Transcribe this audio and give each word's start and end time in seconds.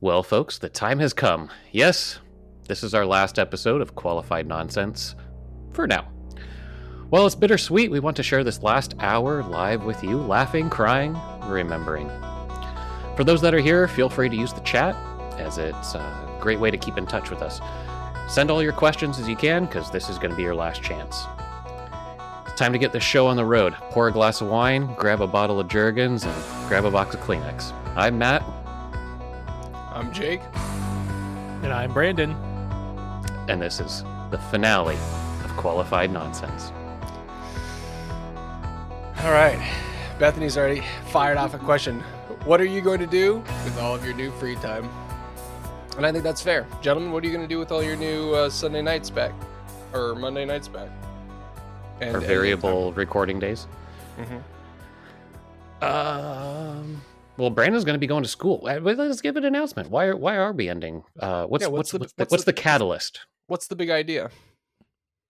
Well, 0.00 0.22
folks, 0.22 0.58
the 0.58 0.68
time 0.68 1.00
has 1.00 1.12
come. 1.12 1.50
Yes, 1.72 2.20
this 2.68 2.84
is 2.84 2.94
our 2.94 3.04
last 3.04 3.36
episode 3.36 3.80
of 3.80 3.96
Qualified 3.96 4.46
Nonsense. 4.46 5.16
For 5.72 5.88
now. 5.88 6.04
While 7.08 7.26
it's 7.26 7.34
bittersweet, 7.34 7.90
we 7.90 7.98
want 7.98 8.16
to 8.18 8.22
share 8.22 8.44
this 8.44 8.62
last 8.62 8.94
hour 9.00 9.42
live 9.42 9.82
with 9.82 10.04
you, 10.04 10.18
laughing, 10.18 10.70
crying, 10.70 11.18
remembering. 11.46 12.08
For 13.16 13.24
those 13.24 13.40
that 13.40 13.54
are 13.54 13.60
here, 13.60 13.88
feel 13.88 14.08
free 14.08 14.28
to 14.28 14.36
use 14.36 14.52
the 14.52 14.60
chat, 14.60 14.94
as 15.36 15.58
it's 15.58 15.96
a 15.96 16.38
great 16.40 16.60
way 16.60 16.70
to 16.70 16.78
keep 16.78 16.96
in 16.96 17.04
touch 17.04 17.28
with 17.28 17.42
us. 17.42 17.60
Send 18.32 18.52
all 18.52 18.62
your 18.62 18.72
questions 18.72 19.18
as 19.18 19.28
you 19.28 19.34
can, 19.34 19.66
because 19.66 19.90
this 19.90 20.08
is 20.08 20.16
going 20.16 20.30
to 20.30 20.36
be 20.36 20.44
your 20.44 20.54
last 20.54 20.80
chance. 20.80 21.24
It's 22.46 22.56
time 22.56 22.72
to 22.72 22.78
get 22.78 22.92
this 22.92 23.02
show 23.02 23.26
on 23.26 23.36
the 23.36 23.44
road. 23.44 23.74
Pour 23.90 24.06
a 24.06 24.12
glass 24.12 24.42
of 24.42 24.46
wine, 24.46 24.94
grab 24.94 25.20
a 25.20 25.26
bottle 25.26 25.58
of 25.58 25.66
Jergens, 25.66 26.22
and 26.22 26.68
grab 26.68 26.84
a 26.84 26.90
box 26.92 27.16
of 27.16 27.20
Kleenex. 27.22 27.72
I'm 27.96 28.16
Matt, 28.16 28.44
I'm 29.98 30.12
Jake. 30.12 30.40
And 31.64 31.72
I'm 31.72 31.92
Brandon. 31.92 32.30
and 33.48 33.60
this 33.60 33.80
is 33.80 34.04
the 34.30 34.38
finale 34.50 34.94
of 35.44 35.50
Qualified 35.56 36.12
Nonsense. 36.12 36.70
All 39.24 39.32
right. 39.32 39.58
Bethany's 40.20 40.56
already 40.56 40.82
fired 41.10 41.36
off 41.36 41.54
a 41.54 41.58
question. 41.58 41.98
What 42.44 42.60
are 42.60 42.64
you 42.64 42.80
going 42.80 43.00
to 43.00 43.06
do 43.08 43.38
with 43.64 43.76
all 43.80 43.92
of 43.96 44.04
your 44.04 44.14
new 44.14 44.30
free 44.32 44.54
time? 44.56 44.88
And 45.96 46.06
I 46.06 46.12
think 46.12 46.22
that's 46.22 46.40
fair. 46.42 46.64
Gentlemen, 46.80 47.10
what 47.10 47.24
are 47.24 47.26
you 47.26 47.32
going 47.32 47.44
to 47.46 47.52
do 47.52 47.58
with 47.58 47.72
all 47.72 47.82
your 47.82 47.96
new 47.96 48.32
uh, 48.34 48.50
Sunday 48.50 48.82
nights 48.82 49.10
back? 49.10 49.32
Or 49.92 50.14
Monday 50.14 50.44
nights 50.44 50.68
back? 50.68 50.90
And 52.00 52.10
Our 52.10 52.18
and 52.18 52.26
variable 52.26 52.92
recording 52.92 53.40
days. 53.40 53.66
Mhm. 54.16 54.42
Um. 55.84 57.02
Well, 57.38 57.50
Brandon's 57.50 57.84
going 57.84 57.94
to 57.94 57.98
be 58.00 58.06
going 58.08 58.24
to 58.24 58.28
school. 58.28 58.60
Let's 58.62 59.20
give 59.20 59.36
an 59.36 59.44
announcement. 59.44 59.90
Why 59.90 60.06
are 60.06 60.16
Why 60.16 60.36
are 60.36 60.52
we 60.52 60.68
ending? 60.68 61.04
Uh, 61.18 61.46
what's 61.46 61.62
Yeah, 61.62 61.68
what's 61.68 61.92
what's 61.92 61.92
the, 61.92 61.98
the- 61.98 62.02
what's, 62.02 62.14
what's 62.16 62.30
what's 62.32 62.44
the- 62.44 62.52
the 62.52 62.60
catalyst? 62.60 63.20
What's 63.46 63.66
the 63.68 63.76
big 63.76 63.90
idea? 63.90 64.30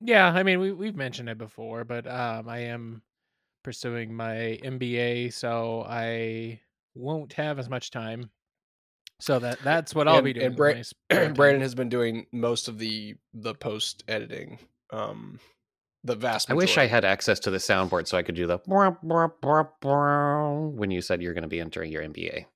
Yeah, 0.01 0.27
I 0.29 0.43
mean 0.43 0.59
we 0.61 0.73
we've 0.73 0.97
mentioned 0.97 1.29
it 1.29 1.39
before, 1.39 1.85
but 1.85 2.07
um 2.07 2.49
I 2.49 2.61
am 2.61 3.03
pursuing 3.63 4.15
my 4.15 4.59
MBA, 4.65 5.33
so 5.33 5.85
I 5.89 6.61
won't 6.95 7.33
have 7.35 7.59
as 7.59 7.69
much 7.69 7.91
time. 7.91 8.31
So 9.21 9.39
that 9.41 9.59
that's 9.63 9.95
what 9.95 10.09
I'll 10.09 10.17
And- 10.17 10.25
be 10.25 10.33
doing. 10.33 10.47
and 10.47 10.57
Bra- 10.57 10.75
my 10.75 10.83
spare 11.11 11.25
time. 11.27 11.35
Brandon 11.35 11.61
has 11.63 11.75
been 11.75 11.89
doing 11.89 12.27
most 12.33 12.69
of 12.69 12.79
the 12.79 13.17
the 13.35 13.55
post 13.55 14.03
editing. 14.09 14.59
Um, 14.91 15.39
the 16.05 16.15
vast. 16.15 16.51
I 16.51 16.55
wish 16.55 16.79
I 16.79 16.87
had 16.87 17.05
access 17.05 17.41
to 17.41 17.51
the 17.51 17.59
soundboard 17.59 18.07
so 18.07 18.17
I 18.17 18.23
could 18.23 18.35
do 18.35 18.47
the 18.47 18.59
when 20.75 20.91
you 20.91 21.01
said 21.03 21.23
you're 21.23 21.35
going 21.35 21.43
to 21.43 21.49
be 21.49 21.61
entering 21.61 21.93
your 21.93 22.03
MBA. 22.03 22.47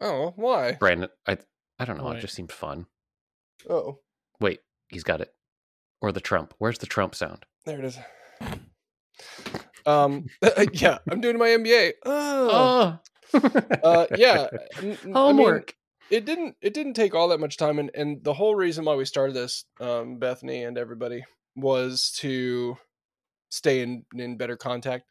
Oh, 0.00 0.32
why? 0.36 0.72
Brandon, 0.72 1.08
I 1.26 1.38
I 1.78 1.84
don't 1.84 1.98
know. 1.98 2.10
It 2.10 2.20
just 2.20 2.34
seemed 2.34 2.52
fun. 2.52 2.86
Oh, 3.68 3.98
Wait, 4.40 4.60
he's 4.88 5.04
got 5.04 5.20
it. 5.20 5.32
Or 6.02 6.12
the 6.12 6.20
Trump. 6.20 6.54
Where's 6.58 6.78
the 6.78 6.86
Trump 6.86 7.14
sound? 7.14 7.46
there 7.64 7.78
it 7.78 7.84
is. 7.84 7.98
Um, 9.86 10.26
yeah, 10.72 10.98
I'm 11.10 11.20
doing 11.20 11.38
my 11.38 11.48
MBA. 11.48 11.92
Oh. 12.04 12.98
Oh, 13.34 13.50
uh 13.82 14.06
yeah 14.16 14.46
n- 14.78 14.90
n- 14.90 14.96
I 15.02 15.04
mean, 15.04 15.14
homework. 15.14 15.74
it 16.10 16.24
didn't 16.24 16.54
it 16.62 16.72
didn't 16.74 16.94
take 16.94 17.14
all 17.14 17.28
that 17.28 17.40
much 17.40 17.56
time 17.56 17.78
and 17.80 17.90
and 17.92 18.22
the 18.22 18.32
whole 18.32 18.54
reason 18.54 18.84
why 18.84 18.94
we 18.94 19.04
started 19.04 19.34
this 19.34 19.64
um 19.80 20.18
bethany 20.18 20.62
and 20.62 20.78
everybody 20.78 21.24
was 21.56 22.12
to 22.18 22.76
stay 23.50 23.80
in 23.80 24.04
in 24.14 24.36
better 24.36 24.56
contact 24.56 25.06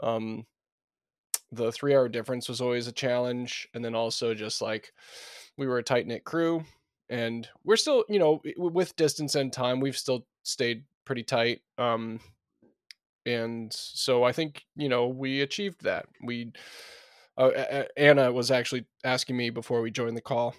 um 0.00 0.44
the 1.52 1.70
three 1.70 1.94
hour 1.94 2.08
difference 2.08 2.48
was 2.48 2.60
always 2.60 2.86
a 2.88 2.92
challenge 2.92 3.68
and 3.74 3.84
then 3.84 3.94
also 3.94 4.34
just 4.34 4.60
like 4.60 4.92
we 5.56 5.66
were 5.66 5.78
a 5.78 5.82
tight 5.82 6.06
knit 6.06 6.24
crew 6.24 6.64
and 7.08 7.48
we're 7.64 7.76
still 7.76 8.04
you 8.08 8.18
know 8.18 8.42
with 8.56 8.96
distance 8.96 9.34
and 9.36 9.52
time 9.52 9.80
we've 9.80 9.96
still 9.96 10.26
stayed 10.42 10.82
pretty 11.04 11.22
tight 11.22 11.60
um 11.78 12.18
and 13.26 13.72
so 13.72 14.24
i 14.24 14.32
think 14.32 14.64
you 14.74 14.88
know 14.88 15.06
we 15.06 15.42
achieved 15.42 15.82
that 15.84 16.06
we 16.22 16.52
uh, 17.38 17.84
Anna 17.96 18.32
was 18.32 18.50
actually 18.50 18.86
asking 19.04 19.36
me 19.36 19.50
before 19.50 19.82
we 19.82 19.90
joined 19.90 20.16
the 20.16 20.22
call. 20.22 20.54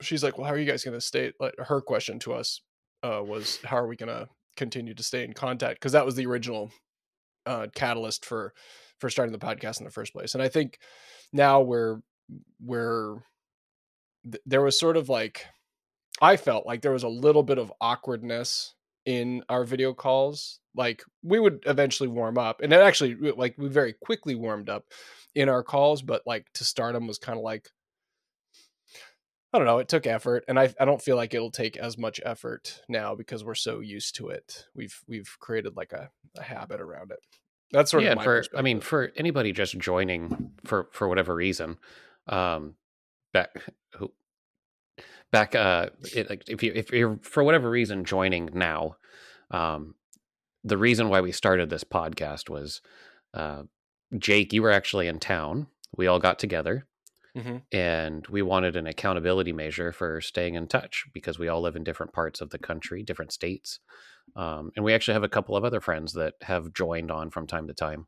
She's 0.00 0.22
like, 0.22 0.38
"Well, 0.38 0.46
how 0.46 0.54
are 0.54 0.58
you 0.58 0.70
guys 0.70 0.84
going 0.84 0.96
to 0.96 1.00
stay?" 1.00 1.32
Like, 1.40 1.54
her 1.58 1.80
question 1.80 2.18
to 2.20 2.34
us 2.34 2.60
uh, 3.02 3.22
was, 3.24 3.58
"How 3.64 3.76
are 3.76 3.86
we 3.86 3.96
going 3.96 4.08
to 4.08 4.28
continue 4.56 4.94
to 4.94 5.02
stay 5.02 5.24
in 5.24 5.32
contact?" 5.32 5.80
Because 5.80 5.92
that 5.92 6.06
was 6.06 6.14
the 6.14 6.26
original 6.26 6.70
uh, 7.46 7.68
catalyst 7.74 8.24
for 8.24 8.52
for 8.98 9.10
starting 9.10 9.32
the 9.32 9.38
podcast 9.38 9.80
in 9.80 9.84
the 9.84 9.90
first 9.90 10.12
place. 10.12 10.34
And 10.34 10.42
I 10.42 10.48
think 10.48 10.78
now 11.32 11.60
we're 11.60 12.00
we're 12.60 13.16
th- 14.24 14.42
there 14.46 14.62
was 14.62 14.78
sort 14.78 14.96
of 14.96 15.08
like 15.08 15.46
I 16.20 16.36
felt 16.36 16.66
like 16.66 16.82
there 16.82 16.92
was 16.92 17.02
a 17.02 17.08
little 17.08 17.42
bit 17.42 17.58
of 17.58 17.72
awkwardness 17.80 18.74
in 19.04 19.42
our 19.48 19.64
video 19.64 19.92
calls. 19.92 20.60
Like 20.74 21.02
we 21.22 21.40
would 21.40 21.64
eventually 21.66 22.08
warm 22.08 22.38
up, 22.38 22.60
and 22.62 22.72
it 22.72 22.80
actually 22.80 23.14
like 23.14 23.56
we 23.58 23.68
very 23.68 23.92
quickly 23.92 24.34
warmed 24.34 24.68
up 24.68 24.84
in 25.34 25.48
our 25.48 25.62
calls, 25.62 26.02
but 26.02 26.22
like 26.26 26.46
to 26.54 26.64
start 26.64 26.94
them 26.94 27.06
was 27.06 27.18
kind 27.18 27.38
of 27.38 27.44
like 27.44 27.68
I 29.52 29.58
don't 29.58 29.66
know, 29.66 29.78
it 29.78 29.88
took 29.88 30.06
effort 30.06 30.44
and 30.48 30.58
I 30.58 30.72
I 30.80 30.84
don't 30.84 31.02
feel 31.02 31.16
like 31.16 31.34
it'll 31.34 31.50
take 31.50 31.76
as 31.76 31.98
much 31.98 32.20
effort 32.24 32.80
now 32.88 33.14
because 33.14 33.44
we're 33.44 33.54
so 33.54 33.80
used 33.80 34.14
to 34.16 34.28
it. 34.28 34.66
We've 34.74 34.98
we've 35.06 35.36
created 35.40 35.76
like 35.76 35.92
a, 35.92 36.10
a 36.38 36.42
habit 36.42 36.80
around 36.80 37.10
it. 37.10 37.18
That's 37.70 37.90
sort 37.90 38.04
yeah, 38.04 38.12
of 38.12 38.22
for 38.22 38.44
I 38.56 38.62
mean, 38.62 38.80
for 38.80 39.12
anybody 39.16 39.52
just 39.52 39.78
joining 39.78 40.52
for 40.64 40.88
for 40.92 41.08
whatever 41.08 41.34
reason, 41.34 41.78
um, 42.28 42.74
back 43.32 43.50
who 43.96 44.12
back 45.30 45.54
uh, 45.54 45.88
it, 46.14 46.30
like 46.30 46.48
if 46.48 46.62
you 46.62 46.72
if 46.74 46.90
you're 46.90 47.18
for 47.22 47.42
whatever 47.44 47.68
reason 47.70 48.04
joining 48.04 48.50
now, 48.52 48.96
um, 49.50 49.94
the 50.64 50.78
reason 50.78 51.08
why 51.08 51.20
we 51.20 51.32
started 51.32 51.70
this 51.70 51.84
podcast 51.84 52.48
was, 52.48 52.82
uh, 53.34 53.62
Jake, 54.16 54.52
you 54.52 54.62
were 54.62 54.70
actually 54.70 55.08
in 55.08 55.18
town. 55.18 55.66
We 55.96 56.06
all 56.06 56.18
got 56.18 56.38
together 56.38 56.86
Mhm. 57.34 57.62
and 57.72 58.26
we 58.28 58.42
wanted 58.42 58.76
an 58.76 58.86
accountability 58.86 59.52
measure 59.52 59.92
for 59.92 60.20
staying 60.20 60.54
in 60.54 60.68
touch 60.68 61.06
because 61.12 61.38
we 61.38 61.48
all 61.48 61.62
live 61.62 61.76
in 61.76 61.84
different 61.84 62.12
parts 62.12 62.40
of 62.40 62.50
the 62.50 62.58
country, 62.58 63.02
different 63.02 63.32
states. 63.32 63.80
Um, 64.36 64.72
and 64.76 64.84
we 64.84 64.94
actually 64.94 65.14
have 65.14 65.24
a 65.24 65.28
couple 65.28 65.56
of 65.56 65.64
other 65.64 65.80
friends 65.80 66.12
that 66.14 66.34
have 66.42 66.72
joined 66.74 67.10
on 67.10 67.30
from 67.30 67.46
time 67.46 67.68
to 67.68 67.74
time. 67.74 68.06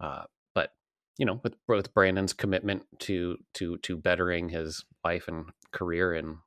Uh, 0.00 0.24
but 0.54 0.72
you 1.18 1.26
know, 1.26 1.40
with 1.44 1.56
with 1.68 1.94
Brandon's 1.94 2.32
commitment 2.34 2.84
to 3.00 3.38
to 3.54 3.78
to 3.78 3.96
bettering 3.96 4.48
his 4.50 4.84
life 5.04 5.28
and 5.28 5.50
career 5.72 6.14
and 6.14 6.38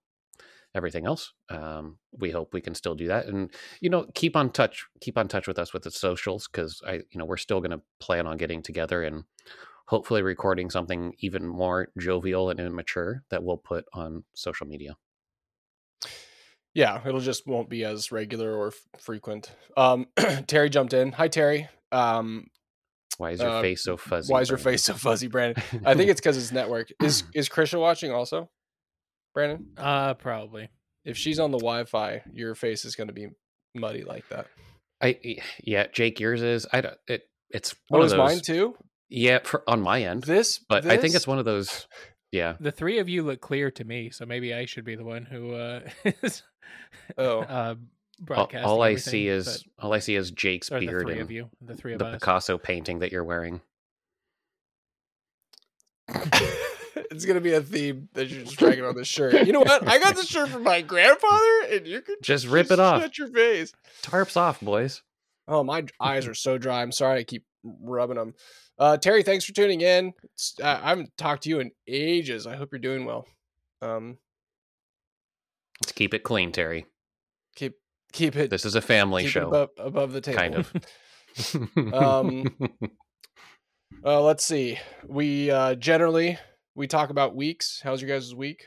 everything 0.75 1.05
else, 1.05 1.33
um, 1.49 1.99
we 2.11 2.31
hope 2.31 2.53
we 2.53 2.61
can 2.61 2.75
still 2.75 2.95
do 2.95 3.07
that. 3.07 3.27
And 3.27 3.51
you 3.81 3.89
know, 3.89 4.05
keep 4.15 4.35
on 4.35 4.51
touch, 4.51 4.85
keep 5.01 5.17
on 5.17 5.27
touch 5.27 5.47
with 5.47 5.59
us 5.59 5.73
with 5.73 5.83
the 5.83 5.91
socials 5.91 6.47
because 6.51 6.81
I, 6.85 6.93
you 6.95 7.17
know, 7.17 7.25
we're 7.25 7.37
still 7.37 7.59
going 7.61 7.71
to 7.71 7.81
plan 7.99 8.27
on 8.27 8.37
getting 8.37 8.61
together 8.63 9.03
and 9.03 9.23
hopefully 9.85 10.21
recording 10.21 10.69
something 10.69 11.13
even 11.19 11.47
more 11.47 11.89
jovial 11.99 12.49
and 12.49 12.59
immature 12.59 13.23
that 13.29 13.43
we'll 13.43 13.57
put 13.57 13.85
on 13.93 14.23
social 14.35 14.65
media. 14.67 14.95
Yeah, 16.73 17.01
it'll 17.07 17.19
just 17.19 17.45
won't 17.45 17.69
be 17.69 17.83
as 17.83 18.11
regular 18.11 18.53
or 18.55 18.67
f- 18.67 18.75
frequent. 18.99 19.51
Um 19.77 20.07
Terry 20.47 20.69
jumped 20.69 20.93
in. 20.93 21.11
Hi 21.13 21.27
Terry. 21.27 21.67
Um 21.91 22.47
Why 23.17 23.31
is 23.31 23.41
your 23.41 23.51
Uh, 23.51 23.61
face 23.61 23.83
so 23.83 23.95
fuzzy? 23.97 24.31
why 24.33 24.41
is 24.41 24.49
your 24.49 24.57
Brandon? 24.57 24.73
face 24.73 24.83
so 24.85 24.93
fuzzy, 24.95 25.27
Brandon? 25.27 25.61
I 25.85 25.93
think 25.93 26.09
it's 26.09 26.19
because 26.19 26.37
it's 26.37 26.51
network. 26.51 26.89
Is 27.01 27.23
is 27.35 27.47
Krisha 27.49 27.79
watching 27.79 28.11
also? 28.11 28.49
Brandon? 29.35 29.67
Uh 29.77 30.15
probably. 30.15 30.69
If 31.05 31.17
she's 31.17 31.37
on 31.39 31.51
the 31.51 31.57
Wi-Fi, 31.59 32.21
your 32.33 32.55
face 32.55 32.85
is 32.85 32.95
going 32.95 33.07
to 33.07 33.13
be 33.13 33.27
muddy 33.75 34.03
like 34.03 34.27
that. 34.29 34.47
I 35.01 35.19
yeah, 35.63 35.87
Jake, 35.91 36.19
yours 36.19 36.41
is. 36.41 36.65
I 36.71 36.79
don't. 36.81 36.95
It 37.07 37.23
it's 37.49 37.75
Oh, 37.91 37.97
one 37.97 38.01
of 38.01 38.05
is 38.07 38.11
those. 38.13 38.17
mine 38.19 38.39
too? 38.39 38.75
Yeah, 39.15 39.39
for, 39.43 39.63
on 39.67 39.79
my 39.81 40.01
end, 40.01 40.23
This, 40.23 40.57
but 40.57 40.87
I 40.87 40.97
think 40.97 41.13
it's 41.13 41.27
one 41.27 41.37
of 41.37 41.45
those. 41.45 41.87
Yeah, 42.31 42.55
The 42.59 42.71
three 42.71 42.97
of 42.97 43.07
you 43.07 43.21
look 43.21 43.41
clear 43.41 43.69
to 43.69 43.83
me, 43.83 44.09
so 44.09 44.25
maybe 44.25 44.55
I 44.55 44.65
should 44.65 44.85
be 44.85 44.95
the 44.95 45.03
one 45.03 45.23
who 45.23 45.53
uh 45.53 45.81
is 46.23 46.41
Oh. 47.17 47.41
uh 47.41 47.75
all, 47.75 48.25
broadcasting 48.25 48.67
all 48.67 48.81
I 48.81 48.95
see 48.95 49.27
is 49.27 49.63
all 49.77 49.93
I 49.93 49.99
see 49.99 50.15
is 50.15 50.31
Jake's 50.31 50.69
but, 50.69 50.77
or 50.77 50.79
the 50.79 50.87
beard 50.87 51.03
three 51.03 51.13
and 51.13 51.21
of 51.21 51.29
you, 51.31 51.49
the 51.61 51.75
three 51.75 51.93
of 51.93 51.99
the 51.99 52.05
us. 52.07 52.15
Picasso 52.15 52.57
painting 52.57 52.99
that 52.99 53.11
you're 53.11 53.23
wearing. 53.23 53.61
it's 56.95 57.25
gonna 57.25 57.39
be 57.39 57.53
a 57.53 57.61
theme 57.61 58.09
that 58.13 58.29
you're 58.29 58.45
just 58.45 58.57
dragging 58.57 58.83
on 58.83 58.95
this 58.95 59.07
shirt. 59.07 59.45
You 59.45 59.53
know 59.53 59.59
what? 59.59 59.87
I 59.87 59.99
got 59.99 60.15
this 60.15 60.27
shirt 60.27 60.49
from 60.49 60.63
my 60.63 60.81
grandfather, 60.81 61.61
and 61.71 61.85
you 61.85 62.01
can 62.01 62.15
Just 62.23 62.47
rip 62.47 62.71
it 62.71 62.79
off. 62.79 63.01
Shut 63.01 63.17
your 63.19 63.27
face. 63.27 63.73
Tarps 64.01 64.37
off, 64.37 64.59
boys. 64.59 65.03
Oh, 65.47 65.63
my 65.63 65.85
eyes 65.99 66.25
are 66.25 66.33
so 66.33 66.57
dry. 66.57 66.81
I'm 66.81 66.91
sorry 66.91 67.19
I 67.19 67.23
keep 67.23 67.43
rubbing 67.63 68.17
them. 68.17 68.33
Uh, 68.77 68.97
Terry, 68.97 69.23
thanks 69.23 69.45
for 69.45 69.53
tuning 69.53 69.81
in. 69.81 70.13
It's, 70.23 70.55
uh, 70.61 70.79
I 70.83 70.89
haven't 70.89 71.15
talked 71.17 71.43
to 71.43 71.49
you 71.49 71.59
in 71.59 71.71
ages. 71.87 72.45
I 72.47 72.55
hope 72.55 72.69
you're 72.71 72.79
doing 72.79 73.05
well. 73.05 73.25
Um, 73.81 74.17
Let's 75.81 75.91
keep 75.91 76.13
it 76.13 76.23
clean, 76.23 76.51
Terry. 76.51 76.85
keep 77.55 77.73
keep 78.13 78.35
it 78.35 78.49
This 78.49 78.63
is 78.65 78.75
a 78.75 78.81
family 78.81 79.23
keep 79.23 79.29
it 79.29 79.31
show, 79.31 79.47
above, 79.47 79.69
above 79.77 80.11
the 80.13 80.21
table. 80.21 80.37
kind 80.39 80.55
of. 80.55 80.73
Um, 81.93 82.55
Uh, 84.05 84.21
let's 84.21 84.43
see. 84.43 84.79
We 85.07 85.49
uh, 85.51 85.75
generally 85.75 86.37
we 86.75 86.87
talk 86.87 87.09
about 87.09 87.35
weeks. 87.35 87.79
How's 87.83 88.01
your 88.01 88.09
guys' 88.09 88.33
week? 88.35 88.65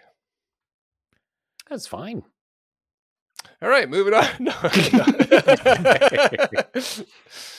That's 1.68 1.86
fine. 1.86 2.22
All 3.62 3.68
right, 3.68 3.88
moving 3.88 4.14
on. 4.14 4.26
No. 4.40 4.52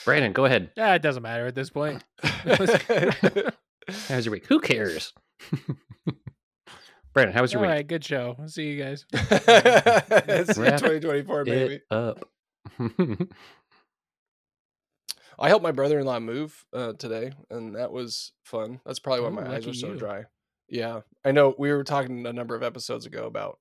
Brandon, 0.06 0.34
go 0.34 0.46
ahead. 0.46 0.72
Yeah, 0.78 0.94
it 0.94 1.02
doesn't 1.02 1.24
matter 1.24 1.48
at 1.48 1.56
this 1.56 1.70
point. 1.70 2.04
How's 2.24 4.26
your 4.26 4.32
week? 4.32 4.46
Who 4.48 4.60
cares? 4.60 5.14
Brandon, 7.14 7.34
how 7.36 7.42
was 7.42 7.52
your 7.52 7.62
All 7.62 7.68
week? 7.68 7.76
right, 7.76 7.88
good 7.88 8.06
show. 8.06 8.38
See 8.48 8.70
you 8.72 8.84
guys. 8.84 9.06
it's 9.12 10.58
Wrap 10.58 10.80
2024, 10.80 11.46
baby. 11.46 11.76
It 11.76 11.84
up. 11.92 12.30
I 15.40 15.50
helped 15.50 15.64
my 15.64 15.72
brother-in-law 15.72 16.20
move 16.20 16.66
uh, 16.74 16.94
today, 16.94 17.32
and 17.50 17.76
that 17.76 17.92
was 17.92 18.32
fun. 18.44 18.80
That's 18.86 19.00
probably 19.00 19.22
why 19.24 19.30
Ooh, 19.30 19.32
my 19.32 19.42
eyes 19.44 19.66
lucky 19.66 19.70
are 19.72 19.74
so 19.74 19.88
you. 19.90 19.98
dry. 19.98 20.26
Yeah, 20.70 21.02
I 21.24 21.32
know. 21.32 21.56
We 21.58 21.72
were 21.72 21.84
talking 21.84 22.26
a 22.26 22.34
number 22.34 22.56
of 22.56 22.64
episodes 22.64 23.06
ago 23.06 23.26
about 23.26 23.60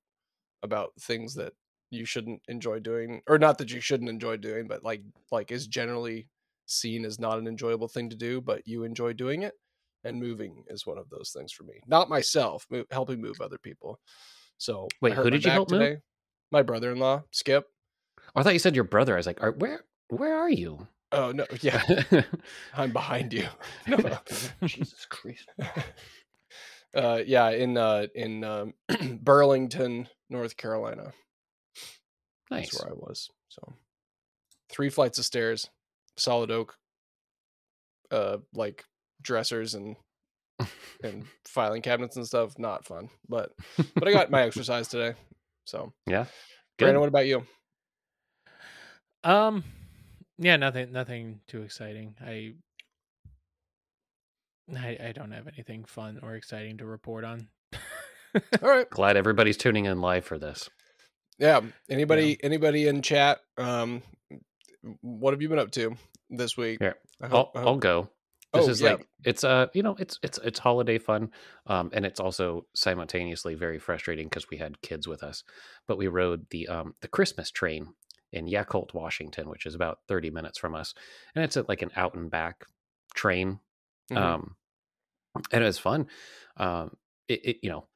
about 0.63 0.93
things 1.01 1.35
that 1.35 1.53
you 1.91 2.05
shouldn't 2.05 2.43
enjoy 2.49 2.81
doing, 2.81 3.23
or 3.29 3.39
not 3.39 3.59
that 3.59 3.71
you 3.71 3.81
shouldn't 3.81 4.11
enjoy 4.11 4.37
doing, 4.37 4.67
but 4.67 4.83
like 4.83 5.03
like 5.31 5.51
is 5.53 5.67
generally 5.67 6.29
seen 6.67 7.05
as 7.05 7.19
not 7.21 7.39
an 7.39 7.47
enjoyable 7.47 7.89
thing 7.89 8.11
to 8.11 8.17
do, 8.17 8.41
but 8.41 8.67
you 8.67 8.85
enjoy 8.85 9.13
doing 9.13 9.43
it. 9.43 9.55
And 10.05 10.21
moving 10.21 10.65
is 10.69 10.87
one 10.87 10.99
of 10.99 11.09
those 11.11 11.31
things 11.37 11.53
for 11.53 11.65
me. 11.65 11.81
Not 11.87 12.09
myself, 12.09 12.67
mo- 12.71 12.85
helping 12.91 13.21
move 13.21 13.41
other 13.41 13.59
people. 13.59 13.99
So 14.59 14.87
Wait, 15.01 15.15
who 15.15 15.31
did 15.31 15.45
you 15.45 15.51
help 15.51 15.71
move? 15.71 15.81
today. 15.81 15.97
My 16.53 16.63
brother-in-law, 16.63 17.25
Skip. 17.33 17.67
I 18.35 18.43
thought 18.43 18.53
you 18.53 18.59
said 18.61 18.75
your 18.77 18.85
brother. 18.85 19.15
I 19.15 19.17
was 19.17 19.27
like, 19.27 19.43
Are, 19.43 19.53
where 19.53 19.85
where 20.09 20.37
are 20.37 20.51
you? 20.51 20.87
Oh 21.13 21.33
no, 21.33 21.45
yeah, 21.61 21.83
I'm 22.75 22.93
behind 22.93 23.33
you. 23.33 23.47
No. 23.87 23.97
Jesus 24.65 25.07
Christ. 25.09 25.49
uh 26.95 27.21
yeah 27.27 27.51
in 27.51 27.77
uh 27.77 28.07
in 28.15 28.43
um, 28.45 28.73
burlington 29.23 30.09
north 30.31 30.57
carolina 30.57 31.13
Nice. 32.51 32.71
that's 32.71 32.83
where 32.85 32.93
i 32.93 32.95
was 32.95 33.29
so 33.49 33.75
three 34.71 34.89
flights 34.91 35.19
of 35.19 35.25
stairs 35.25 35.69
solid 36.17 36.51
oak 36.51 36.75
uh 38.11 38.39
like 38.55 38.85
dressers 39.23 39.75
and 39.75 39.97
and 41.03 41.25
filing 41.47 41.83
cabinets 41.83 42.17
and 42.17 42.27
stuff 42.27 42.59
not 42.59 42.85
fun 42.87 43.09
but 43.29 43.53
but 43.95 44.09
i 44.09 44.13
got 44.13 44.31
my 44.31 44.43
exercise 44.43 44.89
today 44.89 45.15
so 45.65 45.93
Yeah. 46.07 46.27
brandon 46.79 46.97
Good. 46.97 47.01
what 47.01 47.09
about 47.09 47.27
you 47.27 47.47
Um, 49.25 49.65
yeah, 50.39 50.55
nothing, 50.57 50.93
nothing 50.93 51.41
too 51.49 51.63
exciting. 51.63 52.15
I, 52.25 52.53
I, 54.73 54.97
I 55.09 55.13
don't 55.13 55.33
have 55.33 55.49
anything 55.49 55.85
fun 55.85 56.21
or 56.23 56.37
exciting 56.37 56.79
to 56.79 56.87
report 56.87 57.25
on. 57.25 57.49
all 58.63 58.69
right 58.69 58.89
Glad 58.91 59.17
everybody's 59.17 59.57
tuning 59.57 59.87
in 59.87 60.01
live 60.01 60.25
for 60.25 60.39
this. 60.39 60.69
Yeah 61.39 61.61
anybody 61.91 62.39
anybody 62.43 62.89
in 62.89 63.03
chat 63.03 63.41
um 63.59 64.03
what 65.01 65.33
have 65.33 65.43
you 65.43 65.49
been 65.49 65.59
up 65.59 65.71
to 65.73 65.97
this 66.31 66.57
week 66.57 66.81
Yeah. 66.81 66.95
I 67.21 67.25
I'll, 67.27 67.31
hope- 67.31 67.57
I 67.57 67.61
I'll 67.61 67.77
go. 67.77 68.11
This 68.53 68.67
Oh, 68.67 68.71
is 68.71 68.81
yeah. 68.81 68.91
like 68.93 69.07
it's 69.25 69.45
uh 69.45 69.67
you 69.75 69.83
know 69.83 69.97
it's 69.99 70.19
it's 70.23 70.39
it's 70.39 70.59
holiday 70.59 70.99
fun, 70.99 71.31
um 71.67 71.91
and 71.93 72.07
it's 72.07 72.21
also 72.21 72.65
simultaneously 72.75 73.55
very 73.55 73.79
frustrating 73.79 74.29
because 74.29 74.49
we 74.49 74.57
had 74.57 74.81
kids 74.81 75.07
with 75.09 75.23
us, 75.23 75.43
but 75.87 75.99
we 75.99 76.07
rode 76.09 76.49
the 76.51 76.69
um 76.69 76.95
the 77.01 77.09
Christmas 77.09 77.51
train 77.51 77.89
in 78.33 78.47
Yacolt, 78.47 78.95
Washington, 78.95 79.49
which 79.51 79.67
is 79.67 79.75
about 79.75 79.99
thirty 80.09 80.31
minutes 80.31 80.59
from 80.59 80.75
us, 80.75 80.95
and 81.35 81.45
it's 81.45 81.57
a, 81.57 81.65
like 81.69 81.83
an 81.83 81.91
out 81.97 82.15
and 82.15 82.31
back 82.31 82.65
train 83.15 83.59
Mhm. 84.11 84.17
um 84.17 84.57
and 85.53 85.63
it 85.63 85.67
was 85.67 85.79
fun 85.79 86.07
um 86.57 86.97
it, 87.29 87.45
it 87.45 87.57
you 87.63 87.69
know 87.71 87.87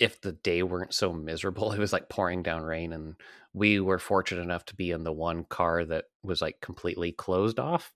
if 0.00 0.20
the 0.20 0.32
day 0.32 0.62
weren't 0.62 0.94
so 0.94 1.12
miserable 1.12 1.72
it 1.72 1.78
was 1.78 1.92
like 1.92 2.08
pouring 2.08 2.42
down 2.42 2.62
rain 2.62 2.92
and 2.92 3.14
we 3.52 3.78
were 3.78 3.98
fortunate 3.98 4.42
enough 4.42 4.64
to 4.64 4.74
be 4.74 4.90
in 4.90 5.04
the 5.04 5.12
one 5.12 5.44
car 5.44 5.84
that 5.84 6.06
was 6.22 6.40
like 6.40 6.60
completely 6.60 7.12
closed 7.12 7.60
off 7.60 7.92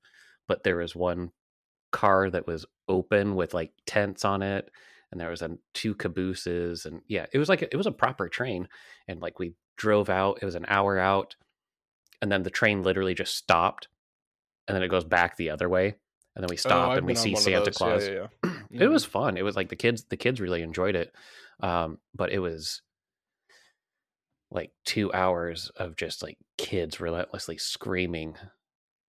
but 0.46 0.62
there 0.62 0.76
was 0.76 0.94
one 0.94 1.30
car 1.90 2.28
that 2.28 2.46
was 2.46 2.66
open 2.88 3.34
with 3.34 3.54
like 3.54 3.72
tents 3.86 4.24
on 4.24 4.42
it 4.42 4.70
and 5.10 5.20
there 5.20 5.30
was 5.30 5.42
a, 5.42 5.50
two 5.72 5.94
cabooses 5.94 6.86
and 6.86 7.00
yeah 7.08 7.26
it 7.32 7.38
was 7.38 7.48
like 7.48 7.62
it 7.62 7.76
was 7.76 7.86
a 7.86 7.92
proper 7.92 8.28
train 8.28 8.68
and 9.08 9.20
like 9.20 9.38
we 9.38 9.54
drove 9.76 10.10
out 10.10 10.38
it 10.42 10.44
was 10.44 10.56
an 10.56 10.66
hour 10.68 10.98
out 10.98 11.34
and 12.20 12.30
then 12.30 12.42
the 12.42 12.50
train 12.50 12.82
literally 12.82 13.14
just 13.14 13.36
stopped 13.36 13.88
and 14.68 14.74
then 14.74 14.82
it 14.82 14.88
goes 14.88 15.04
back 15.04 15.36
the 15.36 15.50
other 15.50 15.68
way 15.68 15.94
and 16.36 16.42
then 16.42 16.48
we 16.48 16.56
Oh, 16.56 16.58
stop 16.58 16.90
I've 16.90 16.98
and 16.98 17.06
we 17.06 17.14
see 17.14 17.36
Santa 17.36 17.60
those. 17.60 17.66
Yeah, 17.66 17.72
Claus. 17.72 18.08
yeah, 18.08 18.26
yeah. 18.44 18.50
It 18.70 18.88
was 18.88 19.04
mm-hmm. 19.04 19.12
fun. 19.12 19.36
It 19.36 19.44
was 19.44 19.54
like 19.54 19.68
the 19.68 19.76
kids 19.76 20.04
the 20.04 20.16
kids 20.16 20.40
really 20.40 20.62
enjoyed 20.62 20.96
it. 20.96 21.14
Um, 21.60 21.98
but 22.14 22.32
it 22.32 22.38
was 22.40 22.82
like 24.50 24.70
two 24.84 25.12
hours 25.12 25.70
of 25.76 25.96
just 25.96 26.22
like 26.22 26.38
kids 26.58 27.00
relentlessly 27.00 27.58
screaming 27.58 28.36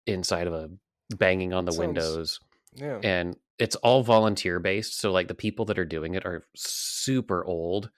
inside 0.07 0.47
of 0.47 0.53
a 0.53 0.69
banging 1.15 1.53
on 1.53 1.65
the 1.65 1.71
Sounds- 1.71 1.80
windows 1.80 2.39
yeah 2.74 3.00
and 3.03 3.38
it's 3.59 3.75
all 3.77 4.01
volunteer 4.03 4.59
based 4.59 5.00
so 5.00 5.12
like 5.12 5.27
the 5.27 5.36
people 5.36 5.65
that 5.65 5.77
are 5.80 5.86
doing 5.86 6.15
it 6.15 6.25
are 6.25 6.45
super 6.56 7.45
old 7.45 7.89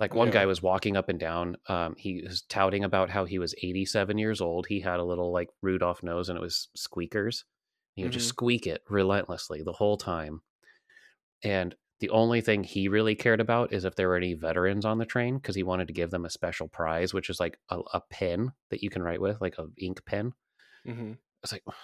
like 0.00 0.14
one 0.14 0.28
Yeah. 0.28 0.34
guy 0.34 0.46
was 0.46 0.62
walking 0.62 0.96
up 0.96 1.08
and 1.08 1.18
down 1.18 1.56
um, 1.68 1.94
he 1.98 2.22
was 2.22 2.42
touting 2.42 2.84
about 2.84 3.10
how 3.10 3.24
he 3.24 3.38
was 3.38 3.54
87 3.62 4.18
years 4.18 4.40
old 4.40 4.66
he 4.68 4.80
had 4.80 5.00
a 5.00 5.04
little 5.04 5.32
like 5.32 5.50
rudolph 5.62 6.02
nose 6.02 6.28
and 6.28 6.38
it 6.38 6.42
was 6.42 6.68
squeakers 6.76 7.44
he 7.96 8.02
would 8.04 8.12
just 8.12 8.26
Mhm. 8.26 8.30
squeak 8.30 8.66
it 8.66 8.82
relentlessly 8.88 9.62
the 9.62 9.72
whole 9.72 9.96
time 9.96 10.42
and 11.42 11.74
the 12.00 12.10
only 12.10 12.40
thing 12.40 12.64
he 12.64 12.88
really 12.88 13.14
cared 13.14 13.40
about 13.40 13.72
is 13.72 13.84
if 13.84 13.94
there 13.94 14.08
were 14.08 14.16
any 14.16 14.34
veterans 14.34 14.84
on 14.84 14.98
the 14.98 15.06
train 15.06 15.36
because 15.36 15.54
he 15.54 15.62
wanted 15.62 15.86
to 15.86 15.94
give 15.94 16.10
them 16.10 16.24
a 16.24 16.30
special 16.30 16.68
prize 16.68 17.14
which 17.14 17.30
is 17.30 17.40
like 17.40 17.58
a, 17.70 17.78
a 17.92 18.00
pen 18.10 18.52
that 18.70 18.82
you 18.82 18.90
can 18.90 19.02
write 19.02 19.20
with 19.20 19.40
like 19.40 19.56
a 19.58 19.66
ink 19.78 20.04
pen. 20.04 20.32
Hmm 20.84 21.12
it's 21.44 21.52
like 21.52 21.62
god 21.66 21.74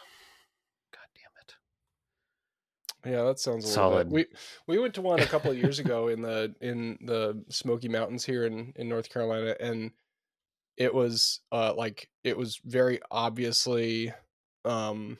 damn 1.14 3.12
it. 3.12 3.14
Yeah, 3.14 3.24
that 3.24 3.38
sounds 3.38 3.64
a 3.64 3.68
Solid. 3.68 4.10
We 4.10 4.26
we 4.66 4.78
went 4.78 4.94
to 4.94 5.02
one 5.02 5.20
a 5.20 5.26
couple 5.26 5.50
of 5.50 5.58
years 5.58 5.78
ago 5.78 6.08
in 6.08 6.22
the 6.22 6.54
in 6.60 6.98
the 7.02 7.44
Smoky 7.50 7.88
Mountains 7.88 8.24
here 8.24 8.46
in 8.46 8.72
in 8.74 8.88
North 8.88 9.10
Carolina, 9.10 9.54
and 9.60 9.92
it 10.76 10.92
was 10.92 11.40
uh 11.52 11.74
like 11.76 12.08
it 12.24 12.36
was 12.36 12.60
very 12.64 13.00
obviously 13.10 14.12
um 14.64 15.18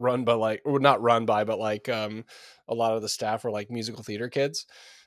run 0.00 0.24
by 0.24 0.32
like 0.32 0.62
or 0.64 0.80
not 0.80 1.00
run 1.02 1.26
by 1.26 1.44
but 1.44 1.58
like 1.58 1.88
um 1.88 2.24
a 2.68 2.74
lot 2.74 2.94
of 2.94 3.02
the 3.02 3.08
staff 3.08 3.44
were 3.44 3.50
like 3.50 3.70
musical 3.70 4.02
theater 4.02 4.28
kids 4.28 4.66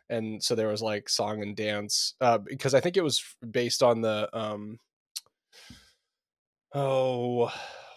and 0.10 0.42
so 0.44 0.54
there 0.56 0.68
was 0.68 0.82
like 0.82 1.10
song 1.10 1.42
and 1.42 1.56
dance 1.56 2.14
uh 2.22 2.38
because 2.38 2.74
i 2.74 2.80
think 2.80 2.96
it 2.96 3.04
was 3.04 3.24
based 3.52 3.82
on 3.84 4.02
the 4.02 4.30
um 4.34 4.78
oh 6.74 7.52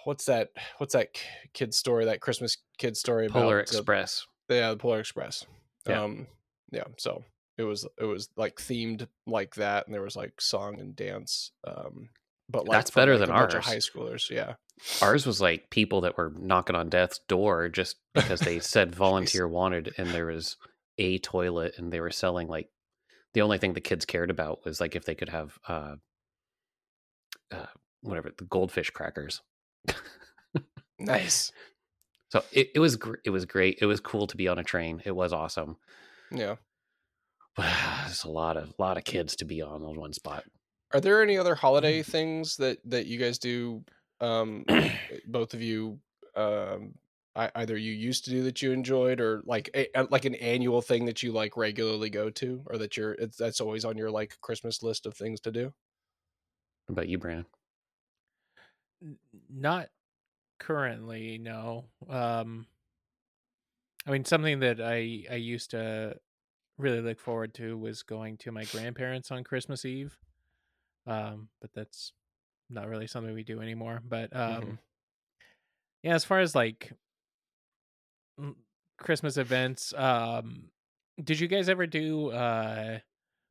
what's 0.04 0.24
that 0.26 0.50
what's 0.78 0.92
that 0.94 1.08
kid 1.52 1.74
story 1.74 2.04
that 2.04 2.20
christmas 2.20 2.58
kid 2.78 2.96
story 2.96 3.26
about 3.26 3.42
polar 3.42 3.60
express 3.60 4.26
yeah 4.48 4.70
the 4.70 4.76
polar 4.76 5.00
express 5.00 5.44
Yeah. 5.88 6.02
um 6.02 6.26
yeah 6.72 6.84
so 6.98 7.24
it 7.58 7.64
was 7.64 7.86
it 7.98 8.04
was 8.04 8.28
like 8.36 8.56
themed 8.56 9.06
like 9.26 9.54
that 9.56 9.86
and 9.86 9.94
there 9.94 10.02
was 10.02 10.16
like 10.16 10.40
song 10.40 10.78
and 10.80 10.94
dance 10.94 11.50
um 11.66 12.08
but 12.48 12.68
like 12.68 12.78
That's 12.78 12.90
better 12.92 13.16
like, 13.18 13.26
than 13.26 13.36
ours. 13.36 13.54
high 13.54 13.78
schoolers 13.78 14.30
yeah 14.30 14.54
Ours 15.02 15.26
was 15.26 15.40
like 15.40 15.70
people 15.70 16.02
that 16.02 16.16
were 16.16 16.32
knocking 16.38 16.76
on 16.76 16.88
death's 16.90 17.20
door 17.28 17.68
just 17.68 17.96
because 18.14 18.40
they 18.40 18.58
said 18.60 18.94
volunteer 18.94 19.48
wanted, 19.48 19.94
and 19.98 20.08
there 20.10 20.26
was 20.26 20.56
a 20.98 21.18
toilet, 21.18 21.74
and 21.78 21.92
they 21.92 22.00
were 22.00 22.10
selling 22.10 22.48
like 22.48 22.68
the 23.34 23.42
only 23.42 23.58
thing 23.58 23.72
the 23.74 23.80
kids 23.80 24.04
cared 24.04 24.30
about 24.30 24.64
was 24.64 24.80
like 24.80 24.94
if 24.96 25.04
they 25.04 25.14
could 25.14 25.28
have 25.30 25.58
uh, 25.68 25.96
uh 27.52 27.66
whatever 28.02 28.30
the 28.36 28.44
goldfish 28.44 28.90
crackers. 28.90 29.42
nice 30.98 31.52
So 32.32 32.42
it, 32.50 32.70
it 32.74 32.80
was 32.80 32.96
gr- 32.96 33.14
it 33.24 33.30
was 33.30 33.44
great. 33.44 33.78
It 33.80 33.86
was 33.86 34.00
cool 34.00 34.26
to 34.26 34.36
be 34.36 34.48
on 34.48 34.58
a 34.58 34.64
train. 34.64 35.00
It 35.04 35.12
was 35.12 35.32
awesome. 35.32 35.76
yeah 36.32 36.56
But 37.54 37.72
there's 38.04 38.24
a 38.24 38.28
lot 38.30 38.56
of 38.56 38.74
lot 38.80 38.98
of 38.98 39.04
kids 39.04 39.36
to 39.36 39.44
be 39.44 39.62
on 39.62 39.82
on 39.84 39.98
one 39.98 40.12
spot. 40.12 40.42
Are 40.92 41.00
there 41.00 41.22
any 41.22 41.38
other 41.38 41.54
Mm. 41.54 41.58
holiday 41.58 42.02
things 42.02 42.56
that 42.56 42.78
that 42.84 43.06
you 43.06 43.18
guys 43.18 43.38
do? 43.38 43.84
Um, 44.20 44.64
both 45.26 45.54
of 45.54 45.60
you, 45.62 46.00
um, 46.34 46.94
I, 47.34 47.50
either 47.56 47.76
you 47.76 47.92
used 47.92 48.24
to 48.24 48.30
do 48.30 48.42
that 48.44 48.62
you 48.62 48.72
enjoyed, 48.72 49.20
or 49.20 49.42
like 49.44 49.68
a, 49.74 49.88
a- 49.94 50.08
like 50.10 50.24
an 50.24 50.34
annual 50.36 50.80
thing 50.80 51.04
that 51.06 51.22
you 51.22 51.32
like 51.32 51.56
regularly 51.56 52.08
go 52.08 52.30
to, 52.30 52.62
or 52.66 52.78
that 52.78 52.96
you're 52.96 53.12
it's, 53.12 53.36
that's 53.36 53.60
always 53.60 53.84
on 53.84 53.98
your 53.98 54.10
like 54.10 54.40
Christmas 54.40 54.82
list 54.82 55.04
of 55.06 55.14
things 55.14 55.40
to 55.40 55.52
do. 55.52 55.64
What 56.86 56.92
about 56.92 57.08
you, 57.08 57.18
Brandon? 57.18 57.46
Not 59.50 59.88
currently, 60.58 61.36
no. 61.36 61.84
Um 62.08 62.66
I 64.06 64.10
mean 64.12 64.24
something 64.24 64.60
that 64.60 64.80
I 64.80 65.24
I 65.30 65.34
used 65.34 65.72
to 65.72 66.18
really 66.78 67.00
look 67.02 67.20
forward 67.20 67.52
to 67.54 67.76
was 67.76 68.02
going 68.02 68.38
to 68.38 68.52
my 68.52 68.64
grandparents 68.64 69.30
on 69.30 69.44
Christmas 69.44 69.84
Eve. 69.84 70.16
Um 71.06 71.48
but 71.60 71.70
that's 71.74 72.12
not 72.70 72.88
really 72.88 73.06
something 73.06 73.32
we 73.34 73.44
do 73.44 73.60
anymore, 73.60 74.00
but 74.06 74.34
um 74.34 74.62
Mhm. 74.62 74.78
yeah, 76.02 76.14
as 76.14 76.24
far 76.24 76.40
as 76.40 76.54
like 76.54 76.92
Christmas 78.98 79.36
events, 79.36 79.92
um 79.94 80.70
Did 81.22 81.40
you 81.40 81.48
guys 81.48 81.68
ever 81.68 81.86
do 81.86 82.30
uh 82.30 82.98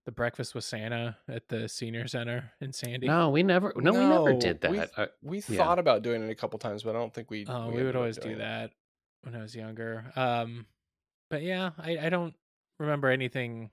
the 0.05 0.11
breakfast 0.11 0.53
with 0.53 0.63
Santa 0.63 1.17
at 1.27 1.47
the 1.47 1.67
senior 1.67 2.07
center 2.07 2.51
in 2.61 2.71
Sandy? 2.71 3.07
No, 3.07 3.31
we 3.31 3.41
never. 3.41 3.73
No, 3.75 3.91
we 3.91 3.99
never 3.99 4.33
No, 4.33 4.39
did 4.39 4.63
we- 4.69 4.77
that. 4.77 5.13
We 5.23 5.37
Yeah. 5.39 5.57
thought 5.57 5.79
about 5.79 6.03
doing 6.03 6.21
it 6.21 6.29
a 6.29 6.35
couple 6.35 6.59
times, 6.59 6.83
but 6.83 6.91
I 6.95 6.99
don't 6.99 7.11
think 7.11 7.31
we. 7.31 7.45
Oh, 7.47 7.61
we, 7.65 7.71
ended 7.71 7.85
would 7.87 7.95
always 7.95 8.17
do 8.17 8.21
doing 8.23 8.35
it. 8.35 8.39
that 8.39 8.71
when 9.23 9.33
I 9.35 9.39
was 9.41 9.55
younger. 9.55 10.11
Um, 10.15 10.67
but 11.31 11.41
yeah, 11.41 11.71
I, 11.79 11.97
I 11.97 12.09
don't 12.09 12.35
remember 12.77 13.09
anything 13.09 13.71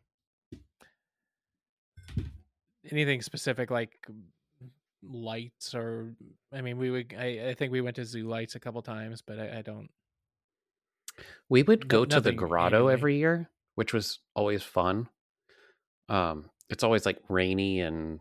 anything 2.91 3.21
specific 3.23 3.71
like 3.71 4.07
lights 5.03 5.75
or 5.75 6.15
I 6.53 6.61
mean 6.63 6.79
we 6.79 6.91
would 6.91 7.15
I, 7.19 7.51
I 7.51 7.55
think 7.55 7.73
we 7.73 7.81
went 7.81 7.97
to 7.97 8.05
zoo 8.05 8.29
lights 8.29 8.55
a 8.55 8.61
couple 8.61 8.83
times, 8.83 9.23
but 9.23 9.39
I, 9.39 9.59
I 9.59 9.63
don't 9.63 9.91
We 11.49 11.63
would 11.63 11.81
No- 11.83 11.87
go 11.89 12.05
to 12.05 12.21
the 12.21 12.33
grotto 12.33 12.77
annually. 12.77 12.93
every 12.93 13.17
year, 13.19 13.51
which 13.75 13.93
was 13.93 14.19
always 14.35 14.63
fun. 14.63 15.09
Um, 16.09 16.51
it's 16.69 16.83
always 16.85 17.07
like 17.07 17.21
rainy 17.29 17.81
and 17.81 18.21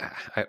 ah, 0.00 0.30
I, 0.36 0.44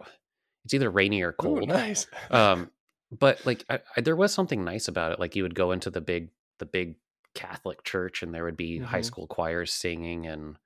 it's 0.66 0.74
either 0.74 0.90
rainy 0.90 1.22
or 1.22 1.34
Ooh, 1.44 1.62
cold. 1.62 1.70
nice. 1.70 2.08
um, 2.32 2.72
but 3.12 3.46
like 3.46 3.66
there 3.98 4.16
was 4.16 4.34
something 4.34 4.64
nice 4.64 4.88
about 4.88 5.12
it. 5.14 5.20
Like 5.20 5.36
you 5.36 5.44
would 5.44 5.56
go 5.56 5.72
into 5.72 5.90
the 5.90 6.02
big 6.02 6.32
the 6.60 6.66
big 6.66 6.98
Catholic 7.36 7.84
church, 7.84 8.24
and 8.24 8.34
there 8.34 8.44
would 8.46 8.58
be 8.58 8.80
high 8.80 9.02
Mhm. 9.02 9.06
school 9.06 9.28
choirs 9.28 9.74
singing, 9.74 10.28
and 10.28 10.58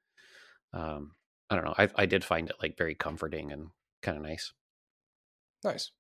um, 0.73 1.15
I 1.49 1.55
don't 1.55 1.65
know. 1.65 1.75
I 1.77 1.89
I 1.95 2.05
did 2.07 2.23
find 2.25 2.49
it 2.49 2.57
like 2.61 2.77
very 2.77 2.95
comforting 2.95 3.51
and 3.51 3.69
kind 4.01 4.17
of 4.17 4.23
nice. 4.23 4.53
nice. 5.63 5.91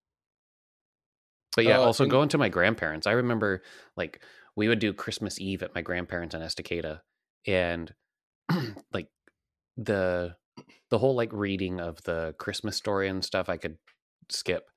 But 1.55 1.65
yeah, 1.65 1.79
Uh, 1.79 1.85
also 1.85 2.03
and- 2.03 2.11
going 2.11 2.29
to 2.29 2.37
my 2.37 2.49
grandparents. 2.49 3.07
I 3.07 3.11
remember 3.11 3.61
like 3.97 4.23
we 4.55 4.67
would 4.67 4.79
do 4.79 4.93
Christmas 4.93 5.39
Eve 5.39 5.63
at 5.63 5.75
my 5.75 5.81
grandparents 5.81 6.33
in 6.35 6.41
Estacada, 6.41 7.01
and 7.45 7.93
like 8.93 9.07
the 9.77 10.35
the 10.89 10.97
whole 10.99 11.15
like 11.15 11.31
reading 11.33 11.79
of 11.79 12.01
the 12.03 12.35
Christmas 12.37 12.75
story 12.77 13.07
and 13.09 13.23
stuff 13.23 13.49
I 13.49 13.57
could 13.57 13.77
skip, 14.29 14.69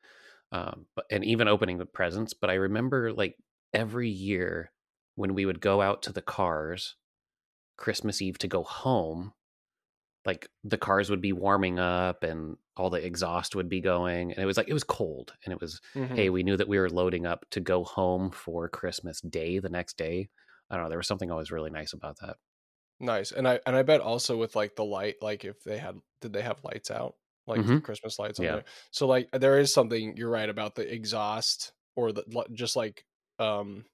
um, 0.53 0.87
but 0.97 1.07
and 1.11 1.25
even 1.25 1.49
opening 1.49 1.79
the 1.79 1.87
presents. 1.87 2.35
But 2.35 2.51
I 2.51 2.55
remember 2.55 3.13
like 3.13 3.37
every 3.73 4.09
year 4.09 4.73
when 5.17 5.35
we 5.35 5.47
would 5.47 5.61
go 5.61 5.81
out 5.81 6.03
to 6.03 6.13
the 6.13 6.23
cars, 6.23 6.97
Christmas 7.77 8.21
Eve 8.23 8.39
to 8.39 8.49
go 8.49 8.63
home. 8.65 9.33
Like 10.27 10.49
the 10.65 10.79
cars 10.79 11.11
would 11.11 11.21
be 11.21 11.33
warming 11.33 11.79
up 11.79 12.23
and 12.23 12.57
all 12.77 12.91
the 12.91 13.05
exhaust 13.05 13.55
would 13.57 13.69
be 13.69 13.81
going, 13.81 14.33
and 14.33 14.43
it 14.43 14.47
was 14.47 14.57
like 14.57 14.69
it 14.69 14.73
was 14.75 14.85
cold 14.85 15.35
and 15.45 15.53
it 15.53 15.61
was 15.61 15.81
Mhm. 15.95 16.27
hey, 16.27 16.31
we 16.31 16.43
knew 16.43 16.57
that 16.57 16.69
we 16.69 16.79
were 16.79 16.91
loading 16.91 17.27
up 17.27 17.45
to 17.51 17.61
go 17.61 17.85
home 17.85 18.31
for 18.31 18.69
Christmas 18.69 19.21
Day 19.21 19.59
the 19.59 19.69
next 19.69 19.97
day. 19.99 20.31
I 20.71 20.77
don't 20.77 20.85
know. 20.85 20.89
There 20.91 20.99
was 20.99 21.09
something 21.09 21.31
always 21.31 21.51
really 21.53 21.71
nice 21.71 21.93
about 21.93 22.19
that. 22.21 22.37
Nice. 23.01 23.33
And 23.33 23.47
I 23.49 23.61
and 23.67 23.75
I 23.77 23.83
bet 23.83 24.01
also 24.01 24.37
with 24.37 24.55
like 24.57 24.77
the 24.77 24.85
light, 24.85 25.17
like 25.21 25.45
if 25.45 25.63
they 25.65 25.79
had 25.79 26.01
did 26.21 26.33
they 26.33 26.43
have 26.43 26.63
lights 26.65 26.91
out? 26.91 27.17
Like 27.47 27.63
Mhm. 27.63 27.83
Christmas 27.83 28.19
lights 28.19 28.39
on 28.41 28.47
Yeah. 28.47 28.53
there. 28.53 28.65
So 28.93 29.07
like 29.07 29.29
there 29.33 29.59
is 29.59 29.75
something 29.75 30.17
you're 30.17 30.31
right 30.31 30.49
about 30.49 30.75
the 30.77 30.91
exhaust 30.93 31.73
or 31.97 32.13
the 32.13 32.25
just 32.55 32.77
like 32.77 33.05
um 33.39 33.85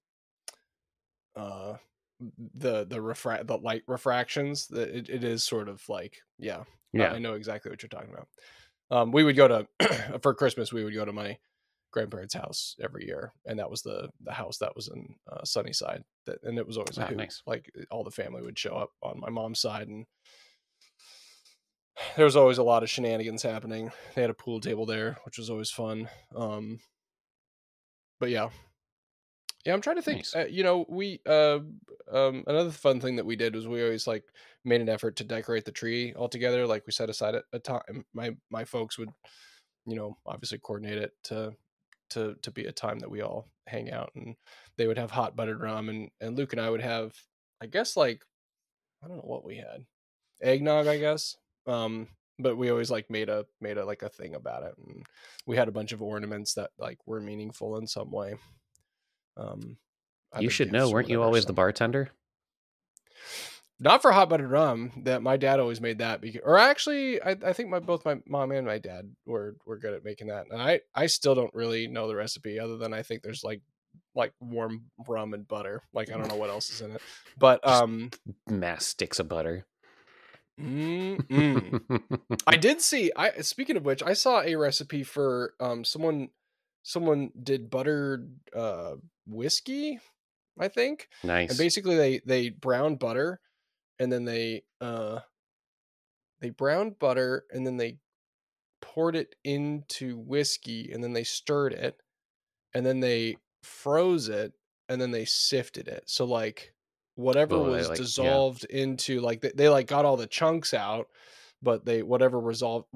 uh 1.37 1.77
the 2.55 2.85
the 2.85 3.01
refract 3.01 3.47
the 3.47 3.57
light 3.59 3.83
refractions 3.87 4.67
that 4.69 4.89
it, 4.91 5.09
it 5.09 5.25
is 5.25 5.43
sort 5.43 5.69
of 5.69 5.83
like 5.89 6.19
yeah 6.39 6.61
I- 6.61 6.65
Yeah. 6.93 7.13
I 7.13 7.19
know 7.19 7.35
exactly 7.35 7.71
what 7.71 7.83
you're 7.83 7.89
talking 7.89 8.13
about. 8.13 8.29
Um, 8.91 9.13
we 9.13 9.25
would 9.25 9.37
go 9.37 9.49
to 9.49 10.19
for 10.23 10.35
Christmas. 10.35 10.73
We 10.73 10.85
would 10.85 10.95
go 10.95 11.05
to 11.05 11.13
my 11.13 11.39
grandparents' 11.93 12.35
house 12.35 12.77
every 12.83 13.07
year, 13.07 13.33
and 13.47 13.59
that 13.59 13.71
was 13.71 13.83
the 13.83 14.11
the 14.21 14.33
house 14.33 14.59
that 14.59 14.75
was 14.77 14.89
in 14.89 15.15
uh, 15.31 15.45
Sunnyside. 15.45 16.05
That 16.27 16.39
and 16.43 16.59
it 16.59 16.67
was 16.67 16.77
always 16.77 16.99
a 16.99 17.05
Ah, 17.05 17.07
hoot. 17.07 17.17
nice. 17.17 17.43
Like 17.47 17.71
all 17.91 18.05
the 18.05 18.11
family 18.11 18.43
would 18.43 18.59
show 18.59 18.75
up 18.77 18.91
on 19.03 19.21
my 19.21 19.31
mom's 19.31 19.61
side, 19.61 19.89
and 19.89 20.07
there 22.17 22.25
was 22.25 22.37
always 22.37 22.59
a 22.59 22.63
lot 22.63 22.83
of 22.83 22.91
shenanigans 22.91 23.43
happening. 23.43 23.91
They 24.15 24.23
had 24.23 24.31
a 24.31 24.35
pool 24.35 24.61
table 24.61 24.87
there, 24.87 25.19
which 25.25 25.39
was 25.39 25.51
always 25.51 25.71
fun. 25.71 26.09
Um, 26.35 26.81
but 28.19 28.31
yeah, 28.31 28.51
yeah, 29.65 29.75
I'm 29.75 29.81
trying 29.81 29.97
to 29.97 30.03
think. 30.03 30.19
Nice. 30.19 30.37
Uh, 30.37 30.47
you 30.49 30.63
know, 30.63 30.87
we 30.89 31.21
uh, 31.27 31.59
um, 32.11 32.45
another 32.47 32.71
fun 32.71 33.01
thing 33.01 33.17
that 33.17 33.27
we 33.27 33.37
did 33.37 33.55
was 33.55 33.69
we 33.69 33.83
always 33.83 34.07
like 34.07 34.25
made 34.65 34.81
an 34.81 34.89
effort 34.89 35.17
to 35.17 35.25
decorate 35.25 35.65
the 35.65 35.73
tree 35.73 36.15
all 36.15 36.29
together. 36.29 36.67
Like 36.67 36.87
we 36.87 36.93
set 36.93 37.11
aside 37.11 37.35
a, 37.35 37.43
a 37.53 37.59
time. 37.59 38.05
My 38.15 38.35
my 38.51 38.65
folks 38.65 38.99
would, 38.99 39.11
you 39.87 39.97
know, 39.97 40.17
obviously 40.27 40.59
coordinate 40.59 40.99
it 40.99 41.13
to 41.25 41.53
to 42.11 42.37
to 42.43 42.51
be 42.51 42.65
a 42.65 42.73
time 42.73 42.99
that 43.01 43.11
we 43.11 43.21
all 43.21 43.49
hang 43.67 43.91
out, 43.91 44.13
and 44.15 44.35
they 44.79 44.87
would 44.87 44.99
have 44.99 45.11
hot 45.11 45.37
buttered 45.37 45.61
rum, 45.61 45.91
and 45.91 46.11
and 46.21 46.37
Luke 46.37 46.53
and 46.53 46.61
I 46.61 46.71
would 46.71 46.83
have, 46.83 47.15
I 47.63 47.67
guess, 47.67 47.97
like 47.97 48.25
I 49.05 49.09
don't 49.09 49.19
know 49.19 49.23
what 49.25 49.45
we 49.45 49.57
had, 49.57 49.85
eggnog, 50.43 50.87
I 50.87 50.99
guess. 50.99 51.37
Um, 51.67 52.09
but 52.39 52.57
we 52.57 52.71
always 52.71 52.91
like 52.91 53.11
made 53.11 53.29
a 53.29 53.45
made 53.61 53.77
a 53.77 53.85
like 53.85 54.03
a 54.03 54.09
thing 54.09 54.35
about 54.35 54.63
it, 54.63 54.75
and 54.79 55.05
we 55.47 55.57
had 55.59 55.69
a 55.69 55.73
bunch 55.73 55.93
of 55.93 56.01
ornaments 56.01 56.55
that 56.55 56.71
like 56.79 56.99
were 57.07 57.21
meaningful 57.21 57.77
in 57.77 57.87
some 57.87 58.11
way. 58.11 58.37
Um, 59.37 59.77
you 60.39 60.51
should 60.51 60.73
know, 60.73 60.91
weren't 60.91 61.09
you 61.09 61.23
always 61.23 61.47
the 61.47 61.53
bartender? 61.53 62.11
not 63.81 64.03
for 64.03 64.13
hot 64.13 64.29
buttered 64.29 64.51
rum. 64.51 64.93
That 65.05 65.23
my 65.23 65.37
dad 65.39 65.59
always 65.59 65.81
made 65.81 65.99
that 65.99 66.21
because, 66.21 66.43
or 66.45 66.59
actually, 66.59 67.21
I, 67.23 67.37
I 67.45 67.53
think 67.55 67.71
my 67.71 67.81
both 67.81 68.05
my 68.05 68.19
mom 68.27 68.53
and 68.53 68.67
my 68.67 68.79
dad 68.79 69.11
were 69.25 69.57
were 69.65 69.79
good 69.79 69.95
at 69.95 70.05
making 70.05 70.29
that. 70.29 70.47
And 70.51 70.61
I 70.61 70.81
I 70.95 71.07
still 71.07 71.35
don't 71.35 71.55
really 71.55 71.87
know 71.89 72.07
the 72.07 72.15
recipe 72.15 72.61
other 72.61 72.77
than 72.77 72.93
I 72.93 73.03
think 73.03 73.23
there's 73.23 73.43
like 73.43 73.63
like 74.15 74.33
warm 74.41 74.85
rum 75.09 75.33
and 75.35 75.49
butter. 75.49 75.83
Like 75.95 76.13
I 76.13 76.19
don't 76.19 76.29
know 76.29 76.37
what 76.37 76.51
else 76.51 76.71
is 76.71 76.83
in 76.83 76.93
it, 76.93 77.03
but 77.39 77.67
um, 77.67 78.11
Mass 78.49 78.87
sticks 78.87 79.19
of 79.19 79.29
butter. 79.29 79.65
I 80.61 81.17
did 82.61 82.83
see. 82.83 83.11
I 83.17 83.41
speaking 83.41 83.79
of 83.79 83.87
which, 83.87 84.03
I 84.03 84.13
saw 84.13 84.43
a 84.43 84.57
recipe 84.57 85.03
for 85.03 85.55
um 85.59 85.85
someone 85.85 86.29
someone 86.83 87.31
did 87.43 87.71
buttered 87.71 88.31
uh 88.55 88.97
whiskey, 89.31 89.99
I 90.59 90.69
think. 90.69 91.09
nice. 91.25 91.51
and 91.51 91.59
basically 91.59 91.97
they 91.97 92.21
they 92.27 92.51
browned 92.51 92.99
butter 92.99 93.41
and 93.99 94.11
then 94.13 94.25
they 94.25 94.63
uh 94.81 95.21
they 96.41 96.51
browned 96.51 96.99
butter 96.99 97.45
and 97.51 97.67
then 97.67 97.77
they 97.77 97.99
poured 98.83 99.15
it 99.17 99.35
into 99.45 100.17
whiskey 100.19 100.91
and 100.93 101.03
then 101.05 101.13
they 101.13 101.25
stirred 101.25 101.73
it 101.73 101.97
and 102.75 102.85
then 102.85 103.01
they 103.01 103.37
froze 103.63 104.29
it 104.29 104.53
and 104.89 105.01
then 105.01 105.11
they 105.11 105.25
sifted 105.27 105.87
it 105.87 106.03
so 106.07 106.25
like 106.25 106.73
whatever 107.17 107.57
Oh, 107.57 107.71
was 107.71 107.89
like- 107.91 107.99
yeah. 107.99 108.03
dissolved 108.05 108.65
into 108.65 109.21
like 109.21 109.43
they, 109.43 109.53
they 109.55 109.69
like 109.69 109.87
got 109.87 110.05
all 110.07 110.17
the 110.17 110.27
chunks 110.27 110.73
out 110.73 111.09
but 111.63 111.85
they 111.85 112.03
whatever 112.03 112.41
resolved 112.41 112.89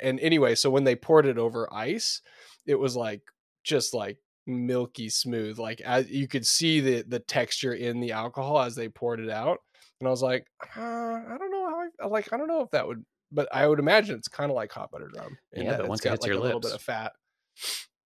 and 0.00 0.20
anyway 0.20 0.54
so 0.54 0.70
when 0.70 0.84
they 0.84 0.94
poured 0.94 1.26
it 1.26 1.36
over 1.38 1.72
ice 1.74 2.20
it 2.64 2.76
was 2.78 2.94
like 2.94 3.22
just 3.64 3.92
like 3.92 4.18
milky 4.46 5.08
smooth 5.08 5.58
like 5.58 5.80
as 5.82 6.10
you 6.10 6.26
could 6.26 6.46
see 6.46 6.80
the 6.80 7.02
the 7.06 7.20
texture 7.20 7.74
in 7.74 8.00
the 8.00 8.12
alcohol 8.12 8.58
as 8.60 8.74
they 8.74 8.88
poured 8.88 9.20
it 9.20 9.30
out 9.30 9.58
and 10.00 10.08
i 10.08 10.10
was 10.10 10.22
like 10.22 10.46
uh, 10.76 10.80
i 10.80 11.36
don't 11.38 11.50
know 11.52 11.68
how 11.68 11.84
I 12.02 12.06
like 12.08 12.32
i 12.32 12.36
don't 12.36 12.48
know 12.48 12.60
if 12.62 12.70
that 12.70 12.86
would 12.86 13.04
but 13.30 13.48
i 13.54 13.66
would 13.66 13.78
imagine 13.78 14.16
it's 14.16 14.28
kind 14.28 14.50
of 14.50 14.56
like 14.56 14.72
hot 14.72 14.90
buttered 14.90 15.14
rum 15.16 15.36
Yeah, 15.54 15.70
that 15.72 15.80
but 15.82 15.88
once 15.88 16.00
it 16.00 16.04
got 16.04 16.10
hits 16.12 16.22
like 16.22 16.28
your 16.30 16.38
a 16.38 16.42
little 16.42 16.60
bit 16.60 16.72
of 16.72 16.82
fat 16.82 17.12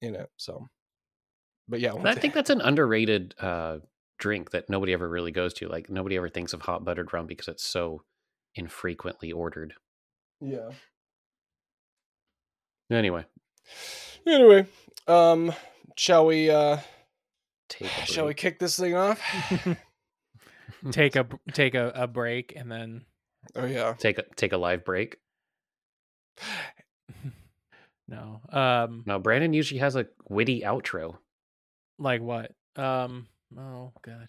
in 0.03 0.15
it 0.15 0.29
so 0.37 0.67
but 1.69 1.81
yeah 1.81 1.91
I 1.93 1.95
once 1.95 2.17
it- 2.17 2.21
think 2.21 2.35
that's 2.35 2.51
an 2.51 2.61
underrated 2.61 3.35
uh, 3.41 3.79
drink 4.19 4.51
that 4.51 4.69
nobody 4.71 4.93
ever 4.93 5.09
really 5.09 5.33
goes 5.33 5.53
to. 5.55 5.69
Like 5.69 5.91
nobody 5.91 6.17
ever 6.17 6.29
thinks 6.29 6.53
of 6.53 6.63
hot 6.63 6.85
buttered 6.85 7.13
rum 7.13 7.27
because 7.27 7.49
it's 7.49 7.65
so 7.65 8.03
infrequently 8.55 9.33
ordered. 9.33 9.75
yeah 10.41 10.71
Anyway, 12.91 13.25
anyway 14.27 14.65
um 15.09 15.53
shall 15.97 16.27
we 16.27 16.51
uh 16.51 16.79
take 17.69 17.89
shall 18.07 18.27
we 18.27 18.35
kick 18.35 18.59
this 18.59 18.77
thing 18.79 18.95
off? 18.95 19.21
Take 20.91 21.17
a 21.17 21.27
take 21.53 21.75
a, 21.75 21.91
a 21.95 22.07
break 22.07 22.55
and 22.57 22.71
then 22.71 23.05
oh 23.55 23.65
yeah. 23.67 23.95
Take 23.99 24.19
a 24.19 24.25
take 24.37 24.53
a 24.53 24.57
live 24.57 24.85
break? 24.85 25.17
no 28.09 28.41
um 28.51 29.03
Now 29.07 29.19
Brandon 29.19 29.53
usually 29.53 29.81
has 29.81 29.97
a 29.97 30.07
witty 30.29 30.63
outro. 30.63 31.17
like 31.99 32.21
what? 32.21 32.53
Um 32.77 33.27
oh 33.59 33.93
god. 34.03 34.29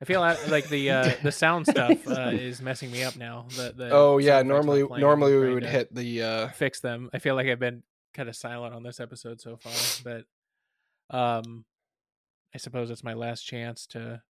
I 0.00 0.04
feel 0.06 0.20
like, 0.20 0.48
like 0.48 0.68
the 0.68 0.90
uh 0.90 1.12
the 1.22 1.32
sound 1.32 1.66
stuff 1.66 2.06
uh, 2.08 2.30
is 2.32 2.60
messing 2.60 2.90
me 2.90 3.04
up 3.04 3.16
now 3.16 3.46
the, 3.50 3.72
the 3.76 3.90
oh 3.90 4.18
yeah 4.18 4.38
sound 4.38 4.50
effects 4.50 4.66
not 4.66 4.66
normally 4.66 5.00
normally 5.00 5.36
we 5.38 5.54
would 5.54 5.64
hit 5.66 5.94
the 5.94 6.22
uh 6.22 6.48
fix 6.48 6.80
them. 6.80 7.10
I 7.12 7.18
feel 7.18 7.34
like 7.36 7.46
i've 7.46 7.60
been 7.60 7.82
kind 8.14 8.28
of 8.28 8.36
silent 8.36 8.74
on 8.74 8.82
this 8.82 9.00
episode 9.00 9.40
so 9.40 9.56
far 9.56 9.72
but 10.02 10.24
um 11.10 11.64
i 12.54 12.58
suppose 12.58 12.90
it's 12.90 13.04
my 13.04 13.14
last 13.14 13.42
chance 13.42 13.86
to 13.86 14.20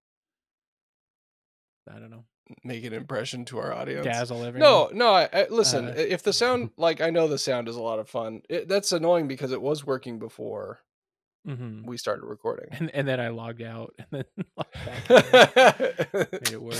i 1.89 1.99
don't 1.99 2.09
know 2.11 2.25
make 2.63 2.83
an 2.83 2.93
impression 2.93 3.43
to 3.45 3.57
our 3.57 3.73
audience 3.73 4.05
dazzle 4.05 4.43
everyone 4.43 4.59
No, 4.69 4.89
no. 4.93 5.13
I, 5.13 5.27
I, 5.33 5.47
listen, 5.49 5.85
Uh, 5.87 5.93
if 5.97 6.21
the 6.21 6.31
sound, 6.41 6.69
like, 6.77 7.01
I 7.01 7.09
know 7.09 7.27
the 7.27 7.39
sound 7.39 7.67
is 7.67 7.75
a 7.75 7.81
lot 7.81 7.97
of 7.97 8.07
fun. 8.07 8.41
It, 8.47 8.67
that's 8.67 8.91
annoying 8.91 9.27
because 9.27 9.51
it 9.51 9.61
was 9.61 9.83
working 9.83 10.19
before 10.19 10.81
hmm 11.43 11.83
we 11.85 11.97
started 11.97 12.23
recording. 12.25 12.67
and, 12.71 12.89
and 12.93 13.07
then 13.07 13.19
i 13.19 13.29
logged 13.29 13.61
out 13.63 13.95
and 13.99 14.07
then 14.11 14.45
logged 14.55 14.73
back. 14.85 16.13
Made 16.41 16.53
it 16.53 16.61
work. 16.61 16.77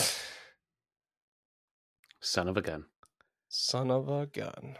Son 2.22 2.48
of 2.48 2.58
a 2.58 2.62
gun. 2.62 2.86
Son 3.50 3.90
of 3.92 4.08
a 4.10 4.26
gun. 4.28 4.78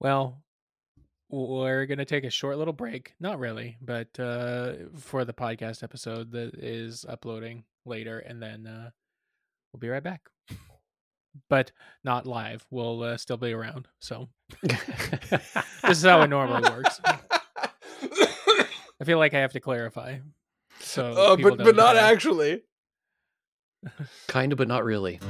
Well, 0.00 0.42
we're 1.30 1.86
going 1.86 1.98
to 1.98 2.04
take 2.04 2.24
a 2.24 2.30
short 2.30 2.58
little 2.58 2.72
break. 2.72 3.14
Not 3.20 3.38
really, 3.38 3.76
but 3.80 4.18
uh, 4.18 4.72
for 4.96 5.24
the 5.24 5.32
podcast 5.32 5.82
episode 5.82 6.32
that 6.32 6.54
is 6.54 7.04
uploading 7.08 7.64
later, 7.84 8.18
and 8.18 8.42
then 8.42 8.66
uh, 8.66 8.90
we'll 9.72 9.80
be 9.80 9.88
right 9.88 10.02
back. 10.02 10.22
But 11.48 11.70
not 12.02 12.26
live. 12.26 12.66
We'll 12.70 13.02
uh, 13.02 13.16
still 13.16 13.36
be 13.36 13.52
around. 13.52 13.86
So 14.00 14.28
this 14.62 15.62
is 15.88 16.02
how 16.02 16.22
it 16.22 16.28
normally 16.28 16.68
works. 16.68 17.00
I 19.00 19.04
feel 19.04 19.18
like 19.18 19.34
I 19.34 19.40
have 19.40 19.52
to 19.52 19.60
clarify. 19.60 20.18
So, 20.80 21.12
Uh, 21.12 21.36
but 21.36 21.58
but 21.58 21.76
don't 21.76 21.96
actually. 21.96 22.62
kind 24.26 24.52
of, 24.52 24.58
but 24.58 24.66
not 24.68 24.84
really. 24.84 25.20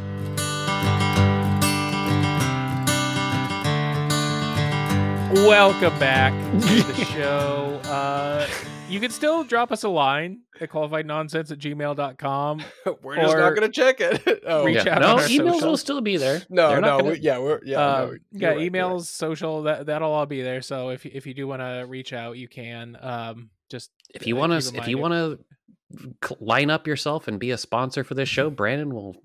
Welcome 5.30 5.96
back 5.98 6.32
to 6.62 6.82
the 6.82 7.04
show. 7.12 7.80
Uh, 7.84 8.46
you 8.88 8.98
can 8.98 9.10
still 9.10 9.44
drop 9.44 9.70
us 9.70 9.84
a 9.84 9.88
line 9.88 10.40
at 10.60 10.70
qualifiednonsense 10.70 11.50
at 11.52 11.58
gmail.com. 11.58 12.62
We're 13.02 13.16
just 13.16 13.36
not 13.36 13.54
gonna 13.54 13.68
check 13.68 14.00
it. 14.00 14.42
oh 14.46 14.64
reach 14.64 14.84
Yeah. 14.86 14.94
out 14.96 15.00
No, 15.02 15.08
on 15.16 15.18
our 15.20 15.26
emails 15.28 15.62
will 15.62 15.76
still 15.76 16.00
be 16.00 16.16
there. 16.16 16.42
no, 16.48 16.70
They're 16.70 16.80
no, 16.80 16.98
gonna- 16.98 17.10
we, 17.12 17.18
yeah, 17.20 17.38
we're 17.38 17.60
yeah, 17.62 17.78
uh, 17.80 18.06
no, 18.06 18.16
yeah, 18.32 18.48
right, 18.48 18.72
emails, 18.72 18.94
right. 18.94 19.04
social, 19.04 19.62
that 19.64 19.86
that'll 19.86 20.10
all 20.10 20.24
be 20.26 20.40
there. 20.42 20.62
So 20.62 20.88
if 20.90 21.04
if 21.04 21.26
you 21.26 21.34
do 21.34 21.46
want 21.46 21.60
to 21.60 21.84
reach 21.86 22.12
out, 22.14 22.38
you 22.38 22.48
can. 22.48 22.96
Um, 23.00 23.50
just 23.70 23.90
If 24.14 24.26
you 24.26 24.34
want 24.34 24.60
to, 24.62 24.76
if 24.78 24.88
you 24.88 24.96
want 24.96 25.12
to 25.12 26.36
line 26.40 26.70
up 26.70 26.86
yourself 26.86 27.28
and 27.28 27.38
be 27.38 27.50
a 27.50 27.58
sponsor 27.58 28.02
for 28.02 28.14
this 28.14 28.30
show, 28.30 28.48
Brandon 28.48 28.94
will 28.94 29.16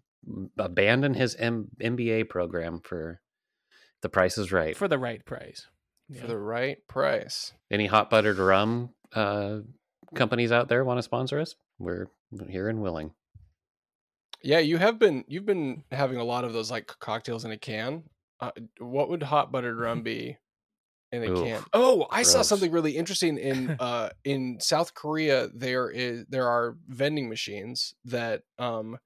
abandon 0.57 1.13
his 1.13 1.35
M- 1.35 1.69
MBA 1.81 2.27
program 2.29 2.81
for 2.83 3.21
the 4.01 4.09
price 4.09 4.37
is 4.37 4.51
right. 4.51 4.75
for 4.75 4.89
the 4.89 4.97
right 4.99 5.23
price. 5.25 5.65
For 6.19 6.27
the 6.27 6.37
right 6.37 6.77
price. 6.87 7.53
Any 7.71 7.87
hot 7.87 8.09
buttered 8.09 8.37
rum 8.37 8.89
uh, 9.13 9.59
companies 10.15 10.51
out 10.51 10.67
there 10.69 10.83
want 10.83 10.97
to 10.97 11.03
sponsor 11.03 11.39
us? 11.39 11.55
We're 11.79 12.07
here 12.49 12.69
and 12.69 12.81
willing. 12.81 13.11
Yeah, 14.41 14.59
you 14.59 14.77
have 14.77 14.99
been 14.99 15.23
you've 15.27 15.45
been 15.45 15.83
having 15.91 16.17
a 16.17 16.23
lot 16.23 16.43
of 16.43 16.53
those 16.53 16.69
like 16.69 16.87
cocktails 16.99 17.45
in 17.45 17.51
a 17.51 17.57
can. 17.57 18.03
Uh, 18.39 18.51
what 18.79 19.09
would 19.09 19.23
hot 19.23 19.51
buttered 19.51 19.77
rum 19.77 20.01
be 20.03 20.37
in 21.11 21.23
a 21.23 21.31
Oof, 21.31 21.45
can? 21.45 21.63
Oh, 21.71 22.07
I 22.11 22.23
saw 22.23 22.41
something 22.41 22.71
really 22.71 22.97
interesting 22.97 23.37
in 23.37 23.69
uh 23.79 24.09
in 24.25 24.57
South 24.59 24.93
Korea. 24.93 25.47
There 25.53 25.89
is 25.89 26.25
there 26.27 26.47
are 26.47 26.75
vending 26.87 27.29
machines 27.29 27.95
that 28.05 28.41
um 28.59 28.97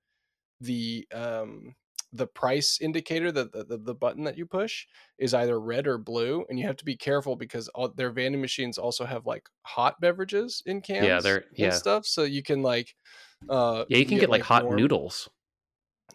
the 0.60 1.08
um 1.14 1.76
the 2.14 2.26
price 2.28 2.80
indicator 2.82 3.32
that 3.32 3.52
the, 3.52 3.64
the, 3.66 3.78
the 3.78 3.94
button 3.94 4.24
that 4.24 4.38
you 4.38 4.46
push 4.46 4.86
is 5.20 5.34
either 5.34 5.60
red 5.60 5.88
or 5.88 5.98
blue 5.98 6.46
and 6.50 6.58
you 6.58 6.66
have 6.66 6.78
to 6.78 6.86
be 6.86 6.96
careful 6.96 7.36
because 7.36 7.68
all 7.70 7.90
their 7.90 8.12
vending 8.12 8.40
machines 8.42 8.78
also 8.78 9.06
have 9.06 9.26
like 9.26 9.44
hot 9.64 10.00
beverages 10.00 10.64
in 10.66 10.80
cans 10.82 11.06
Yeah, 11.06 11.20
they're 11.20 11.38
and 11.38 11.46
yeah. 11.58 11.70
stuff 11.72 12.06
so 12.06 12.24
you 12.24 12.42
can 12.44 12.62
like 12.64 12.96
uh 13.50 13.84
Yeah, 13.90 13.98
you 13.98 14.06
can 14.06 14.18
get, 14.20 14.30
like 14.30 14.42
hot 14.42 14.64
warm- 14.64 14.78
noodles. 14.78 15.30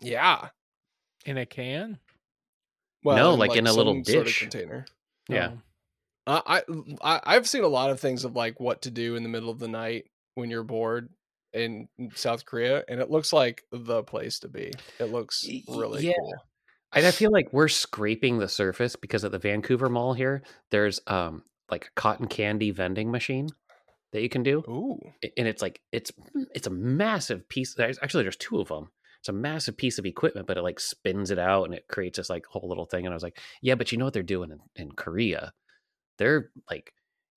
yeah 0.00 0.48
in 1.26 1.36
a 1.38 1.46
can. 1.46 1.98
Well, 3.04 3.16
No, 3.16 3.32
in, 3.34 3.38
like, 3.38 3.56
in 3.56 3.66
a 3.66 3.72
little 3.72 3.94
some 3.94 4.04
sort 4.04 4.18
of 4.20 4.24
dish. 4.26 4.38
container. 4.40 4.86
Yeah. 5.28 5.52
I, 6.26 6.40
I 6.46 6.62
I- 7.02 7.20
I've 7.36 7.48
seen 7.48 7.64
a 7.64 7.68
lot 7.68 7.90
of 7.90 8.00
things 8.00 8.24
of 8.24 8.34
like 8.34 8.58
what 8.60 8.82
to 8.82 8.90
do 8.90 9.14
in 9.16 9.22
the 9.22 9.28
middle 9.28 9.50
of 9.50 9.58
the 9.58 9.68
night 9.68 10.06
when 10.34 10.50
you're 10.50 10.62
bored 10.64 11.10
in 11.52 11.88
South 12.14 12.44
Korea, 12.44 12.84
and 12.88 13.00
it 13.00 13.10
looks 13.10 13.32
like 13.32 13.64
the 13.70 14.02
place 14.02 14.38
to 14.40 14.48
be. 14.48 14.72
It 14.98 15.06
looks 15.06 15.46
really 15.68 16.06
yeah. 16.06 16.12
cool. 16.18 16.34
And 16.94 17.06
I 17.06 17.10
feel 17.10 17.30
like 17.30 17.52
we're 17.52 17.68
scraping 17.68 18.38
the 18.38 18.48
surface 18.48 18.96
because 18.96 19.24
at 19.24 19.32
the 19.32 19.38
Vancouver 19.38 19.88
Mall 19.88 20.12
here, 20.14 20.42
there's 20.70 21.00
um 21.06 21.42
like 21.70 21.86
a 21.86 22.00
cotton 22.00 22.26
candy 22.26 22.70
vending 22.70 23.10
machine 23.10 23.48
that 24.12 24.22
you 24.22 24.28
can 24.28 24.42
do, 24.42 24.58
Ooh, 24.68 24.98
and 25.36 25.48
it's 25.48 25.62
like 25.62 25.80
it's 25.90 26.12
it's 26.54 26.66
a 26.66 26.70
massive 26.70 27.48
piece. 27.48 27.74
There's, 27.74 27.98
actually, 28.02 28.24
there's 28.24 28.36
two 28.36 28.60
of 28.60 28.68
them. 28.68 28.90
It's 29.20 29.28
a 29.28 29.32
massive 29.32 29.76
piece 29.76 29.98
of 29.98 30.04
equipment, 30.04 30.46
but 30.48 30.56
it 30.56 30.62
like 30.62 30.80
spins 30.80 31.30
it 31.30 31.38
out 31.38 31.64
and 31.64 31.74
it 31.74 31.86
creates 31.88 32.16
this 32.16 32.28
like 32.28 32.44
whole 32.44 32.68
little 32.68 32.86
thing. 32.86 33.06
And 33.06 33.12
I 33.12 33.16
was 33.16 33.22
like, 33.22 33.38
yeah, 33.62 33.76
but 33.76 33.92
you 33.92 33.98
know 33.98 34.04
what 34.04 34.12
they're 34.12 34.22
doing 34.24 34.50
in, 34.50 34.58
in 34.74 34.92
Korea? 34.92 35.52
They're 36.18 36.50
like, 36.68 36.92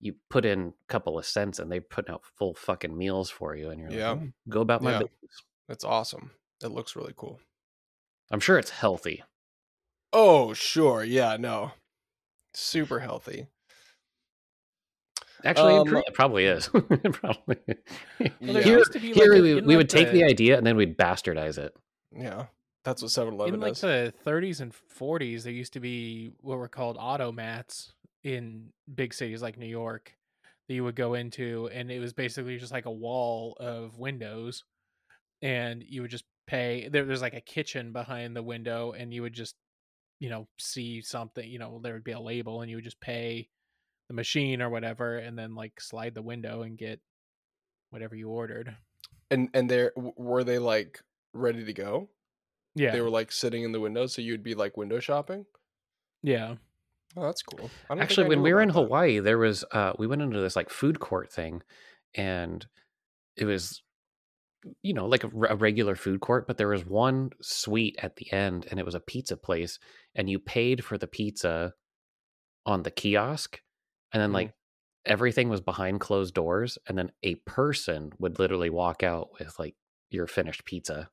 you 0.06 0.16
put 0.30 0.46
in 0.46 0.68
a 0.68 0.74
couple 0.88 1.18
of 1.20 1.26
cents 1.26 1.60
and 1.60 1.72
they 1.72 1.80
put 1.80 2.10
out 2.10 2.24
full 2.38 2.54
fucking 2.54 2.98
meals 2.98 3.30
for 3.30 3.56
you, 3.56 3.70
and 3.70 3.80
you're 3.82 3.92
Yeah. 3.92 4.12
like, 4.12 4.20
"Oh, 4.22 4.32
go 4.50 4.62
about 4.62 4.82
my 4.82 4.92
Yeah. 4.92 5.00
business. 5.00 5.42
that's 5.68 5.84
awesome. 5.84 6.32
It 6.64 6.68
looks 6.68 6.96
really 6.96 7.14
cool. 7.18 7.40
I'm 8.32 8.40
sure 8.40 8.58
it's 8.58 8.70
healthy. 8.70 9.24
Oh, 10.14 10.54
sure. 10.54 11.04
Yeah, 11.04 11.38
no. 11.38 11.72
Super 12.54 13.00
healthy. 13.00 13.48
Actually, 15.44 15.76
it 15.76 15.80
Um, 15.88 15.98
it 16.08 16.14
probably 16.14 16.46
is. 16.46 16.70
It 16.74 17.14
probably. 17.14 17.58
Yeah. 18.40 18.62
Here, 18.62 18.84
to 18.84 19.00
be, 19.00 19.14
here 19.14 19.34
like, 19.34 19.42
we, 19.42 19.56
we 19.56 19.62
like, 19.62 19.78
would 19.78 19.90
take 19.90 20.08
the 20.12 20.20
the- 20.20 20.24
idea 20.24 20.58
and 20.58 20.66
then 20.66 20.76
we'd 20.78 20.98
bastardize 20.98 21.58
it. 21.58 21.76
Yeah. 22.12 22.48
That's 22.84 23.02
what 23.02 23.12
7 23.12 23.34
Eleven 23.34 23.56
in 23.56 23.60
like 23.60 23.74
does. 23.74 23.82
the 23.82 24.14
30s 24.26 24.62
and 24.62 24.72
40s, 24.74 25.44
there 25.44 25.52
used 25.52 25.74
to 25.74 25.80
be 25.80 26.32
what 26.42 26.58
were 26.60 26.68
called 26.68 26.98
automats 26.98 27.94
in 28.26 28.74
big 28.94 29.14
cities 29.14 29.42
like 29.42 29.58
New 29.58 29.68
York 29.68 30.14
that 30.68 30.74
you 30.74 30.84
would 30.84 30.96
go 30.96 31.14
into, 31.14 31.70
and 31.72 31.90
it 31.92 32.00
was 32.00 32.12
basically 32.12 32.58
just 32.58 32.72
like 32.74 32.88
a 32.88 32.92
wall 32.92 33.56
of 33.60 33.98
windows, 33.98 34.64
and 35.42 35.84
you 35.88 36.02
would 36.02 36.12
just 36.12 36.26
pay. 36.48 36.90
There, 36.90 37.06
there's 37.06 37.22
like 37.22 37.36
a 37.36 37.42
kitchen 37.42 37.94
behind 37.94 38.36
the 38.36 38.44
window, 38.44 38.92
and 38.92 39.14
you 39.14 39.22
would 39.22 39.34
just, 39.34 39.56
you 40.20 40.30
know, 40.30 40.48
see 40.58 41.02
something. 41.02 41.48
You 41.48 41.60
know, 41.60 41.80
there 41.84 41.94
would 41.94 42.04
be 42.04 42.14
a 42.14 42.20
label, 42.20 42.62
and 42.62 42.70
you 42.70 42.78
would 42.78 42.84
just 42.84 43.00
pay 43.00 43.48
the 44.08 44.16
machine 44.16 44.62
or 44.62 44.70
whatever, 44.72 45.18
and 45.20 45.38
then 45.38 45.54
like 45.56 45.80
slide 45.80 46.16
the 46.16 46.22
window 46.24 46.64
and 46.64 46.78
get 46.78 47.00
whatever 47.92 48.16
you 48.16 48.30
ordered. 48.30 48.76
and 49.32 49.50
and 49.54 49.70
there 49.70 49.92
were 49.96 50.44
they 50.44 50.58
like 50.60 51.00
ready 51.34 51.64
to 51.64 51.74
go? 51.74 52.10
Yeah, 52.78 52.92
They 52.92 53.02
were 53.02 53.10
like 53.10 53.32
sitting 53.32 53.64
in 53.64 53.72
the 53.72 53.80
window, 53.80 54.06
so 54.08 54.22
you'd 54.22 54.44
be 54.44 54.54
like 54.56 54.76
window 54.78 55.00
shopping. 55.00 55.46
yeah. 56.24 56.56
Oh, 57.18 57.24
that's 57.24 57.42
cool. 57.44 57.74
Actually, 58.00 58.28
when 58.28 58.42
we 58.42 58.54
were 58.54 58.62
in 58.62 58.70
that. 58.70 58.70
Hawaii, 58.70 59.20
there 59.20 59.38
was 59.38 59.64
uh 59.72 59.94
we 59.98 60.08
went 60.08 60.22
into 60.22 60.40
this 60.40 60.56
like 60.56 60.70
food 60.70 61.00
court 61.00 61.32
thing, 61.32 61.62
and 62.16 62.66
it 63.38 63.46
was 63.46 63.84
you 64.82 64.94
know 64.94 65.06
like 65.06 65.24
a, 65.24 65.30
a 65.50 65.56
regular 65.56 65.96
food 65.96 66.22
court, 66.22 66.48
but 66.48 66.58
there 66.58 66.68
was 66.68 66.86
one 66.86 67.32
suite 67.42 67.98
at 68.02 68.16
the 68.18 68.32
end, 68.34 68.68
and 68.72 68.80
it 68.80 68.86
was 68.86 68.96
a 68.96 69.00
pizza 69.00 69.38
place, 69.38 69.80
and 70.16 70.30
you 70.30 70.40
paid 70.40 70.84
for 70.84 70.98
the 70.98 71.08
pizza 71.08 71.74
on 72.66 72.84
the 72.84 72.92
kiosk, 72.92 73.62
and 74.14 74.22
then 74.22 74.32
Mhm. 74.32 74.34
like 74.34 74.56
everything 75.06 75.50
was 75.50 75.62
behind 75.62 76.02
closed 76.02 76.34
doors, 76.36 76.78
and 76.88 76.98
then 76.98 77.12
a 77.24 77.36
person 77.48 78.12
would 78.20 78.40
literally 78.40 78.70
walk 78.72 79.04
out 79.04 79.30
with 79.40 79.58
like 79.60 79.76
your 80.12 80.28
finished 80.28 80.66
pizza. 80.66 81.10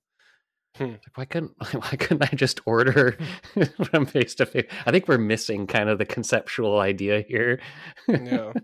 Hmm. 0.77 0.85
Like, 0.85 1.01
why 1.17 1.25
couldn't 1.27 1.53
why 1.73 1.97
couldn't 1.97 2.33
I 2.33 2.35
just 2.37 2.61
order 2.67 3.19
from 3.85 4.07
face 4.07 4.35
to 4.37 4.47
face? 4.47 4.71
I 4.87 4.91
think 4.91 5.09
we're 5.09 5.19
missing 5.19 5.67
kind 5.67 5.89
of 5.89 5.99
the 5.99 6.07
conceptual 6.07 6.79
idea 6.79 7.25
here. 7.27 7.61
yeah. 8.09 8.53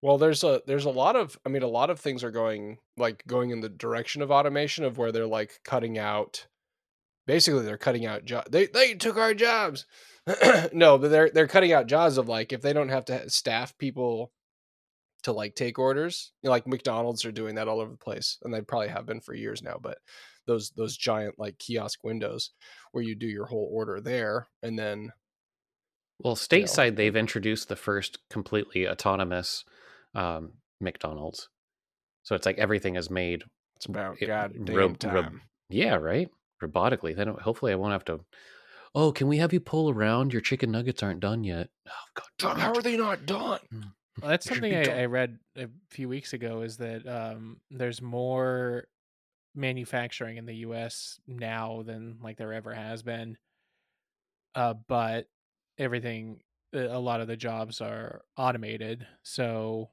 Well, 0.00 0.16
there's 0.16 0.44
a 0.44 0.62
there's 0.64 0.84
a 0.84 0.90
lot 0.90 1.16
of 1.16 1.36
I 1.44 1.48
mean 1.48 1.64
a 1.64 1.66
lot 1.66 1.90
of 1.90 1.98
things 1.98 2.22
are 2.22 2.30
going 2.30 2.78
like 2.96 3.24
going 3.26 3.50
in 3.50 3.60
the 3.60 3.68
direction 3.68 4.22
of 4.22 4.30
automation 4.30 4.84
of 4.84 4.96
where 4.96 5.10
they're 5.10 5.26
like 5.26 5.58
cutting 5.64 5.98
out 5.98 6.46
basically 7.26 7.64
they're 7.64 7.76
cutting 7.76 8.06
out 8.06 8.24
jobs. 8.24 8.48
They 8.50 8.66
they 8.66 8.94
took 8.94 9.16
our 9.16 9.34
jobs. 9.34 9.86
no, 10.72 10.98
but 10.98 11.10
they're 11.10 11.30
they're 11.30 11.46
cutting 11.46 11.72
out 11.72 11.86
jobs 11.86 12.16
of 12.16 12.28
like 12.28 12.52
if 12.52 12.62
they 12.62 12.72
don't 12.72 12.88
have 12.88 13.04
to 13.06 13.28
staff 13.30 13.76
people 13.78 14.32
to 15.22 15.32
like 15.32 15.54
take 15.54 15.78
orders, 15.78 16.32
you 16.42 16.48
know, 16.48 16.52
like 16.52 16.66
McDonald's 16.66 17.24
are 17.24 17.32
doing 17.32 17.56
that 17.56 17.68
all 17.68 17.80
over 17.80 17.90
the 17.90 17.96
place 17.96 18.38
and 18.42 18.52
they 18.52 18.60
probably 18.60 18.88
have 18.88 19.06
been 19.06 19.20
for 19.20 19.34
years 19.34 19.62
now, 19.62 19.78
but 19.80 19.98
those 20.48 20.70
those 20.70 20.96
giant 20.96 21.38
like 21.38 21.58
kiosk 21.60 22.02
windows 22.02 22.50
where 22.90 23.04
you 23.04 23.14
do 23.14 23.28
your 23.28 23.46
whole 23.46 23.68
order 23.72 24.00
there 24.00 24.48
and 24.64 24.76
then 24.76 25.12
Well, 26.18 26.34
stateside, 26.34 26.96
they've 26.96 27.14
introduced 27.14 27.68
the 27.68 27.76
first 27.76 28.18
completely 28.28 28.88
autonomous 28.88 29.64
um, 30.16 30.54
McDonald's. 30.80 31.48
So 32.24 32.34
it's 32.34 32.44
like 32.46 32.58
everything 32.58 32.96
is 32.96 33.08
made, 33.10 33.44
it's 33.76 33.86
about 33.86 34.20
It- 34.20 34.26
goddamn 34.26 34.74
rob- 34.76 34.98
time. 34.98 35.14
rob- 35.14 35.32
yeah, 35.68 35.94
right, 35.94 36.28
robotically. 36.62 37.14
Then 37.14 37.28
hopefully 37.28 37.70
I 37.72 37.76
won't 37.76 37.92
have 37.92 38.04
to. 38.06 38.24
Oh, 38.94 39.12
can 39.12 39.28
we 39.28 39.36
have 39.36 39.52
you 39.52 39.60
pull 39.60 39.90
around? 39.90 40.32
Your 40.32 40.40
chicken 40.42 40.72
nuggets 40.72 41.02
aren't 41.02 41.20
done 41.20 41.44
yet. 41.44 41.68
Oh 41.86 41.92
God, 42.14 42.26
John, 42.38 42.56
damn 42.56 42.64
how 42.64 42.72
are 42.78 42.82
they 42.82 42.96
not 42.96 43.26
done? 43.26 43.60
Well, 44.20 44.30
that's 44.30 44.46
something 44.48 44.74
I. 44.74 45.02
I 45.02 45.04
read 45.04 45.38
a 45.56 45.68
few 45.90 46.08
weeks 46.08 46.32
ago 46.32 46.62
is 46.62 46.78
that 46.78 47.06
um, 47.06 47.60
there's 47.70 48.02
more 48.02 48.88
manufacturing 49.54 50.36
in 50.36 50.46
the 50.46 50.56
U.S. 50.56 51.20
now 51.26 51.82
than 51.82 52.18
like 52.22 52.36
there 52.36 52.52
ever 52.52 52.74
has 52.74 53.02
been. 53.02 53.36
Uh, 54.54 54.74
but 54.88 55.26
everything, 55.78 56.40
a 56.72 56.98
lot 56.98 57.20
of 57.20 57.28
the 57.28 57.36
jobs 57.36 57.80
are 57.80 58.22
automated, 58.36 59.06
so 59.22 59.90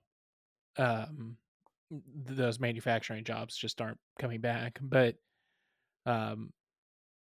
um, 0.78 1.38
those 1.92 2.60
manufacturing 2.60 3.24
jobs 3.24 3.56
just 3.58 3.82
aren't 3.82 4.00
coming 4.20 4.42
back. 4.42 4.80
But 4.82 5.18
um, 6.06 6.54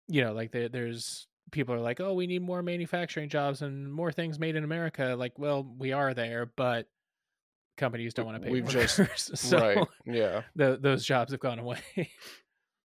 you 0.08 0.24
know, 0.24 0.34
like 0.34 0.52
there, 0.52 0.69
there's 0.69 1.28
people 1.52 1.76
are 1.76 1.80
like, 1.82 2.00
"Oh, 2.02 2.13
we 2.13 2.28
need 2.28 2.41
more 2.43 2.63
manufacturing 2.63 3.30
jobs 3.30 3.62
and 3.62 3.91
more 3.93 4.12
things 4.12 4.39
made 4.39 4.56
in 4.56 4.63
America." 4.63 5.15
Like, 5.17 5.39
well, 5.39 5.63
we 5.78 5.91
are 5.93 6.13
there, 6.13 6.48
but 6.48 6.88
companies 7.78 8.14
don't 8.14 8.26
want 8.26 8.38
to 8.42 8.46
pay 8.46 8.52
We've 8.52 8.66
workers, 8.66 8.98
just- 8.98 9.38
so 9.50 9.60
right. 9.60 9.88
Yeah. 10.06 10.42
tho- 10.56 10.78
those 10.78 11.06
jobs 11.06 11.32
have 11.32 11.40
gone 11.42 11.60
away. 11.60 11.80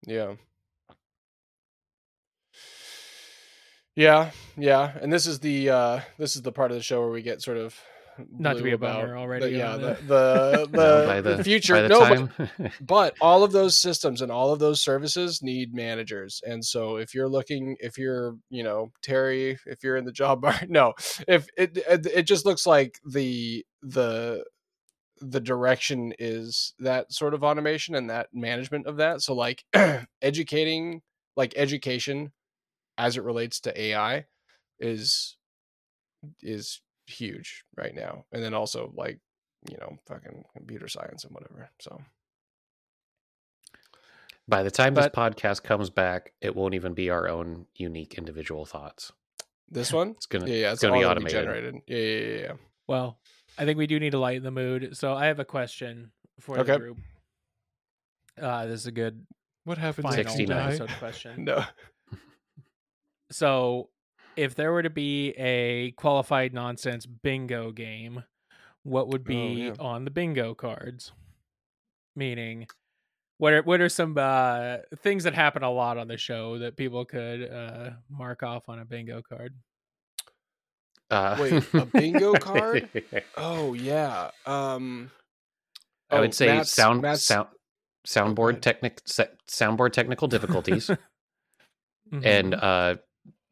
Yeah. 0.06 0.34
Yeah, 3.96 4.30
yeah, 4.56 4.92
and 5.00 5.12
this 5.12 5.26
is 5.26 5.40
the 5.40 5.70
uh 5.70 6.00
this 6.18 6.36
is 6.36 6.42
the 6.42 6.52
part 6.52 6.70
of 6.70 6.76
the 6.76 6.82
show 6.82 7.00
where 7.00 7.10
we 7.10 7.20
get 7.20 7.42
sort 7.42 7.56
of 7.56 7.74
Not 8.30 8.56
to 8.56 8.62
be 8.62 8.70
a 8.70 8.76
about 8.76 9.00
bummer 9.02 9.16
already 9.18 9.46
the- 9.50 9.58
yeah, 9.58 9.76
the 9.76 9.98
the- 10.06 10.68
the, 10.70 10.76
No, 10.76 11.06
the, 11.22 11.30
the 11.30 11.36
the 11.38 11.44
future. 11.44 11.82
the 11.82 11.88
no, 11.88 11.98
but 11.98 12.08
time 12.08 12.70
but 12.80 13.16
all 13.20 13.42
of 13.42 13.50
those 13.50 13.76
systems 13.76 14.22
and 14.22 14.30
all 14.30 14.52
of 14.52 14.60
those 14.60 14.80
services 14.80 15.42
need 15.42 15.74
managers 15.74 16.40
and 16.46 16.64
so 16.64 16.96
if 16.96 17.12
you're 17.12 17.28
looking 17.28 17.76
if 17.80 17.98
you're 17.98 18.36
you 18.50 18.62
know 18.62 18.92
terry 19.02 19.58
if 19.66 19.82
you're 19.82 19.96
in 19.96 20.04
the 20.04 20.12
job 20.12 20.42
bar, 20.42 20.60
no 20.68 20.92
if 21.26 21.48
it, 21.56 21.76
it 21.88 22.06
it 22.06 22.22
just 22.22 22.46
looks 22.46 22.66
like 22.66 23.00
the 23.04 23.66
the 23.82 24.44
the 25.20 25.40
direction 25.40 26.12
is 26.18 26.74
that 26.78 27.12
sort 27.12 27.34
of 27.34 27.42
automation 27.44 27.94
and 27.94 28.10
that 28.10 28.28
management 28.32 28.86
of 28.86 28.96
that 28.96 29.20
so 29.22 29.34
like 29.34 29.64
educating 30.22 31.02
like 31.36 31.52
education 31.56 32.32
as 32.96 33.16
it 33.16 33.22
relates 33.24 33.60
to 33.60 33.80
ai 33.80 34.24
is 34.80 35.36
is 36.42 36.80
huge 37.06 37.64
right 37.76 37.94
now 37.94 38.24
and 38.32 38.42
then 38.42 38.54
also 38.54 38.92
like 38.94 39.18
you 39.70 39.76
know 39.78 39.96
fucking 40.06 40.44
computer 40.56 40.88
science 40.88 41.24
and 41.24 41.32
whatever 41.34 41.70
so 41.80 42.00
by 44.48 44.62
the 44.62 44.70
time 44.70 44.94
But- 44.94 45.12
this 45.12 45.18
podcast 45.18 45.62
comes 45.62 45.90
back, 45.90 46.32
it 46.40 46.56
won't 46.56 46.72
even 46.74 46.94
be 46.94 47.10
our 47.10 47.28
own 47.28 47.66
unique 47.74 48.14
individual 48.14 48.64
thoughts. 48.64 49.12
This 49.70 49.92
one? 49.92 50.12
It's 50.12 50.24
gonna 50.24 50.46
Yeah, 50.46 50.54
yeah, 50.54 50.66
it's 50.72 50.74
it's 50.76 50.82
gonna 50.82 50.94
be 50.94 51.00
gonna 51.02 51.10
automated. 51.10 51.30
generated. 51.32 51.74
Yeah, 51.86 51.96
yeah, 51.98 52.18
yeah, 52.34 52.40
yeah. 52.44 52.52
well, 52.86 53.18
I 53.58 53.64
think 53.64 53.76
we 53.76 53.86
do 53.86 53.98
need 53.98 54.10
to 54.10 54.18
lighten 54.18 54.44
the 54.44 54.50
mood. 54.50 54.96
So 54.96 55.14
I 55.14 55.26
have 55.26 55.40
a 55.40 55.44
question 55.44 56.12
for 56.40 56.58
Okay. 56.60 56.72
the 56.72 56.78
group. 56.78 56.98
Uh, 58.40 58.66
this 58.66 58.80
is 58.80 58.86
a 58.86 58.92
good 58.92 59.26
What 59.64 59.78
happens 59.78 60.04
final 60.04 60.24
69. 60.24 60.56
episode 60.56 60.88
question. 60.98 61.44
No. 61.44 61.64
So, 63.30 63.90
if 64.36 64.54
there 64.54 64.72
were 64.72 64.82
to 64.82 64.90
be 64.90 65.30
a 65.32 65.90
qualified 65.92 66.54
nonsense 66.54 67.04
bingo 67.04 67.72
game, 67.72 68.24
what 68.84 69.08
would 69.08 69.24
be 69.24 69.64
yeah. 69.66 69.72
on 69.78 70.04
the 70.04 70.10
bingo 70.10 70.54
cards? 70.54 71.12
Meaning, 72.16 72.66
what 73.38 73.52
are 73.52 73.62
what 73.62 73.80
are 73.80 73.88
some 73.88 74.16
uh, 74.16 74.78
things 75.02 75.24
that 75.24 75.34
happen 75.34 75.62
a 75.62 75.70
lot 75.70 75.98
on 75.98 76.08
the 76.08 76.16
show 76.16 76.58
that 76.58 76.76
people 76.76 77.04
could 77.04 77.50
uh, 77.50 77.90
mark 78.08 78.42
off 78.42 78.68
on 78.68 78.78
a 78.78 78.84
bingo 78.84 79.20
card? 79.20 79.54
Uh, 81.10 81.36
Wait, 81.40 81.64
a 81.74 81.86
bingo 81.92 82.34
card? 82.34 82.88
Oh 83.36 83.72
yeah. 83.74 84.30
Um 84.46 85.10
I 86.10 86.16
oh, 86.16 86.20
would 86.20 86.34
say 86.34 86.46
Matt's- 86.46 86.70
sound 86.72 87.02
Matt's- 87.02 87.24
sound 87.24 87.48
soundboard 88.06 88.50
ahead. 88.50 88.62
technic 88.62 89.00
soundboard 89.04 89.92
technical 89.92 90.28
difficulties 90.28 90.90
Mhm. 92.12 92.24
and 92.24 92.54
uh 92.54 92.96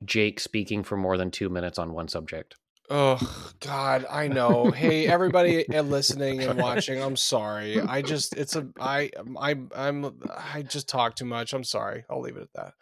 Jake 0.04 0.40
speaking 0.40 0.82
for 0.84 0.96
more 0.96 1.16
than 1.16 1.30
2 1.30 1.48
minutes 1.48 1.78
on 1.78 1.92
one 1.92 2.08
subject. 2.08 2.54
Oh 2.88 3.18
God, 3.60 4.04
I 4.08 4.28
know. 4.28 4.70
Hey, 4.70 5.08
everybody 5.08 5.68
uh, 5.74 5.82
listening 5.82 6.42
and 6.42 6.58
watching, 6.60 7.02
I'm 7.02 7.16
sorry. 7.16 7.80
I 7.80 8.00
just 8.02 8.36
it's 8.36 8.54
a 8.54 8.68
I 8.78 9.10
I 9.40 9.56
I'm 9.74 10.20
I 10.54 10.62
just 10.62 10.88
talk 10.88 11.16
too 11.16 11.24
much. 11.24 11.52
I'm 11.52 11.64
sorry. 11.64 12.04
I'll 12.08 12.20
leave 12.20 12.36
it 12.36 12.42
at 12.42 12.52
that. 12.54 12.74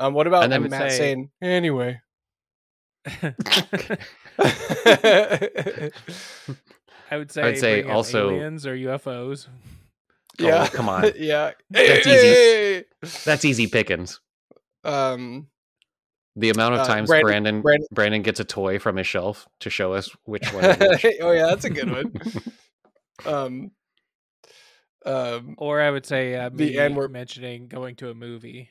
Um, 0.00 0.14
what 0.14 0.26
about 0.26 0.48
Matt 0.48 0.92
say- 0.92 0.96
saying 0.98 1.30
anyway? 1.42 2.00
I 7.10 7.16
would 7.16 7.30
say, 7.30 7.42
I 7.42 7.46
would 7.46 7.58
say 7.58 7.82
also- 7.82 8.30
aliens 8.30 8.66
or 8.66 8.74
UFOs. 8.76 9.48
yeah, 10.38 10.66
come 10.68 10.88
on. 10.94 11.10
yeah. 11.16 11.52
That's 11.70 12.06
easy. 12.06 12.84
That's 13.24 13.44
easy 13.44 13.66
pickings. 13.66 14.20
Um, 14.84 15.48
The 16.36 16.50
amount 16.50 16.74
of 16.74 16.80
Uh, 16.80 16.86
times 16.86 17.08
Brandon- 17.08 17.26
Brandon 17.30 17.60
Brandon- 17.62 17.86
Brandon, 17.92 18.22
gets 18.22 18.40
a 18.40 18.44
toy 18.44 18.78
from 18.78 18.96
his 18.96 19.06
shelf 19.06 19.46
to 19.60 19.68
show 19.70 19.92
us 19.92 20.10
which 20.24 20.50
one 20.52 20.64
is 20.64 20.78
which. 21.02 21.06
oh 21.20 21.32
yeah, 21.32 21.46
that's 21.46 21.64
a 21.66 21.70
good 21.70 21.90
one. 21.90 22.12
Um, 23.26 23.70
um, 25.04 25.54
Or 25.58 25.80
I 25.80 25.90
would 25.90 26.06
say 26.06 26.34
uh, 26.34 26.48
The 26.48 26.70
me 26.70 26.78
N-word- 26.78 27.12
mentioning 27.12 27.68
going 27.68 27.96
to 27.96 28.08
a 28.10 28.14
movie. 28.14 28.70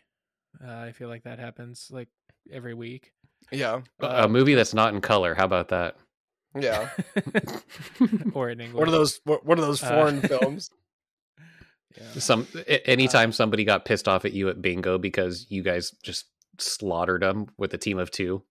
Uh, 0.65 0.71
I 0.71 0.91
feel 0.93 1.07
like 1.09 1.23
that 1.23 1.37
happens 1.39 1.87
like 1.91 2.09
every 2.51 2.73
week. 2.73 3.11
Yeah, 3.51 3.81
a 3.99 4.27
movie 4.27 4.55
that's 4.55 4.73
not 4.73 4.93
in 4.93 5.01
color. 5.01 5.33
How 5.35 5.45
about 5.45 5.69
that? 5.69 5.95
yeah. 6.59 6.89
or 8.33 8.49
in 8.49 8.59
English. 8.61 8.77
What 8.77 8.87
are 8.87 8.91
those? 8.91 9.21
What, 9.23 9.45
what 9.45 9.57
are 9.57 9.61
those 9.61 9.81
Uh, 9.83 9.87
foreign 9.89 10.21
films? 10.21 10.69
Yeah. 11.97 12.21
Some 12.21 12.47
a- 12.55 12.89
anytime 12.89 13.33
somebody 13.33 13.65
got 13.65 13.83
pissed 13.83 14.07
off 14.07 14.23
at 14.23 14.31
you 14.31 14.47
at 14.47 14.61
bingo 14.61 14.97
because 14.97 15.45
you 15.49 15.61
guys 15.61 15.91
just 16.01 16.25
slaughtered 16.57 17.21
them 17.21 17.47
with 17.57 17.73
a 17.73 17.77
team 17.77 17.99
of 17.99 18.09
two. 18.11 18.43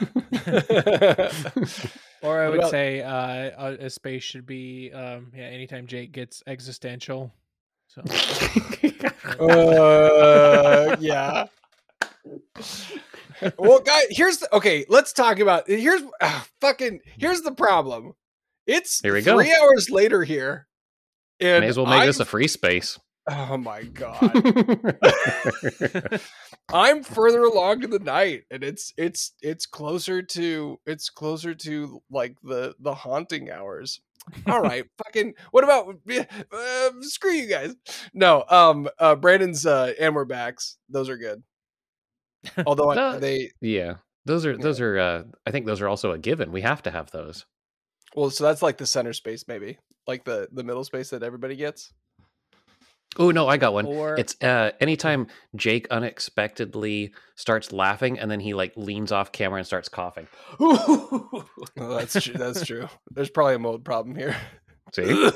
Or 2.22 2.42
I 2.42 2.48
would 2.48 2.58
about- 2.58 2.70
say 2.70 3.02
uh, 3.02 3.50
a, 3.56 3.76
a 3.86 3.90
space 3.90 4.24
should 4.24 4.46
be 4.46 4.90
um, 4.92 5.30
yeah. 5.32 5.44
Anytime 5.44 5.86
Jake 5.86 6.10
gets 6.10 6.42
existential, 6.48 7.32
so 7.86 8.02
uh, 9.38 10.96
yeah. 10.98 11.44
Well, 13.58 13.80
guys, 13.80 14.04
here's 14.10 14.38
the, 14.38 14.54
okay. 14.54 14.84
Let's 14.88 15.12
talk 15.12 15.38
about 15.38 15.68
here's 15.68 16.02
uh, 16.20 16.42
fucking 16.60 17.00
here's 17.18 17.42
the 17.42 17.52
problem. 17.52 18.14
It's 18.66 19.00
Here 19.00 19.14
we 19.14 19.22
go. 19.22 19.36
three 19.36 19.54
hours 19.54 19.90
later 19.90 20.24
here, 20.24 20.66
and 21.40 21.62
May 21.62 21.68
as 21.68 21.76
well 21.76 21.86
make 21.86 22.00
I'm, 22.00 22.06
this 22.06 22.20
a 22.20 22.24
free 22.24 22.48
space. 22.48 22.98
Oh 23.28 23.56
my 23.56 23.82
god. 23.82 24.30
I'm 26.72 27.02
further 27.02 27.42
along 27.42 27.82
in 27.82 27.90
the 27.90 27.98
night, 27.98 28.44
and 28.50 28.62
it's 28.62 28.92
it's 28.96 29.32
it's 29.42 29.66
closer 29.66 30.22
to 30.22 30.80
it's 30.86 31.10
closer 31.10 31.54
to 31.54 32.02
like 32.10 32.36
the 32.42 32.74
the 32.78 32.94
haunting 32.94 33.50
hours. 33.50 34.00
All 34.46 34.60
right, 34.60 34.84
fucking. 35.04 35.34
What 35.50 35.64
about 35.64 35.96
uh, 36.52 36.90
screw 37.00 37.32
you 37.32 37.48
guys? 37.48 37.74
No, 38.14 38.44
um, 38.48 38.88
uh, 38.98 39.16
Brandon's 39.16 39.66
uh, 39.66 39.92
and 39.98 40.14
we're 40.14 40.24
backs. 40.24 40.76
Those 40.88 41.08
are 41.08 41.18
good. 41.18 41.42
Although 42.66 42.92
No. 42.92 43.18
they 43.18 43.50
yeah, 43.60 43.94
those 44.24 44.44
are 44.46 44.56
those 44.56 44.80
are. 44.80 44.98
Uh, 44.98 45.22
I 45.46 45.50
think 45.50 45.66
those 45.66 45.80
are 45.80 45.88
also 45.88 46.12
a 46.12 46.18
given. 46.18 46.52
We 46.52 46.62
have 46.62 46.82
to 46.84 46.90
have 46.90 47.10
those. 47.10 47.44
well, 48.14 48.30
so 48.30 48.44
that's 48.44 48.62
like 48.62 48.78
the 48.78 48.86
center 48.86 49.12
space, 49.12 49.44
maybe 49.48 49.78
like 50.06 50.24
the 50.24 50.48
the 50.52 50.64
middle 50.64 50.84
space 50.84 51.10
that 51.10 51.22
everybody 51.22 51.56
gets. 51.56 51.92
Oh 53.18 53.30
no, 53.30 53.48
I 53.48 53.56
got 53.56 53.72
one. 53.72 53.86
or 53.86 54.18
It's 54.18 54.36
uh 54.42 54.72
anytime 54.80 55.28
Jake 55.54 55.86
unexpectedly 55.90 57.14
starts 57.34 57.72
laughing 57.72 58.18
and 58.18 58.30
then 58.30 58.40
he 58.40 58.52
like 58.52 58.72
leans 58.76 59.10
off 59.10 59.32
camera 59.32 59.58
and 59.58 59.66
starts 59.66 59.88
coughing. 59.88 60.26
Oh, 60.60 61.44
that's 61.76 62.22
true. 62.22 62.34
That's 62.34 62.64
true. 62.66 62.88
There's 63.10 63.30
probably 63.30 63.54
a 63.54 63.58
mold 63.58 63.84
problem 63.84 64.16
here. 64.16 64.36
See? 64.92 65.04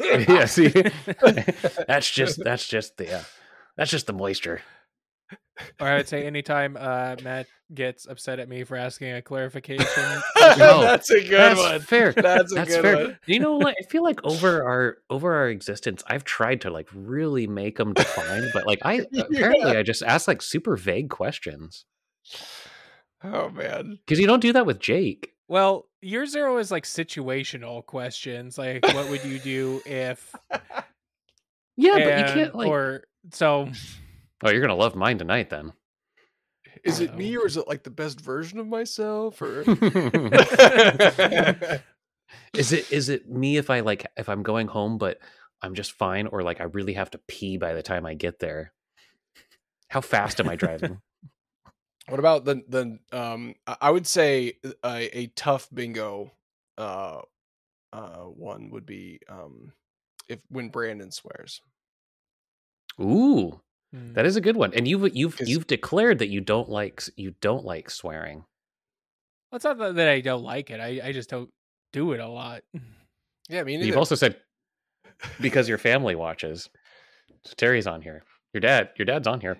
yeah, 0.00 0.44
see. 0.46 0.68
that's 1.88 2.10
just 2.10 2.42
that's 2.44 2.66
just 2.68 2.96
the 2.98 3.16
uh, 3.18 3.22
that's 3.76 3.90
just 3.90 4.06
the 4.06 4.12
moisture. 4.12 4.62
Or 5.80 5.86
I 5.86 5.96
would 5.96 6.08
say 6.08 6.26
anytime 6.26 6.76
uh, 6.78 7.16
Matt 7.22 7.46
gets 7.72 8.06
upset 8.06 8.38
at 8.38 8.48
me 8.48 8.64
for 8.64 8.76
asking 8.76 9.12
a 9.12 9.22
clarification. 9.22 9.86
No, 10.58 10.82
that's 10.82 11.10
a 11.10 11.20
good 11.20 11.30
that's 11.30 11.58
one. 11.60 11.80
fair. 11.80 12.12
That's 12.16 12.52
a 12.52 12.54
That's 12.56 12.68
good 12.74 12.82
fair. 12.82 12.96
one. 12.96 13.18
You 13.26 13.40
know, 13.40 13.56
like 13.56 13.76
I 13.80 13.84
feel 13.90 14.02
like 14.04 14.20
over 14.24 14.62
our 14.62 14.98
over 15.08 15.34
our 15.34 15.48
existence, 15.48 16.02
I've 16.06 16.22
tried 16.24 16.60
to 16.62 16.70
like 16.70 16.88
really 16.94 17.46
make 17.46 17.78
them 17.78 17.94
define, 17.94 18.44
but 18.52 18.66
like 18.66 18.80
I 18.84 19.06
apparently 19.18 19.76
I 19.76 19.82
just 19.82 20.02
ask 20.02 20.28
like 20.28 20.42
super 20.42 20.76
vague 20.76 21.08
questions 21.08 21.86
Oh 23.22 23.48
man. 23.48 23.98
because 24.04 24.20
you 24.20 24.26
don't 24.26 24.40
do 24.40 24.52
that 24.52 24.66
with 24.66 24.80
Jake. 24.80 25.32
well, 25.48 25.88
year 26.02 26.26
zero 26.26 26.58
is 26.58 26.70
like 26.70 26.84
situational 26.84 27.84
questions, 27.86 28.58
like 28.58 28.84
what 28.88 29.08
would 29.08 29.24
you 29.24 29.38
do 29.38 29.80
if? 29.86 30.34
Yeah, 31.76 31.94
but 31.94 32.18
you 32.18 32.24
can't 32.34 32.54
like. 32.54 32.68
or 32.68 33.04
so. 33.32 33.70
Oh, 34.44 34.50
you're 34.50 34.60
gonna 34.60 34.74
love 34.74 34.94
mine 34.94 35.16
tonight 35.16 35.48
then. 35.48 35.72
Is 36.84 37.00
it 37.00 37.16
me 37.16 37.34
or 37.36 37.46
is 37.46 37.56
it 37.56 37.66
like 37.66 37.82
the 37.82 37.90
best 37.90 38.20
version 38.20 38.58
of 38.58 38.66
myself 38.66 39.40
or 39.40 39.60
is 42.52 42.72
it 42.72 42.92
is 42.92 43.08
it 43.08 43.26
me 43.28 43.56
if 43.56 43.70
I 43.70 43.80
like 43.80 44.06
if 44.18 44.28
I'm 44.28 44.42
going 44.42 44.66
home 44.66 44.98
but 44.98 45.18
I'm 45.62 45.74
just 45.74 45.92
fine 45.92 46.26
or 46.26 46.42
like 46.42 46.60
I 46.60 46.64
really 46.64 46.92
have 46.92 47.10
to 47.12 47.20
pee 47.26 47.56
by 47.56 47.72
the 47.72 47.82
time 47.82 48.04
I 48.04 48.12
get 48.12 48.38
there? 48.38 48.74
How 49.88 50.02
fast 50.02 50.40
am 50.40 50.48
I 50.50 50.56
driving? 50.56 50.98
What 52.06 52.20
about 52.20 52.44
the 52.44 52.62
the 52.68 52.98
um 53.18 53.54
I 53.66 53.76
I 53.80 53.90
would 53.90 54.06
say 54.06 54.58
a, 54.84 55.18
a 55.18 55.26
tough 55.28 55.70
bingo 55.72 56.32
uh 56.76 57.22
uh 57.94 58.24
one 58.24 58.68
would 58.72 58.84
be 58.84 59.20
um 59.26 59.72
if 60.28 60.38
when 60.50 60.68
Brandon 60.68 61.10
swears. 61.10 61.62
Ooh, 63.00 63.58
Mm. 63.94 64.14
That 64.14 64.26
is 64.26 64.36
a 64.36 64.40
good 64.40 64.56
one. 64.56 64.72
And 64.74 64.88
you've 64.88 65.14
you've 65.14 65.36
'Cause- 65.36 65.48
you've 65.48 65.66
declared 65.66 66.18
that 66.18 66.28
you 66.28 66.40
don't 66.40 66.68
like 66.68 67.02
you 67.16 67.34
don't 67.40 67.64
like 67.64 67.90
swearing. 67.90 68.38
Well, 69.50 69.56
it's 69.56 69.64
not 69.64 69.78
that 69.78 69.94
that 69.96 70.08
I 70.08 70.20
don't 70.20 70.42
like 70.42 70.70
it. 70.70 70.80
I, 70.80 71.00
I 71.04 71.12
just 71.12 71.30
don't 71.30 71.50
do 71.92 72.12
it 72.12 72.20
a 72.20 72.28
lot. 72.28 72.62
Yeah, 73.50 73.60
I 73.60 73.64
mean, 73.64 73.80
You've 73.82 73.98
also 73.98 74.14
said 74.14 74.36
because 75.38 75.68
your 75.68 75.76
family 75.90 76.14
watches. 76.14 76.70
So 77.44 77.52
Terry's 77.58 77.86
on 77.86 78.00
here. 78.00 78.22
Your 78.54 78.62
dad, 78.62 78.88
your 78.96 79.04
dad's 79.04 79.26
on 79.26 79.42
here. 79.42 79.58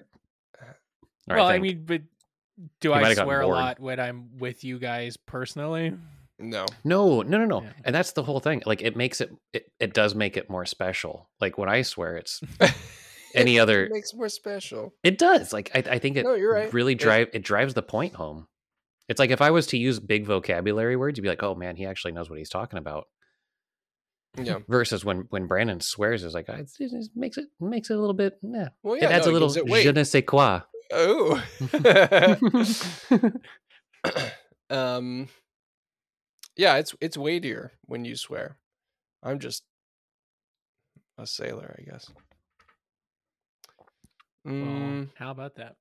Or 1.29 1.37
well, 1.37 1.47
I, 1.47 1.53
think. 1.53 1.62
mean, 1.62 1.83
but 1.85 2.01
do 2.81 2.90
might 2.92 3.05
I 3.05 3.12
swear 3.14 3.42
a 3.42 3.47
lot 3.47 3.79
when 3.81 4.01
I'm 4.01 4.38
with 4.38 4.64
you 4.64 4.79
guys 4.79 5.18
personally? 5.18 5.92
no. 6.38 6.64
no, 6.83 7.20
no, 7.20 7.37
no, 7.38 7.44
no. 7.44 7.62
Yeah. 7.62 7.73
And 7.85 7.94
that's 7.94 8.12
the 8.12 8.23
whole 8.23 8.40
thing. 8.40 8.62
Like 8.64 8.81
it 8.81 8.97
makes 8.97 9.20
it, 9.20 9.31
it, 9.53 9.70
it 9.79 9.92
does 9.92 10.14
make 10.14 10.38
it 10.38 10.49
more 10.49 10.64
special. 10.64 11.29
Like 11.42 11.59
when 11.59 11.68
I 11.68 11.83
swear, 11.83 12.16
it's 12.16 12.40
any 13.35 13.59
other. 13.59 13.88
Makes 13.90 14.14
more 14.14 14.29
special. 14.29 14.94
It 15.03 15.18
does. 15.18 15.53
Like 15.53 15.70
I, 15.75 15.94
I 15.94 15.99
think 15.99 16.16
it 16.16 16.25
No, 16.25 16.35
you're 16.35 16.53
right. 16.53 16.73
really 16.73 16.94
drive 16.94 17.29
it 17.33 17.42
drives 17.42 17.75
the 17.75 17.83
point 17.83 18.14
home. 18.14 18.47
It's 19.09 19.18
like 19.18 19.31
if 19.31 19.42
I 19.42 19.51
was 19.51 19.66
to 19.68 19.79
use 19.79 20.01
big 20.01 20.25
vocabulary 20.27 20.97
words, 20.97 21.18
you'd 21.18 21.23
be 21.25 21.29
like, 21.29 21.42
"Oh 21.42 21.55
man, 21.55 21.77
he 21.77 21.85
actually 21.87 22.12
knows 22.12 22.31
what 22.31 22.38
he's 22.38 22.49
talking 22.49 22.79
about." 22.79 23.07
Yeah. 24.40 24.59
Versus 24.68 25.05
when 25.05 25.27
when 25.31 25.47
Brandon 25.47 25.81
swears, 25.81 26.25
it's 26.25 26.35
like 26.35 26.47
"Ah, 26.49 26.55
it 26.55 26.70
makes 27.14 27.37
it 27.37 27.47
makes 27.61 27.90
it 27.90 27.97
a 27.97 28.01
little 28.01 28.14
bit. 28.14 28.38
Yeah, 28.42 28.68
Well, 28.83 28.97
yeah, 28.97 29.11
it 29.11 29.12
adds 29.12 29.27
no, 29.27 29.33
a 29.33 29.35
little 29.35 29.53
it 29.55 29.83
je 29.83 29.92
ne 29.92 30.05
sais 30.05 30.25
quoi. 30.27 30.61
Oh. 30.92 31.42
um. 34.70 35.29
Yeah, 36.57 36.77
it's 36.77 36.94
it's 37.01 37.16
weightier 37.18 37.73
when 37.87 38.05
you 38.05 38.16
swear. 38.16 38.57
I'm 39.23 39.38
just 39.38 39.64
a 41.18 41.27
sailor, 41.27 41.75
I 41.79 41.83
guess. 41.90 42.11
Well, 44.45 44.55
Mm, 44.55 45.09
how 45.17 45.31
about 45.31 45.57
that? 45.57 45.77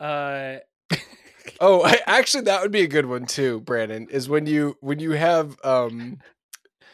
Uh, 0.00 0.58
oh, 1.60 1.82
I, 1.84 2.00
actually, 2.06 2.44
that 2.44 2.62
would 2.62 2.72
be 2.72 2.82
a 2.82 2.88
good 2.88 3.06
one 3.06 3.26
too, 3.26 3.60
Brandon. 3.60 4.08
Is 4.10 4.28
when 4.28 4.46
you 4.46 4.76
when 4.80 4.98
you 4.98 5.12
have 5.12 5.56
um 5.64 6.18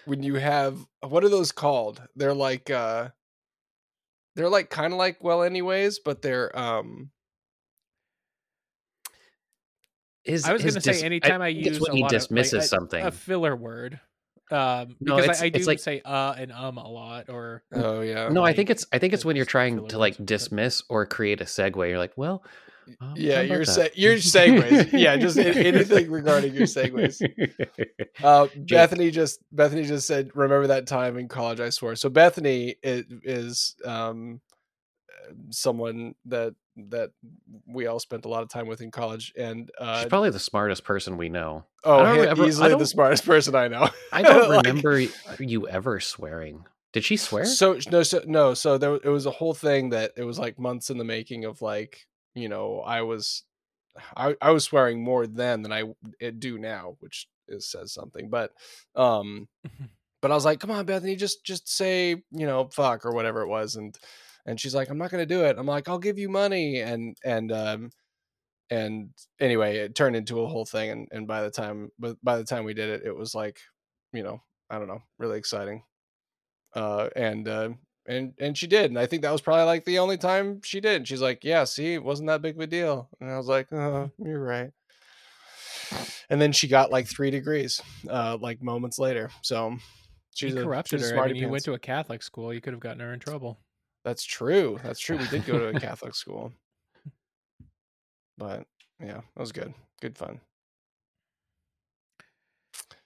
when 0.05 0.22
you 0.22 0.35
have 0.37 0.79
what 1.00 1.24
are 1.24 1.29
those 1.29 1.53
called? 1.53 2.03
They're 2.16 2.35
like 2.35 2.70
uh 2.70 3.11
they're 4.37 4.48
like 4.48 4.70
kind 4.70 4.92
of 4.92 4.98
like 4.98 5.22
well 5.22 5.42
anyways, 5.42 6.00
but 6.00 6.22
they're 6.22 6.57
um 6.59 7.11
His, 10.24 10.44
I 10.44 10.53
was 10.53 10.62
gonna 10.62 10.81
say 10.81 11.03
anytime 11.03 11.40
I, 11.42 11.46
think 11.53 11.66
it's 11.66 11.79
use 11.79 11.88
when 11.88 11.92
a 11.92 11.96
he 11.96 12.03
lot 12.03 12.14
of, 12.14 12.14
like, 12.14 12.20
dismisses 12.20 12.64
a- 12.64 12.68
something. 12.68 13.07
a 13.07 13.11
filler 13.12 13.57
word. 13.57 14.00
Um, 14.50 14.96
No, 15.00 15.16
because 15.16 15.24
it's- 15.24 15.42
I, 15.42 15.46
I 15.46 15.48
do 15.50 15.58
it's 15.58 15.66
like- 15.66 15.78
say 15.78 16.02
uh 16.04 16.34
and 16.36 16.50
um 16.52 16.76
a 16.78 16.88
lot, 16.88 17.28
or 17.28 17.62
oh 17.72 18.00
yeah. 18.00 18.28
no, 18.30 18.42
I 18.44 18.52
think 18.52 18.68
it's 18.70 18.84
I 18.92 18.98
think 18.98 19.12
it's 19.12 19.24
when 19.24 19.36
you're 19.36 19.44
trying 19.46 19.86
to 19.88 19.98
like 19.98 20.12
words, 20.14 20.18
but- 20.18 20.26
dismiss 20.26 20.82
or 20.88 21.06
create 21.06 21.40
a 21.40 21.44
segue. 21.44 21.88
You're 21.88 21.98
like, 21.98 22.12
well, 22.16 22.42
um, 23.00 23.14
Yeah, 23.16 23.36
how 23.36 23.40
your 23.42 23.56
about 23.62 23.66
se- 23.68 23.82
that? 23.82 23.98
your 23.98 24.14
segues. 24.16 24.92
Yeah, 24.98 25.16
just 25.16 25.38
anything 25.38 26.10
regarding 26.10 26.54
your 26.54 26.66
segues. 26.66 27.20
Uh, 28.22 28.48
Bethany 28.68 29.10
just 29.10 29.40
Bethany 29.52 29.84
just 29.84 30.06
said, 30.06 30.30
"Remember 30.34 30.66
that 30.66 30.86
time 30.86 31.16
in 31.16 31.26
college? 31.28 31.60
I 31.60 31.70
swore." 31.70 31.94
So 31.96 32.08
Bethany 32.10 32.74
is, 32.82 33.04
is 33.22 33.76
um, 33.84 34.40
someone 35.50 36.14
that 36.26 36.54
that 36.88 37.10
we 37.66 37.86
all 37.86 38.00
spent 38.00 38.24
a 38.24 38.28
lot 38.28 38.42
of 38.42 38.48
time 38.48 38.66
with 38.66 38.80
in 38.80 38.90
college, 38.90 39.32
and 39.36 39.70
uh, 39.78 40.00
She's 40.00 40.08
probably 40.08 40.30
the 40.30 40.38
smartest 40.38 40.84
person 40.84 41.16
we 41.16 41.28
know. 41.28 41.64
oh, 41.84 41.98
I 41.98 42.46
easily 42.46 42.74
the 42.74 42.86
smartest 42.86 43.24
person 43.24 43.54
I 43.54 43.68
know. 43.68 43.88
I 44.12 44.22
don't 44.22 44.48
Like, 44.48 44.66
remember 44.66 45.06
you 45.38 45.68
ever 45.68 46.00
swearing. 46.00 46.64
Did 46.92 47.04
she 47.04 47.16
swear? 47.16 47.44
So 47.44 47.78
no, 47.90 48.02
so 48.02 48.22
no, 48.26 48.54
so 48.54 48.78
there 48.78 48.94
it 48.94 49.08
was 49.08 49.26
a 49.26 49.30
whole 49.30 49.54
thing 49.54 49.90
that 49.90 50.12
it 50.16 50.24
was 50.24 50.38
like 50.38 50.58
months 50.58 50.90
in 50.90 50.98
the 50.98 51.04
making 51.04 51.44
of 51.44 51.62
like 51.62 52.06
you 52.34 52.48
know 52.48 52.80
I 52.80 53.02
was 53.02 53.44
I 54.16 54.34
I 54.40 54.50
was 54.50 54.64
swearing 54.64 55.02
more 55.02 55.26
then 55.26 55.62
than 55.62 55.72
I 55.72 55.84
do 56.38 56.58
now, 56.58 56.96
which 57.00 57.28
is 57.48 57.70
says 57.70 57.92
something. 57.92 58.28
But 58.28 58.52
um, 58.96 59.48
but 60.20 60.30
I 60.30 60.34
was 60.34 60.44
like, 60.44 60.58
come 60.58 60.70
on, 60.70 60.84
Bethany, 60.84 61.16
just 61.16 61.44
just 61.44 61.68
say 61.68 62.10
you 62.10 62.46
know 62.46 62.68
fuck 62.72 63.04
or 63.04 63.12
whatever 63.12 63.42
it 63.42 63.48
was, 63.48 63.76
and 63.76 63.96
and 64.46 64.61
she's 64.61 64.74
like, 64.74 64.88
I'm 64.90 64.98
not 64.98 65.11
gonna 65.11 65.26
do 65.26 65.44
it. 65.44 65.57
I'm 65.59 65.66
like, 65.66 65.88
I'll 65.88 65.98
give 65.98 66.18
you 66.18 66.29
money, 66.29 66.81
and 66.81 67.16
and 67.24 67.53
um. 67.53 67.90
And 68.72 69.11
anyway, 69.40 69.79
it 69.79 69.96
turned 69.96 70.14
into 70.14 70.42
a 70.42 70.46
whole 70.46 70.64
thing, 70.64 70.90
and, 70.90 71.09
and 71.11 71.26
by 71.26 71.42
the 71.42 71.50
time, 71.50 71.90
but 71.98 72.16
by 72.22 72.37
the 72.37 72.44
time 72.44 72.62
we 72.62 72.72
did 72.72 72.88
it, 72.88 73.03
it 73.05 73.16
was 73.16 73.35
like, 73.35 73.59
you 74.12 74.22
know, 74.22 74.40
I 74.70 74.79
don't 74.79 74.87
know, 74.87 75.03
really 75.18 75.38
exciting 75.38 75.83
uh 76.74 77.09
and 77.16 77.48
uh 77.48 77.70
and 78.07 78.33
and 78.38 78.57
she 78.57 78.66
did 78.66 78.90
and 78.90 78.98
i 78.98 79.07
think 79.07 79.22
that 79.22 79.33
was 79.33 79.40
probably 79.40 79.64
like 79.64 79.85
the 79.85 79.98
only 79.98 80.16
time 80.16 80.61
she 80.62 80.81
did 80.81 81.07
she's 81.07 81.20
like 81.20 81.42
yeah 81.44 81.64
see 81.64 81.94
it 81.94 82.03
wasn't 82.03 82.26
that 82.26 82.42
big 82.42 82.55
of 82.55 82.61
a 82.61 82.66
deal 82.66 83.09
and 83.20 83.31
i 83.31 83.37
was 83.37 83.46
like 83.46 83.72
oh 83.72 84.11
you're 84.18 84.42
right 84.42 84.70
and 86.29 86.40
then 86.40 86.53
she 86.53 86.68
got 86.68 86.92
like 86.92 87.07
three 87.07 87.31
degrees 87.31 87.83
uh 88.09 88.37
like 88.40 88.62
moments 88.62 88.98
later 88.98 89.31
so 89.42 89.76
she's 90.35 90.55
you 90.55 90.61
a, 90.61 90.64
corrupted 90.64 91.00
she's 91.00 91.11
her. 91.11 91.20
I 91.20 91.26
mean, 91.26 91.37
you 91.37 91.48
went 91.48 91.64
to 91.64 91.74
a 91.74 91.79
Catholic 91.79 92.22
school. 92.22 92.55
You 92.55 92.61
could 92.61 92.72
have 92.72 92.81
gotten 92.81 93.00
her 93.00 93.12
in 93.12 93.18
trouble. 93.18 93.59
That's 94.04 94.24
true 94.24 94.78
that's 94.82 95.00
true 95.00 95.16
we 95.16 95.26
did 95.28 95.44
go 95.46 95.58
to 95.58 95.68
a 95.76 95.80
catholic 95.80 96.14
school 96.14 96.52
but 98.38 98.64
yeah 99.00 99.20
that 99.34 99.40
was 99.40 99.52
good 99.52 99.72
good 100.00 100.16
fun 100.16 100.40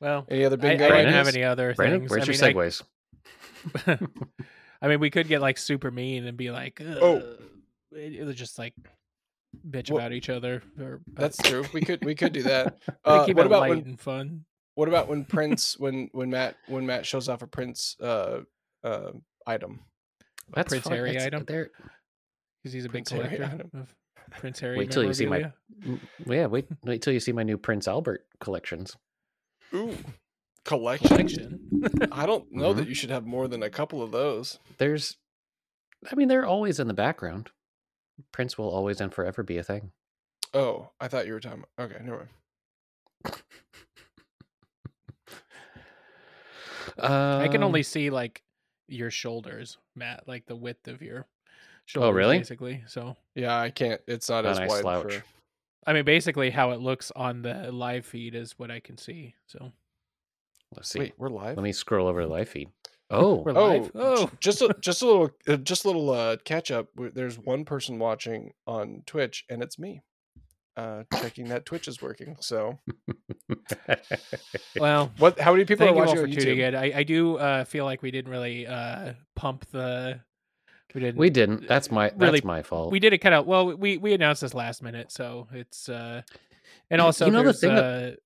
Well, 0.00 0.26
any 0.28 0.44
other 0.44 0.56
I, 0.60 0.66
I 0.66 0.70
bingo 0.76 0.88
didn't 0.88 1.12
have 1.14 1.28
any 1.28 1.44
other 1.44 1.72
Brandon, 1.74 2.00
things. 2.00 2.10
where's 2.10 2.28
I 2.28 2.32
your 2.32 2.54
mean, 2.54 2.82
I- 3.86 3.96
segues? 3.96 4.08
I 4.82 4.88
mean, 4.88 5.00
we 5.00 5.08
could 5.08 5.28
get 5.28 5.40
like 5.40 5.56
super 5.56 5.90
mean 5.90 6.26
and 6.26 6.36
be 6.36 6.50
like, 6.50 6.80
Oh. 6.84 7.36
It, 7.92 8.14
it 8.16 8.24
was 8.26 8.36
just 8.36 8.58
like 8.58 8.74
bitch 9.70 9.88
Well, 9.90 10.00
about 10.00 10.12
each 10.12 10.28
other. 10.28 10.62
Or, 10.78 11.00
but 11.06 11.20
that's 11.22 11.38
true 11.48 11.64
we 11.72 11.80
could 11.80 12.04
we 12.04 12.14
could 12.14 12.32
do 12.32 12.42
that 12.42 12.78
uh, 13.04 13.24
keep 13.24 13.36
what 13.36 13.46
it 13.46 13.46
about 13.46 13.60
light 13.60 13.70
when 13.70 13.78
and 13.86 14.00
fun. 14.00 14.44
What 14.74 14.88
about 14.88 15.08
when 15.08 15.24
Prince 15.24 15.78
when 15.78 16.08
when 16.12 16.28
Matt 16.28 16.56
when 16.66 16.84
Matt 16.84 17.06
shows 17.06 17.28
off 17.28 17.40
a 17.42 17.46
Prince 17.46 17.96
uh 18.00 18.40
uh 18.82 19.12
item? 19.46 19.80
That's 20.52 20.68
Prince 20.68 20.84
fine. 20.84 20.96
Harry 20.96 21.10
It's- 21.10 21.26
item? 21.26 21.44
they're- 21.46 21.70
Because 22.62 22.72
he's 22.72 22.84
a 22.84 22.88
big 22.88 23.04
Prince 23.06 23.10
Harry 23.10 23.36
collector 23.36 23.54
item. 23.56 23.70
of 23.80 23.94
Prince 24.30 24.60
Harry. 24.60 24.78
Wait 24.78 24.90
till 24.90 25.04
you 25.04 25.12
see 25.14 25.26
my- 25.26 25.52
Yeah, 26.26 26.46
wait, 26.46 26.66
wait 26.82 27.02
till 27.02 27.12
you 27.12 27.20
see 27.20 27.32
my 27.32 27.42
new 27.42 27.58
Prince 27.58 27.86
Albert 27.88 28.26
collections. 28.40 28.96
Ooh, 29.74 29.96
collection. 30.64 31.08
collection. 31.08 31.60
I 32.12 32.26
don't 32.26 32.50
know 32.52 32.70
Mm-hmm. 32.70 32.78
that 32.78 32.88
you 32.88 32.94
should 32.94 33.10
have 33.10 33.26
more 33.26 33.48
than 33.48 33.62
a 33.62 33.70
couple 33.70 34.02
of 34.02 34.12
those. 34.12 34.58
There's, 34.78 35.16
I 36.10 36.14
mean, 36.14 36.28
they're 36.28 36.46
always 36.46 36.78
in 36.80 36.86
the 36.88 36.94
background. 36.94 37.50
Prince 38.32 38.56
will 38.56 38.70
always 38.70 39.00
and 39.00 39.12
forever 39.12 39.42
be 39.42 39.58
a 39.58 39.64
thing. 39.64 39.90
Oh, 40.54 40.92
I 41.00 41.08
thought 41.08 41.26
you 41.26 41.32
were 41.32 41.40
talking. 41.40 41.64
Okay, 41.78 41.96
never 42.02 42.28
mind. 43.24 43.42
I 46.98 47.48
can 47.48 47.62
Um, 47.62 47.64
only 47.64 47.82
see 47.82 48.10
like 48.10 48.43
your 48.88 49.10
shoulders, 49.10 49.78
Matt, 49.94 50.24
like 50.26 50.46
the 50.46 50.56
width 50.56 50.88
of 50.88 51.02
your 51.02 51.26
shoulders. 51.86 52.08
Oh, 52.08 52.12
really? 52.12 52.38
Basically, 52.38 52.82
so 52.86 53.16
Yeah, 53.34 53.58
I 53.58 53.70
can't. 53.70 54.00
It's 54.06 54.28
not 54.28 54.44
A 54.44 54.48
as 54.50 54.58
nice 54.58 54.70
wide 54.70 54.80
slouch. 54.82 55.12
for. 55.14 55.24
I 55.86 55.92
mean, 55.92 56.04
basically, 56.04 56.50
how 56.50 56.70
it 56.70 56.80
looks 56.80 57.12
on 57.14 57.42
the 57.42 57.70
live 57.70 58.06
feed 58.06 58.34
is 58.34 58.58
what 58.58 58.70
I 58.70 58.80
can 58.80 58.96
see. 58.96 59.34
So 59.46 59.72
Let's 60.74 60.88
see. 60.88 60.98
Wait, 61.00 61.14
we're 61.18 61.28
live. 61.28 61.56
Let 61.56 61.62
me 61.62 61.72
scroll 61.72 62.08
over 62.08 62.22
the 62.22 62.28
live 62.30 62.48
feed. 62.48 62.68
Oh, 63.10 63.42
We're 63.42 63.52
Oh, 63.56 63.66
live? 63.68 63.90
Oh. 63.94 64.30
just 64.40 64.62
a, 64.62 64.74
just 64.80 65.02
a 65.02 65.06
little, 65.06 65.30
uh, 65.46 65.56
just 65.58 65.84
a 65.84 65.88
little 65.88 66.10
uh, 66.10 66.36
catch 66.44 66.70
up. 66.70 66.88
There's 66.96 67.38
one 67.38 67.64
person 67.64 67.98
watching 67.98 68.54
on 68.66 69.02
Twitch, 69.06 69.44
and 69.50 69.62
it's 69.62 69.78
me. 69.78 70.00
Uh, 70.76 71.04
checking 71.20 71.48
that 71.48 71.64
Twitch 71.64 71.86
is 71.86 72.02
working. 72.02 72.36
So, 72.40 72.78
well, 74.78 75.12
what? 75.18 75.38
How 75.38 75.52
many 75.52 75.64
people 75.64 75.86
thank 75.86 75.96
are 75.96 76.00
you 76.00 76.02
all 76.02 76.08
watching 76.08 76.32
for 76.34 76.38
on 76.40 76.44
tuning 76.44 76.58
in. 76.60 76.74
I, 76.74 76.98
I 76.98 77.02
do 77.04 77.36
uh, 77.36 77.64
feel 77.64 77.84
like 77.84 78.02
we 78.02 78.10
didn't 78.10 78.30
really 78.30 78.66
uh, 78.66 79.12
pump 79.36 79.66
the. 79.70 80.20
We 80.94 81.00
didn't. 81.00 81.18
we 81.18 81.30
didn't. 81.30 81.68
That's 81.68 81.90
my 81.90 82.12
really- 82.16 82.38
that's 82.38 82.44
my 82.44 82.62
fault. 82.62 82.92
We 82.92 82.98
did 83.00 83.12
it 83.12 83.18
kind 83.18 83.34
of 83.34 83.46
well. 83.46 83.76
We 83.76 83.98
we 83.98 84.14
announced 84.14 84.40
this 84.42 84.54
last 84.54 84.82
minute, 84.82 85.10
so 85.12 85.48
it's 85.52 85.88
uh, 85.88 86.22
and 86.90 87.00
also 87.00 87.26
You 87.26 87.32
know 87.32 87.38
the 87.38 87.44
there's 87.44 87.60
thing 87.60 87.74
that- 87.74 88.12
uh, 88.12 88.16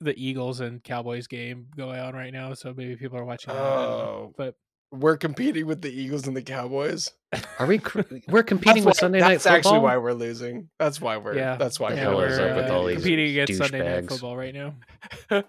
the 0.00 0.14
Eagles 0.16 0.60
and 0.60 0.82
Cowboys 0.82 1.26
game 1.26 1.66
going 1.76 1.98
on 1.98 2.14
right 2.14 2.32
now, 2.32 2.54
so 2.54 2.72
maybe 2.76 2.94
people 2.96 3.18
are 3.18 3.24
watching. 3.24 3.52
That, 3.52 3.60
I 3.60 3.64
don't 3.64 3.88
know. 3.88 3.96
Oh. 4.04 4.34
but 4.36 4.54
We're 4.90 5.16
competing 5.18 5.66
with 5.66 5.82
the 5.82 5.90
Eagles 5.90 6.26
and 6.26 6.34
the 6.36 6.42
Cowboys. 6.42 7.10
Are 7.58 7.66
we? 7.66 7.78
cr- 7.78 8.00
We're 8.28 8.42
competing 8.42 8.84
with 8.84 8.94
That's 8.94 9.02
why- 9.02 9.06
Sunday 9.06 9.20
night 9.20 9.40
Football. 9.40 9.52
That's 9.52 9.66
actually 9.66 9.80
why 9.80 9.96
we're 9.98 10.14
losing. 10.14 10.70
That's 10.78 10.98
why 11.00 11.18
we're. 11.18 11.36
yeah, 11.36 11.56
That's 11.56 11.78
why. 11.78 11.92
Yeah, 11.92 12.14
we're 12.14 12.28
is 12.28 12.38
we're 12.38 12.54
with 12.54 12.70
uh, 12.70 12.74
all 12.74 12.86
these 12.86 12.96
competing 12.96 13.30
against 13.30 13.56
Sunday 13.58 13.84
night 13.84 14.08
football 14.08 14.36
right 14.36 14.54
now. 14.54 14.74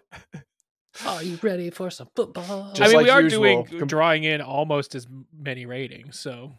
Are 1.05 1.23
you 1.23 1.39
ready 1.41 1.69
for 1.69 1.89
some 1.89 2.09
football? 2.15 2.73
Just 2.73 2.81
I 2.81 2.87
mean, 2.87 2.95
like 2.97 3.03
we 3.05 3.09
are 3.09 3.21
usual, 3.21 3.63
doing 3.63 3.85
drawing 3.87 4.25
in 4.25 4.41
almost 4.41 4.95
as 4.95 5.07
many 5.37 5.65
ratings, 5.65 6.19
so 6.19 6.51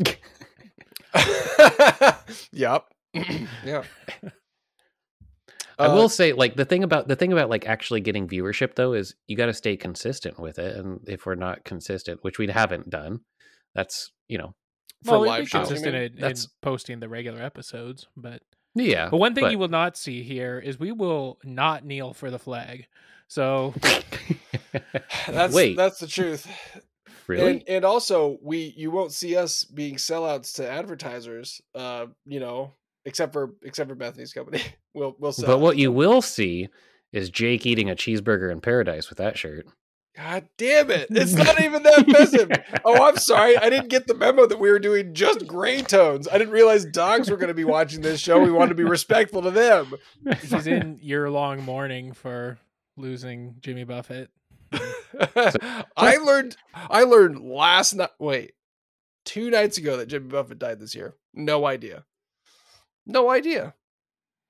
yep. 2.52 2.86
yeah. 3.64 3.84
I 5.78 5.86
Uh, 5.86 5.94
will 5.94 6.08
say, 6.08 6.32
like 6.32 6.54
the 6.56 6.64
thing 6.64 6.84
about 6.84 7.08
the 7.08 7.16
thing 7.16 7.32
about 7.32 7.50
like 7.50 7.66
actually 7.66 8.00
getting 8.00 8.28
viewership 8.28 8.74
though 8.76 8.92
is 8.92 9.14
you 9.26 9.36
got 9.36 9.46
to 9.46 9.54
stay 9.54 9.76
consistent 9.76 10.38
with 10.38 10.58
it, 10.58 10.76
and 10.76 11.00
if 11.08 11.26
we're 11.26 11.34
not 11.34 11.64
consistent, 11.64 12.22
which 12.22 12.38
we 12.38 12.46
haven't 12.48 12.90
done, 12.90 13.20
that's 13.74 14.12
you 14.28 14.38
know 14.38 14.54
for 15.04 15.12
well, 15.12 15.20
we'd 15.22 15.28
live 15.28 15.40
be 15.40 15.46
shows. 15.46 15.66
consistent 15.68 15.94
mean? 15.94 16.24
in, 16.24 16.30
in 16.30 16.36
posting 16.62 17.00
the 17.00 17.08
regular 17.08 17.42
episodes, 17.42 18.06
but 18.16 18.42
Yeah. 18.74 19.08
but 19.10 19.16
one 19.18 19.34
thing 19.34 19.44
but- 19.44 19.52
you 19.52 19.58
will 19.58 19.68
not 19.68 19.96
see 19.96 20.22
here 20.22 20.58
is 20.58 20.78
we 20.78 20.92
will 20.92 21.38
not 21.44 21.84
kneel 21.84 22.12
for 22.14 22.30
the 22.30 22.38
flag. 22.38 22.86
So 23.26 23.74
That's 25.28 25.54
Wait, 25.54 25.76
that's 25.76 25.98
the 25.98 26.06
truth. 26.06 26.46
really? 27.26 27.50
And 27.50 27.62
and 27.68 27.84
also 27.84 28.38
we 28.42 28.72
you 28.76 28.90
won't 28.90 29.12
see 29.12 29.36
us 29.36 29.64
being 29.64 29.96
sellouts 29.96 30.54
to 30.56 30.68
advertisers. 30.68 31.60
Uh, 31.74 32.06
you 32.26 32.40
know, 32.40 32.72
except 33.04 33.32
for 33.32 33.54
except 33.62 33.88
for 33.88 33.94
Bethany's 33.94 34.32
company. 34.32 34.62
We'll 34.96 35.16
we'll 35.18 35.32
sell. 35.32 35.46
but 35.48 35.58
what 35.58 35.76
you 35.76 35.90
will 35.90 36.22
see 36.22 36.68
is 37.12 37.28
Jake 37.28 37.66
eating 37.66 37.90
a 37.90 37.96
cheeseburger 37.96 38.52
in 38.52 38.60
paradise 38.60 39.08
with 39.08 39.18
that 39.18 39.36
shirt. 39.36 39.66
God 40.16 40.46
damn 40.56 40.88
it! 40.92 41.08
It's 41.10 41.32
not 41.34 41.60
even 41.60 41.82
that 41.82 42.08
offensive. 42.08 42.48
Oh, 42.84 43.02
I'm 43.02 43.16
sorry. 43.16 43.56
I 43.56 43.68
didn't 43.70 43.88
get 43.88 44.06
the 44.06 44.14
memo 44.14 44.46
that 44.46 44.60
we 44.60 44.70
were 44.70 44.78
doing 44.78 45.12
just 45.12 45.48
gray 45.48 45.82
tones. 45.82 46.28
I 46.28 46.38
didn't 46.38 46.52
realize 46.52 46.84
dogs 46.84 47.28
were 47.28 47.36
going 47.36 47.48
to 47.48 47.54
be 47.54 47.64
watching 47.64 48.02
this 48.02 48.20
show. 48.20 48.38
We 48.40 48.52
wanted 48.52 48.68
to 48.68 48.74
be 48.76 48.84
respectful 48.84 49.42
to 49.42 49.50
them. 49.50 49.94
she's 50.40 50.68
in 50.68 51.00
year 51.02 51.28
long 51.28 51.64
mourning 51.64 52.12
for 52.12 52.58
losing 52.96 53.56
Jimmy 53.60 53.82
Buffett. 53.82 54.30
I 55.96 56.16
learned. 56.18 56.56
I 56.74 57.02
learned 57.02 57.40
last 57.40 57.94
night. 57.94 58.10
Wait, 58.20 58.52
two 59.24 59.50
nights 59.50 59.78
ago 59.78 59.96
that 59.96 60.06
Jimmy 60.06 60.28
Buffett 60.28 60.60
died 60.60 60.78
this 60.78 60.94
year. 60.94 61.14
No 61.32 61.66
idea. 61.66 62.04
No 63.06 63.30
idea. 63.30 63.74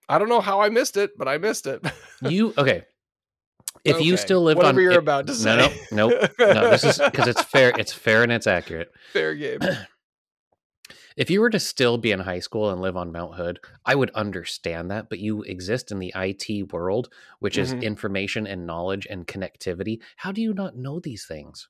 I 0.09 0.19
don't 0.19 0.29
know 0.29 0.41
how 0.41 0.61
I 0.61 0.69
missed 0.69 0.97
it, 0.97 1.17
but 1.17 1.29
I 1.29 1.39
missed 1.39 1.67
it. 1.67 1.85
You 2.23 2.53
okay? 2.59 2.85
If 3.85 4.01
you 4.01 4.17
still 4.17 4.43
lived 4.43 4.57
whatever 4.59 4.79
on 4.79 4.83
you're 4.83 4.93
it- 4.93 4.99
about 4.99 5.27
to 5.27 5.33
no, 5.35 5.39
say. 5.39 5.57
no, 5.93 6.09
nope, 6.09 6.31
no. 6.39 6.53
no. 6.55 6.71
This 6.71 6.85
is 6.85 6.99
because 6.99 7.27
it's 7.29 7.43
fair. 7.43 7.71
It's 7.79 7.93
fair 7.93 8.23
and 8.23 8.33
it's 8.33 8.47
accurate. 8.47 8.91
fair 9.13 9.35
game. 9.35 9.59
If 11.17 11.31
you 11.31 11.41
were 11.41 11.51
to 11.51 11.61
still 11.61 11.97
be 11.97 12.11
in 12.11 12.19
high 12.21 12.41
school 12.41 12.71
and 12.71 12.81
live 12.81 12.97
on 12.97 13.13
Mount 13.13 13.37
Hood, 13.37 13.61
I 13.87 13.95
would 13.95 14.11
understand 14.17 14.91
that. 14.91 15.09
But 15.09 15.21
you 15.21 15.43
exist 15.43 15.93
in 15.93 16.01
the 16.01 16.13
IT 16.17 16.73
world, 16.73 17.09
which 17.39 17.57
is 17.57 17.73
Mhm. 17.73 17.83
information 17.85 18.47
and 18.49 18.67
knowledge 18.67 19.07
and 19.09 19.25
connectivity. 19.27 20.01
How 20.17 20.33
do 20.33 20.43
you 20.43 20.53
not 20.53 20.77
know 20.77 20.99
these 20.99 21.25
things? 21.25 21.69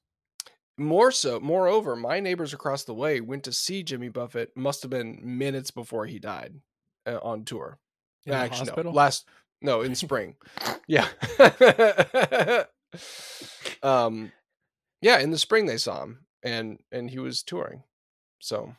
More 0.79 1.11
so, 1.13 1.41
moreover, 1.41 1.95
my 1.95 2.21
neighbors 2.21 2.55
across 2.55 2.85
the 2.85 2.95
way 2.95 3.21
went 3.21 3.45
to 3.45 3.53
see 3.53 3.83
Jimmy 3.83 4.09
Buffett. 4.09 4.57
Must 4.57 4.81
have 4.83 4.91
been 4.91 5.21
minutes 5.23 5.71
before 5.71 6.07
he 6.07 6.19
died 6.19 6.55
uh, 7.07 7.19
on 7.23 7.45
tour. 7.45 7.79
In 8.27 8.33
Actually, 8.33 8.69
hospital? 8.69 8.93
no, 8.93 8.97
last 8.97 9.29
no 9.61 9.83
in 9.83 9.95
spring. 9.95 10.37
yeah. 10.87 11.09
um, 13.83 14.33
yeah, 15.03 15.19
in 15.19 15.31
the 15.31 15.39
spring 15.39 15.67
they 15.67 15.77
saw 15.77 16.03
him, 16.03 16.27
and 16.43 16.79
and 16.91 17.11
he 17.11 17.19
was 17.19 17.43
touring. 17.43 17.83
So, 18.41 18.75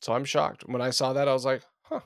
so 0.00 0.12
I'm 0.12 0.24
shocked 0.24 0.66
when 0.66 0.82
I 0.82 0.90
saw 0.90 1.12
that. 1.14 1.28
I 1.28 1.32
was 1.32 1.44
like, 1.44 1.62
huh, 1.84 2.00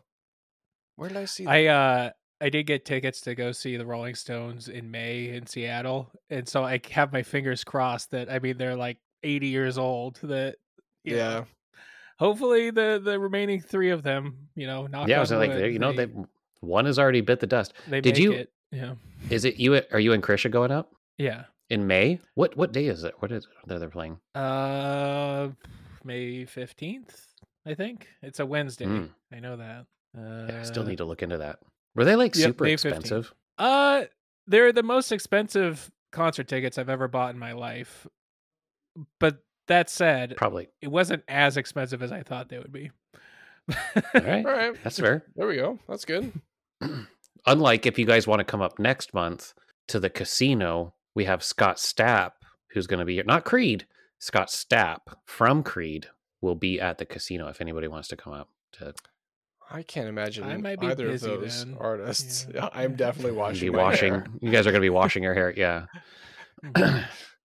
where 0.96 1.08
did 1.08 1.18
I 1.18 1.24
see 1.24 1.44
that? 1.44 1.50
I 1.50 1.66
uh 1.66 2.10
I 2.40 2.50
did 2.50 2.66
get 2.66 2.84
tickets 2.84 3.20
to 3.22 3.34
go 3.34 3.52
see 3.52 3.76
the 3.76 3.86
Rolling 3.86 4.14
Stones 4.14 4.68
in 4.68 4.90
May 4.90 5.30
in 5.30 5.46
Seattle, 5.46 6.10
and 6.30 6.48
so 6.48 6.62
I 6.64 6.80
have 6.90 7.12
my 7.12 7.22
fingers 7.22 7.64
crossed 7.64 8.10
that 8.12 8.30
I 8.30 8.38
mean 8.38 8.58
they're 8.58 8.76
like 8.76 8.98
80 9.22 9.46
years 9.48 9.78
old. 9.78 10.20
That 10.22 10.56
you 11.04 11.16
know, 11.16 11.18
yeah. 11.18 11.44
Hopefully 12.18 12.70
the 12.70 13.00
the 13.02 13.18
remaining 13.18 13.60
three 13.60 13.90
of 13.90 14.02
them, 14.02 14.48
you 14.54 14.66
know, 14.66 14.86
knock 14.86 15.08
yeah, 15.08 15.18
I 15.18 15.20
was 15.20 15.30
like, 15.32 15.50
wood, 15.50 15.72
you 15.72 15.78
know, 15.78 15.92
they, 15.92 16.06
they 16.06 16.24
one 16.60 16.86
has 16.86 16.98
already 16.98 17.20
bit 17.20 17.40
the 17.40 17.46
dust. 17.46 17.72
they 17.88 18.00
did 18.00 18.18
you- 18.18 18.32
it. 18.32 18.52
Yeah, 18.72 18.94
Is 19.30 19.44
it 19.44 19.56
you? 19.60 19.80
Are 19.92 20.00
you 20.00 20.12
and 20.12 20.20
Krisha 20.22 20.50
going 20.50 20.72
up 20.72 20.90
yeah. 21.18 21.44
in 21.70 21.86
May? 21.86 22.18
What 22.34 22.56
what 22.56 22.72
day 22.72 22.86
is 22.86 23.04
it? 23.04 23.14
What 23.20 23.30
is 23.30 23.44
it 23.44 23.68
that 23.68 23.78
they're 23.78 23.88
playing? 23.88 24.18
Uh, 24.34 25.50
May 26.04 26.44
15th, 26.44 27.26
I 27.64 27.74
think 27.74 28.08
it's 28.22 28.40
a 28.40 28.44
Wednesday. 28.44 28.86
Mm. 28.86 29.10
I 29.32 29.38
know 29.38 29.56
that. 29.56 29.86
Uh, 30.18 30.46
Yeah, 30.52 30.60
I 30.60 30.62
still 30.64 30.82
need 30.84 30.98
to 30.98 31.04
look 31.04 31.22
into 31.22 31.38
that. 31.38 31.60
Were 31.94 32.04
they 32.04 32.16
like 32.16 32.34
yep, 32.34 32.46
super 32.48 32.64
May 32.64 32.74
15th. 32.74 32.84
expensive? 32.84 33.34
Uh, 33.56 34.04
they're 34.48 34.72
the 34.72 34.82
most 34.82 35.12
expensive 35.12 35.90
concert 36.10 36.48
tickets 36.48 36.76
I've 36.76 36.90
ever 36.90 37.06
bought 37.06 37.32
in 37.34 37.38
my 37.38 37.52
life. 37.52 38.06
But 39.20 39.44
that 39.68 39.90
said, 39.90 40.34
Probably. 40.36 40.68
it 40.80 40.88
wasn't 40.88 41.22
as 41.28 41.56
expensive 41.56 42.02
as 42.02 42.12
I 42.12 42.22
thought 42.22 42.48
they 42.48 42.58
would 42.58 42.72
be. 42.72 42.90
All 43.68 43.74
right, 44.14 44.14
All 44.46 44.52
right, 44.52 44.76
that's 44.84 44.98
fair. 44.98 45.24
there 45.34 45.46
we 45.46 45.56
go. 45.56 45.78
That's 45.88 46.04
good. 46.04 46.32
Unlike 47.46 47.86
if 47.86 47.98
you 47.98 48.06
guys 48.06 48.26
want 48.26 48.40
to 48.40 48.44
come 48.44 48.60
up 48.62 48.78
next 48.78 49.14
month 49.14 49.54
to 49.88 50.00
the 50.00 50.10
casino, 50.10 50.94
we 51.14 51.24
have 51.24 51.42
Scott 51.42 51.76
Stapp, 51.76 52.32
who's 52.70 52.86
going 52.86 53.00
to 53.00 53.06
be 53.06 53.14
here. 53.14 53.24
Not 53.24 53.44
Creed. 53.44 53.86
Scott 54.18 54.48
Stapp 54.48 55.00
from 55.24 55.62
Creed 55.62 56.08
will 56.40 56.54
be 56.54 56.80
at 56.80 56.98
the 56.98 57.06
casino 57.06 57.48
if 57.48 57.60
anybody 57.60 57.88
wants 57.88 58.08
to 58.08 58.16
come 58.16 58.32
up 58.32 58.48
to 58.72 58.94
I 59.70 59.82
can't 59.82 60.08
imagine 60.08 60.44
I 60.44 60.56
might 60.58 60.80
be 60.80 60.86
either 60.86 61.10
of 61.10 61.20
those 61.20 61.64
then. 61.64 61.76
artists. 61.80 62.46
Yeah. 62.54 62.62
Yeah, 62.64 62.68
I'm 62.80 62.94
definitely 62.94 63.32
be 63.32 63.36
washing. 63.36 63.72
my 63.72 63.82
washing. 63.82 64.12
hair. 64.14 64.26
You 64.40 64.50
guys 64.52 64.66
are 64.66 64.70
going 64.70 64.80
to 64.80 64.86
be 64.86 64.90
washing 64.90 65.22
your 65.22 65.34
hair. 65.34 65.52
Yeah. 65.56 65.86
Mm-hmm. 66.64 67.00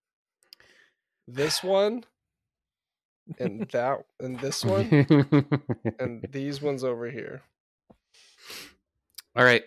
This 1.33 1.63
one, 1.63 2.03
and 3.39 3.67
that, 3.71 3.99
and 4.19 4.39
this 4.39 4.65
one, 4.65 4.87
and 5.99 6.27
these 6.31 6.61
ones 6.61 6.83
over 6.83 7.09
here. 7.09 7.41
All 9.35 9.45
right. 9.45 9.63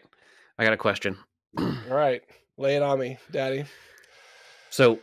I 0.58 0.64
got 0.64 0.72
a 0.72 0.76
question. 0.78 1.16
All 1.58 1.74
right, 1.88 2.22
lay 2.58 2.76
it 2.76 2.82
on 2.82 2.98
me, 2.98 3.18
Daddy. 3.30 3.64
So 4.70 4.98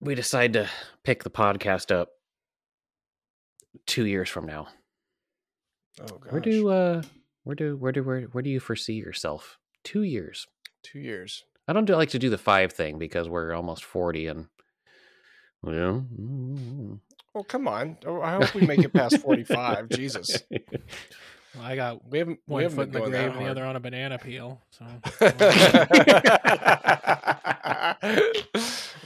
we 0.00 0.14
decide 0.14 0.54
to 0.54 0.68
pick 1.04 1.22
the 1.22 1.30
podcast 1.30 1.94
up 1.94 2.08
two 3.86 4.06
years 4.06 4.28
from 4.28 4.46
now. 4.46 4.68
Oh 6.00 6.18
gosh, 6.18 6.32
Where 6.32 6.40
do 6.40 6.68
uh 6.68 7.02
where 7.44 7.54
do 7.54 7.76
where 7.76 7.92
do 7.92 8.02
where 8.02 8.22
where 8.22 8.42
do 8.42 8.50
you 8.50 8.60
foresee 8.60 8.94
yourself? 8.94 9.58
Two 9.84 10.02
years. 10.02 10.46
two 10.82 10.98
years? 10.98 11.44
I 11.68 11.72
don't 11.72 11.84
do, 11.84 11.94
like 11.94 12.10
to 12.10 12.18
do 12.18 12.30
the 12.30 12.38
five 12.38 12.72
thing 12.72 12.98
because 12.98 13.28
we're 13.28 13.52
almost 13.54 13.84
forty 13.84 14.26
and 14.26 14.46
well 15.62 16.04
mm. 16.18 16.98
Well, 17.34 17.44
come 17.44 17.66
on. 17.66 17.96
Oh, 18.04 18.20
I 18.20 18.32
hope 18.34 18.52
we 18.54 18.60
make 18.66 18.80
it 18.80 18.92
past 18.92 19.16
forty-five. 19.22 19.88
Jesus, 19.88 20.42
Well, 21.54 21.64
I 21.64 21.76
got 21.76 22.06
we 22.10 22.18
haven't. 22.18 22.40
we 22.46 22.52
one 22.54 22.62
haven't 22.62 22.76
foot 22.76 22.86
in 22.88 22.92
the 22.92 22.98
going 22.98 23.12
that 23.12 23.18
grave 23.28 23.36
and 23.36 23.46
the 23.46 23.50
other 23.50 23.64
on 23.64 23.76
a 23.76 23.80
banana 23.80 24.18
peel. 24.18 24.60
So 24.70 24.84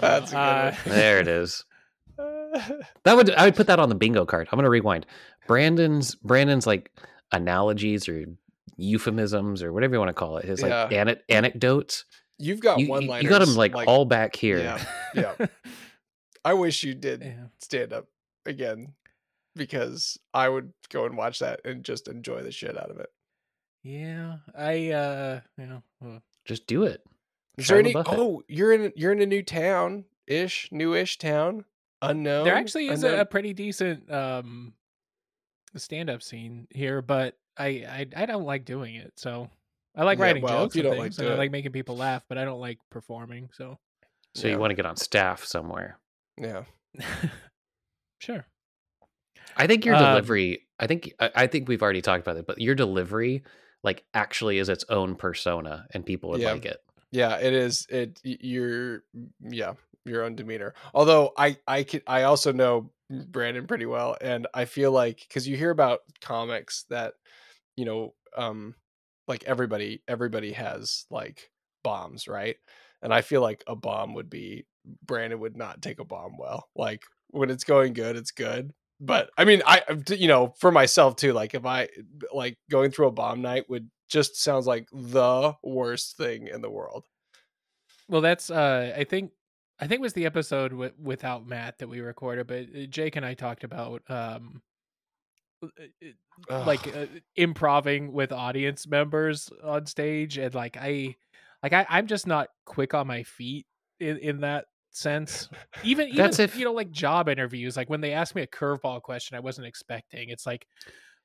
That's 0.01 0.33
a 0.33 0.39
Uh, 0.39 0.75
there 0.87 1.21
it 1.21 1.29
is. 1.29 1.65
That 2.17 3.15
would 3.17 3.31
I 3.35 3.45
would 3.45 3.57
put 3.57 3.67
that 3.69 3.79
on 3.79 3.89
the 3.89 3.95
bingo 3.95 4.25
card. 4.25 4.49
I'm 4.51 4.57
gonna 4.57 4.71
rewind. 4.71 5.07
Brandon's 5.47 6.15
Brandon's 6.17 6.67
like 6.67 6.91
analogies 7.33 8.09
or 8.09 8.27
euphemisms 8.77 9.63
or 9.63 9.73
whatever 9.73 9.95
you 9.95 9.99
want 9.99 10.09
to 10.09 10.15
call 10.15 10.37
it. 10.39 10.45
His 10.45 10.63
like 10.63 10.71
Yeah. 10.71 10.89
ane- 11.05 11.21
anecdotes. 11.29 12.05
You've 12.39 12.61
got 12.61 12.79
You, 12.79 12.89
one 12.89 13.03
you, 13.03 13.09
liners. 13.09 13.25
you 13.25 13.31
got 13.31 13.39
them 13.39 13.55
like, 13.55 13.75
all 13.87 14.05
back 14.05 14.37
here. 14.37 14.59
Yeah, 14.59 14.85
yeah. 15.15 15.47
I 16.47 16.55
wish 16.55 16.85
you 16.85 16.95
did 16.95 17.23
yeah. 17.23 17.47
stand 17.59 17.93
up 17.93 18.07
again 18.47 18.95
because 19.57 20.17
I 20.33 20.49
would 20.49 20.73
go 20.91 21.05
and 21.05 21.17
watch 21.17 21.41
that 21.41 21.61
and 21.65 21.85
just 21.85 22.07
enjoy 22.07 22.43
the 22.43 22.53
shit 22.53 22.79
out 22.79 22.89
of 22.89 23.01
it. 23.01 23.11
Yeah, 23.83 24.37
I 24.57 24.91
uh, 24.91 25.41
you 25.59 25.67
know, 25.67 25.83
well, 26.01 26.23
Just 26.45 26.69
do 26.69 26.85
it. 26.85 27.05
Is 27.59 27.67
there 27.67 27.81
any? 27.81 27.93
Oh, 27.97 28.45
you're 28.47 28.73
in 28.73 28.93
you're 28.95 29.11
in 29.11 29.21
a 29.21 29.27
new 29.27 29.43
town 29.43 30.05
ish, 30.29 30.69
newish 30.71 31.19
town, 31.19 31.65
unknown. 32.01 32.45
there 32.45 32.55
actually 32.55 32.89
is 32.89 33.03
a, 33.03 33.21
a 33.21 33.25
pretty 33.25 33.53
decent 33.53 34.09
um 34.09 34.73
stand-up 35.77 36.23
scene 36.23 36.69
here, 36.71 37.03
but 37.03 37.37
I, 37.59 37.67
I 37.67 38.07
I 38.17 38.27
don't 38.27 38.45
like 38.45 38.65
doing 38.65 38.95
it. 38.95 39.15
So 39.17 39.51
I 39.97 40.05
like 40.05 40.19
Yeah, 40.19 40.25
writing 40.27 40.45
well, 40.45 40.63
jokes 40.63 40.77
you 40.77 40.85
don't 40.85 40.93
like 40.93 41.07
things, 41.07 41.17
to 41.17 41.25
and 41.25 41.33
I 41.33 41.39
like 41.39 41.51
making 41.51 41.73
people 41.73 41.97
laugh, 41.97 42.23
but 42.29 42.39
I 42.39 42.45
don't 42.45 42.61
like 42.61 42.79
performing. 42.91 43.51
So 43.53 43.79
So 44.37 44.47
Yeah. 44.47 44.55
you 44.55 44.61
want 44.61 44.71
to 44.71 44.77
get 44.77 44.87
on 44.87 44.97
staff 44.97 45.45
somewhere. 45.45 45.99
Yeah. 46.39 46.65
sure. 48.21 48.47
I 49.57 49.67
think 49.67 49.85
your 49.85 49.97
Um, 49.97 49.97
delivery. 49.97 50.67
I 50.79 50.87
think 50.87 51.13
I, 51.21 51.31
I 51.35 51.47
think 51.47 51.69
we've 51.69 51.83
already 51.83 52.03
talked 52.03 52.23
about 52.23 52.37
it, 52.37 52.47
but 52.47 52.61
your 52.61 52.75
delivery 52.75 53.43
like 53.83 54.05
actually 54.15 54.59
is 54.59 54.69
its 54.69 54.85
own 54.89 55.15
persona, 55.17 55.87
and 55.93 56.05
people 56.05 56.31
would 56.31 56.41
Yeah. 56.41 56.53
like 56.53 56.67
it. 56.67 56.83
Yeah, 57.13 57.37
it 57.39 57.53
is. 57.53 57.87
It 57.89 58.21
y- 58.25 58.39
your 58.41 59.05
yeah 59.41 59.75
your 60.05 60.23
own 60.25 60.35
demeanor. 60.37 60.75
Although 60.95 61.33
I 61.39 61.59
I 61.67 61.85
can 61.85 62.03
I 62.07 62.25
also 62.25 62.53
know 62.53 62.93
Brandon 63.11 63.67
pretty 63.67 63.87
well, 63.87 64.17
and 64.21 64.47
I 64.55 64.65
feel 64.65 64.93
like 64.93 65.21
because 65.21 65.47
you 65.49 65.57
hear 65.57 65.71
about 65.71 66.01
comics 66.21 66.85
that 66.91 67.15
you 67.77 67.85
know 67.85 68.15
um 68.37 68.75
like 69.29 69.45
everybody 69.45 70.03
everybody 70.09 70.53
has 70.53 71.07
like 71.11 71.51
bombs, 71.85 72.29
right? 72.29 72.57
And 73.03 73.15
I 73.15 73.23
feel 73.23 73.41
like 73.43 73.65
a 73.67 73.77
bomb 73.77 74.15
would 74.15 74.31
be 74.31 74.67
Brandon 75.05 75.41
would 75.41 75.57
not 75.57 75.83
take 75.83 75.99
a 75.99 76.05
bomb 76.05 76.37
well. 76.39 76.69
Like 76.75 77.03
when 77.31 77.51
it's 77.51 77.65
going 77.65 77.93
good, 77.93 78.17
it's 78.17 78.31
good. 78.31 78.73
But 79.01 79.31
I 79.37 79.45
mean, 79.45 79.63
I 79.67 79.83
you 80.09 80.29
know 80.29 80.55
for 80.59 80.73
myself 80.73 81.17
too. 81.17 81.33
Like 81.33 81.55
if 81.55 81.67
I 81.67 81.89
like 82.33 82.57
going 82.71 82.91
through 82.91 83.09
a 83.09 83.13
bomb 83.13 83.43
night 83.43 83.69
would 83.69 83.91
just 84.09 84.41
sounds 84.43 84.67
like 84.67 84.89
the 84.93 85.55
worst 85.63 86.17
thing 86.17 86.49
in 86.49 86.63
the 86.63 86.71
world. 86.71 87.05
Well, 88.09 88.21
that's 88.21 88.51
uh, 88.51 88.95
I 88.97 89.05
think 89.05 89.33
I 89.79 89.87
think 89.87 90.01
it 90.01 90.03
was 90.03 90.15
the 90.15 90.27
episode 90.27 90.73
with, 90.73 90.99
without 90.99 91.47
Matt 91.47 91.79
that 91.79 91.89
we 91.89 92.01
recorded, 92.01 92.47
but 92.47 92.67
uh, 92.75 92.87
Jake 92.87 93.17
and 93.17 93.27
I 93.27 93.35
talked 93.35 93.65
about 93.65 94.03
um 94.09 94.63
uh, 95.63 95.69
uh, 96.51 96.65
like 96.67 96.87
uh, 96.95 97.07
improving 97.35 98.13
with 98.13 98.31
audience 98.31 98.87
members 98.87 99.51
on 99.65 99.87
stage 99.87 100.37
and 100.39 100.55
like 100.55 100.77
I 100.77 101.17
like 101.63 101.73
I 101.73 101.87
I'm 101.89 102.07
just 102.07 102.27
not 102.27 102.49
quick 102.67 102.95
on 102.95 103.07
my 103.07 103.23
feet 103.23 103.67
in 103.99 104.19
in 104.19 104.41
that 104.41 104.67
sense. 104.97 105.49
Even 105.85 106.09
even 106.09 106.17
That's 106.17 106.39
if- 106.39 106.57
you 106.57 106.65
know 106.65 106.73
like 106.73 106.91
job 106.91 107.29
interviews 107.29 107.77
like 107.77 107.89
when 107.91 108.01
they 108.01 108.13
ask 108.13 108.35
me 108.35 108.43
a 108.43 108.47
curveball 108.47 109.03
question 109.03 109.37
I 109.37 109.41
wasn't 109.41 109.67
expecting. 109.67 110.29
It's 110.31 110.47
like 110.47 110.67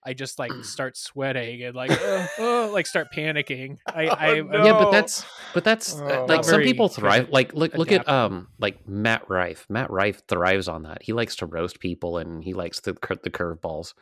I 0.04 0.14
just 0.14 0.40
like 0.40 0.52
start 0.64 0.98
sweating 0.98 1.64
and 1.64 1.76
like 1.76 1.92
uh, 1.92 2.28
uh, 2.40 2.72
like 2.72 2.88
start 2.88 3.08
panicking. 3.16 3.78
I, 3.88 4.08
Oh, 4.08 4.12
I 4.14 4.42
no. 4.42 4.66
Yeah, 4.66 4.74
but 4.74 4.92
that's 4.92 5.26
but 5.54 5.64
that's 5.64 6.00
uh, 6.00 6.22
Oh. 6.22 6.26
like 6.26 6.44
some 6.44 6.62
people 6.62 6.90
thrive. 6.90 7.30
Like 7.30 7.54
look 7.54 7.76
look 7.76 7.92
at 7.92 8.08
um 8.10 8.48
like 8.60 8.88
Matt 8.88 9.30
Rife. 9.30 9.66
Matt 9.70 9.92
Rife 9.92 10.26
thrives 10.28 10.68
on 10.68 10.84
that. 10.84 11.04
He 11.04 11.14
likes 11.14 11.36
to 11.38 11.46
roast 11.46 11.80
people 11.80 12.18
and 12.18 12.44
he 12.44 12.54
likes 12.54 12.80
the 12.80 12.94
the 13.24 13.30
curveballs. 13.30 13.94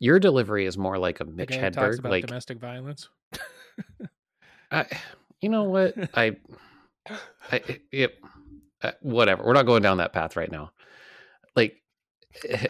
Your 0.00 0.20
delivery 0.20 0.64
is 0.66 0.78
more 0.78 0.96
like 0.96 1.18
a 1.18 1.24
Mitch 1.24 1.50
talks 1.50 1.76
Hedberg. 1.76 2.04
Like 2.08 2.26
domestic 2.26 2.60
violence. 2.60 3.08
I, 4.70 4.86
you 5.40 5.48
know 5.48 5.64
what 5.64 5.94
I, 6.14 6.36
I 7.50 7.62
it, 7.90 8.18
uh, 8.22 8.28
Uh, 8.82 8.92
whatever. 9.00 9.42
We're 9.44 9.54
not 9.54 9.66
going 9.66 9.82
down 9.82 9.98
that 9.98 10.12
path 10.12 10.36
right 10.36 10.50
now. 10.50 10.70
Like 11.56 11.82
eh, 12.48 12.66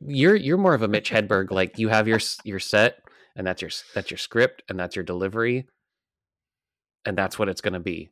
you're 0.00 0.36
you're 0.36 0.58
more 0.58 0.74
of 0.74 0.82
a 0.82 0.88
Mitch 0.88 1.10
Hedberg. 1.10 1.50
Like 1.50 1.78
you 1.78 1.88
have 1.88 2.08
your 2.08 2.20
your 2.44 2.58
set 2.58 3.02
and 3.36 3.46
that's 3.46 3.62
your 3.62 3.70
that's 3.94 4.10
your 4.10 4.18
script 4.18 4.62
and 4.68 4.78
that's 4.78 4.96
your 4.96 5.04
delivery, 5.04 5.66
and 7.04 7.16
that's 7.16 7.38
what 7.38 7.48
it's 7.48 7.60
going 7.60 7.74
to 7.74 7.80
be. 7.80 8.10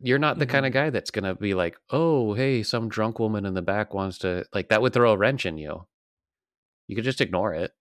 You're 0.00 0.18
not 0.18 0.38
the 0.38 0.46
kind 0.46 0.64
mm-hmm. 0.64 0.66
of 0.66 0.72
guy 0.72 0.90
that's 0.90 1.10
going 1.10 1.24
to 1.24 1.34
be 1.34 1.54
like, 1.54 1.78
oh, 1.90 2.34
hey, 2.34 2.62
some 2.62 2.90
drunk 2.90 3.18
woman 3.18 3.46
in 3.46 3.54
the 3.54 3.62
back 3.62 3.94
wants 3.94 4.18
to 4.18 4.44
like 4.52 4.68
that 4.68 4.82
would 4.82 4.92
throw 4.92 5.12
a 5.12 5.16
wrench 5.16 5.46
in 5.46 5.56
you. 5.56 5.86
You 6.88 6.96
could 6.96 7.04
just 7.04 7.20
ignore 7.20 7.54
it. 7.54 7.72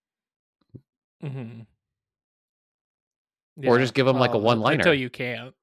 Mm-hmm. 1.24 1.62
Or 3.68 3.80
just 3.80 3.94
give 3.94 4.08
'em, 4.08 4.18
like, 4.20 4.34
a 4.34 4.38
one-liner. 4.38 4.80
until 4.80 4.94
you 4.94 5.10
can't. 5.10 5.54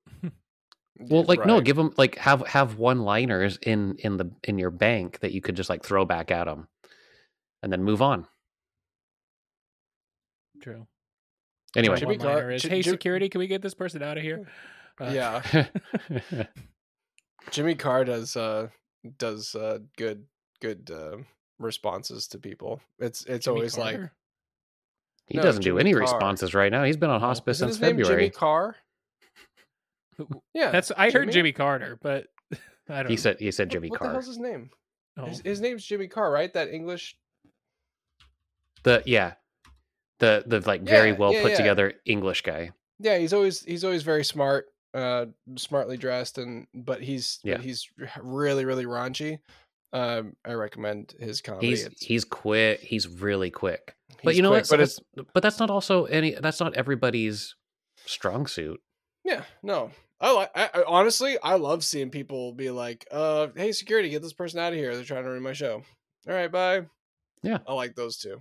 Well, 0.98 1.24
like 1.24 1.46
no, 1.46 1.60
give 1.60 1.76
them 1.76 1.92
like 1.96 2.16
have 2.16 2.46
have 2.46 2.76
one 2.78 3.00
liners 3.00 3.58
in 3.62 3.96
in 3.98 4.16
the 4.18 4.30
in 4.44 4.58
your 4.58 4.70
bank 4.70 5.20
that 5.20 5.32
you 5.32 5.40
could 5.40 5.56
just 5.56 5.70
like 5.70 5.82
throw 5.84 6.04
back 6.04 6.30
at 6.30 6.44
them, 6.44 6.68
and 7.62 7.72
then 7.72 7.82
move 7.82 8.02
on. 8.02 8.26
True. 10.60 10.86
Anyway, 11.74 11.96
Jimmy 11.98 12.18
One-liner 12.18 12.50
is, 12.50 12.62
Ji- 12.62 12.68
hey, 12.68 12.82
Jim- 12.82 12.92
security, 12.92 13.28
can 13.30 13.38
we 13.38 13.46
get 13.46 13.62
this 13.62 13.74
person 13.74 14.02
out 14.02 14.18
of 14.18 14.22
here? 14.22 14.46
Uh, 15.00 15.10
yeah, 15.14 15.66
Jimmy 17.50 17.74
Carr 17.74 18.04
does 18.04 18.36
uh 18.36 18.68
does 19.18 19.54
uh 19.54 19.78
good 19.96 20.24
good 20.60 20.90
uh 20.94 21.16
responses 21.58 22.28
to 22.28 22.38
people. 22.38 22.80
It's 22.98 23.24
it's 23.24 23.46
Jimmy 23.46 23.56
always 23.56 23.78
like 23.78 23.98
he 25.26 25.38
No, 25.38 25.42
doesn't 25.42 25.62
do 25.62 25.78
any 25.78 25.92
Carr. 25.92 26.00
responses 26.02 26.54
right 26.54 26.70
now. 26.70 26.84
He's 26.84 26.96
been 26.98 27.10
on 27.10 27.20
hospice 27.20 27.56
isn't 27.58 27.68
since 27.68 27.76
his 27.76 27.80
name 27.82 27.96
Jimmy 27.96 28.04
February. 28.04 28.30
Carr? 28.30 28.76
Who- 30.16 30.28
Yeah, 30.54 30.70
That's 30.70 30.90
I 30.96 31.10
heard 31.10 31.30
Jimmy 31.32 31.52
Carter, 31.52 31.98
but 32.02 32.26
I 32.88 33.02
don't. 33.02 33.06
He 33.08 33.14
know. 33.14 33.20
said 33.20 33.40
he 33.40 33.50
said 33.50 33.68
What- 33.68 33.72
Jimmy 33.72 33.88
what 33.90 34.00
the 34.00 34.08
hell's 34.10 34.26
his 34.26 34.38
name? 34.38 34.70
Oh. 35.16 35.26
His, 35.26 35.40
his 35.40 35.60
name's 35.60 35.84
Jimmy 35.84 36.08
Carr, 36.08 36.30
right? 36.30 36.52
That 36.54 36.68
English. 36.72 37.16
The 38.84 39.02
yeah, 39.06 39.34
the 40.18 40.42
the 40.46 40.60
like 40.60 40.82
very 40.82 41.10
Yeah, 41.10 41.16
well 41.16 41.32
yeah, 41.32 41.42
put 41.42 41.50
yeah. 41.52 41.56
together 41.56 41.92
English 42.04 42.42
guy. 42.42 42.70
Yeah, 42.98 43.18
he's 43.18 43.32
always 43.32 43.62
he's 43.62 43.84
always 43.84 44.02
very 44.02 44.24
smart, 44.24 44.66
uh, 44.94 45.26
smartly 45.56 45.96
dressed, 45.96 46.38
and 46.38 46.66
but 46.74 47.00
he's 47.02 47.38
Yeah. 47.44 47.56
but 47.56 47.64
he's 47.64 47.88
really 48.20 48.64
really 48.64 48.84
raunchy. 48.86 49.38
Um, 49.92 50.34
I 50.44 50.54
recommend 50.54 51.14
his 51.20 51.40
comedy. 51.42 51.68
He's 51.68 51.82
It's- 51.84 52.02
he's 52.02 52.24
quick. 52.24 52.80
He's 52.80 53.06
really 53.06 53.50
quick. 53.50 53.94
But 54.24 54.34
you 54.36 54.42
know 54.42 54.50
quick, 54.50 54.62
what? 54.64 54.70
But 54.70 54.80
it's 54.80 54.98
but 55.34 55.42
that's 55.42 55.58
not 55.60 55.70
also 55.70 56.06
any. 56.06 56.32
That's 56.34 56.58
not 56.60 56.74
everybody's 56.74 57.54
strong 58.06 58.46
suit. 58.46 58.80
Yeah, 59.24 59.44
no. 59.62 59.90
I 60.20 60.32
like. 60.32 60.50
I, 60.54 60.70
I 60.74 60.84
honestly, 60.86 61.36
I 61.42 61.56
love 61.56 61.82
seeing 61.82 62.10
people 62.10 62.52
be 62.52 62.70
like, 62.70 63.06
"Uh, 63.10 63.48
hey, 63.56 63.72
security, 63.72 64.08
get 64.08 64.22
this 64.22 64.32
person 64.32 64.60
out 64.60 64.72
of 64.72 64.78
here. 64.78 64.94
They're 64.94 65.04
trying 65.04 65.24
to 65.24 65.30
ruin 65.30 65.42
my 65.42 65.52
show." 65.52 65.82
All 66.28 66.34
right, 66.34 66.50
bye. 66.50 66.82
Yeah. 67.42 67.58
I 67.66 67.72
like 67.74 67.96
those 67.96 68.16
two. 68.18 68.38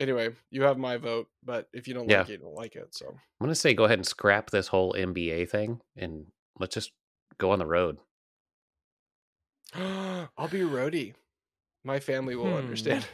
Anyway, 0.00 0.30
you 0.50 0.62
have 0.64 0.76
my 0.78 0.96
vote, 0.96 1.28
but 1.44 1.68
if 1.72 1.86
you 1.86 1.94
don't 1.94 2.08
Yeah. 2.08 2.18
like 2.20 2.28
it, 2.28 2.32
you 2.32 2.38
don't 2.38 2.56
like 2.56 2.74
it. 2.74 2.94
So 2.94 3.06
I'm 3.08 3.16
gonna 3.40 3.54
say 3.54 3.74
go 3.74 3.84
ahead 3.84 3.98
and 3.98 4.06
scrap 4.06 4.50
this 4.50 4.66
whole 4.68 4.92
NBA 4.94 5.48
thing 5.48 5.80
and 5.96 6.26
let's 6.58 6.74
just 6.74 6.90
go 7.38 7.52
on 7.52 7.60
the 7.60 7.66
road. 7.66 7.98
I'll 9.74 10.48
be 10.50 10.60
roadie. 10.60 11.14
My 11.84 12.00
family 12.00 12.34
will 12.34 12.50
Hmm. 12.50 12.58
understand. 12.58 13.06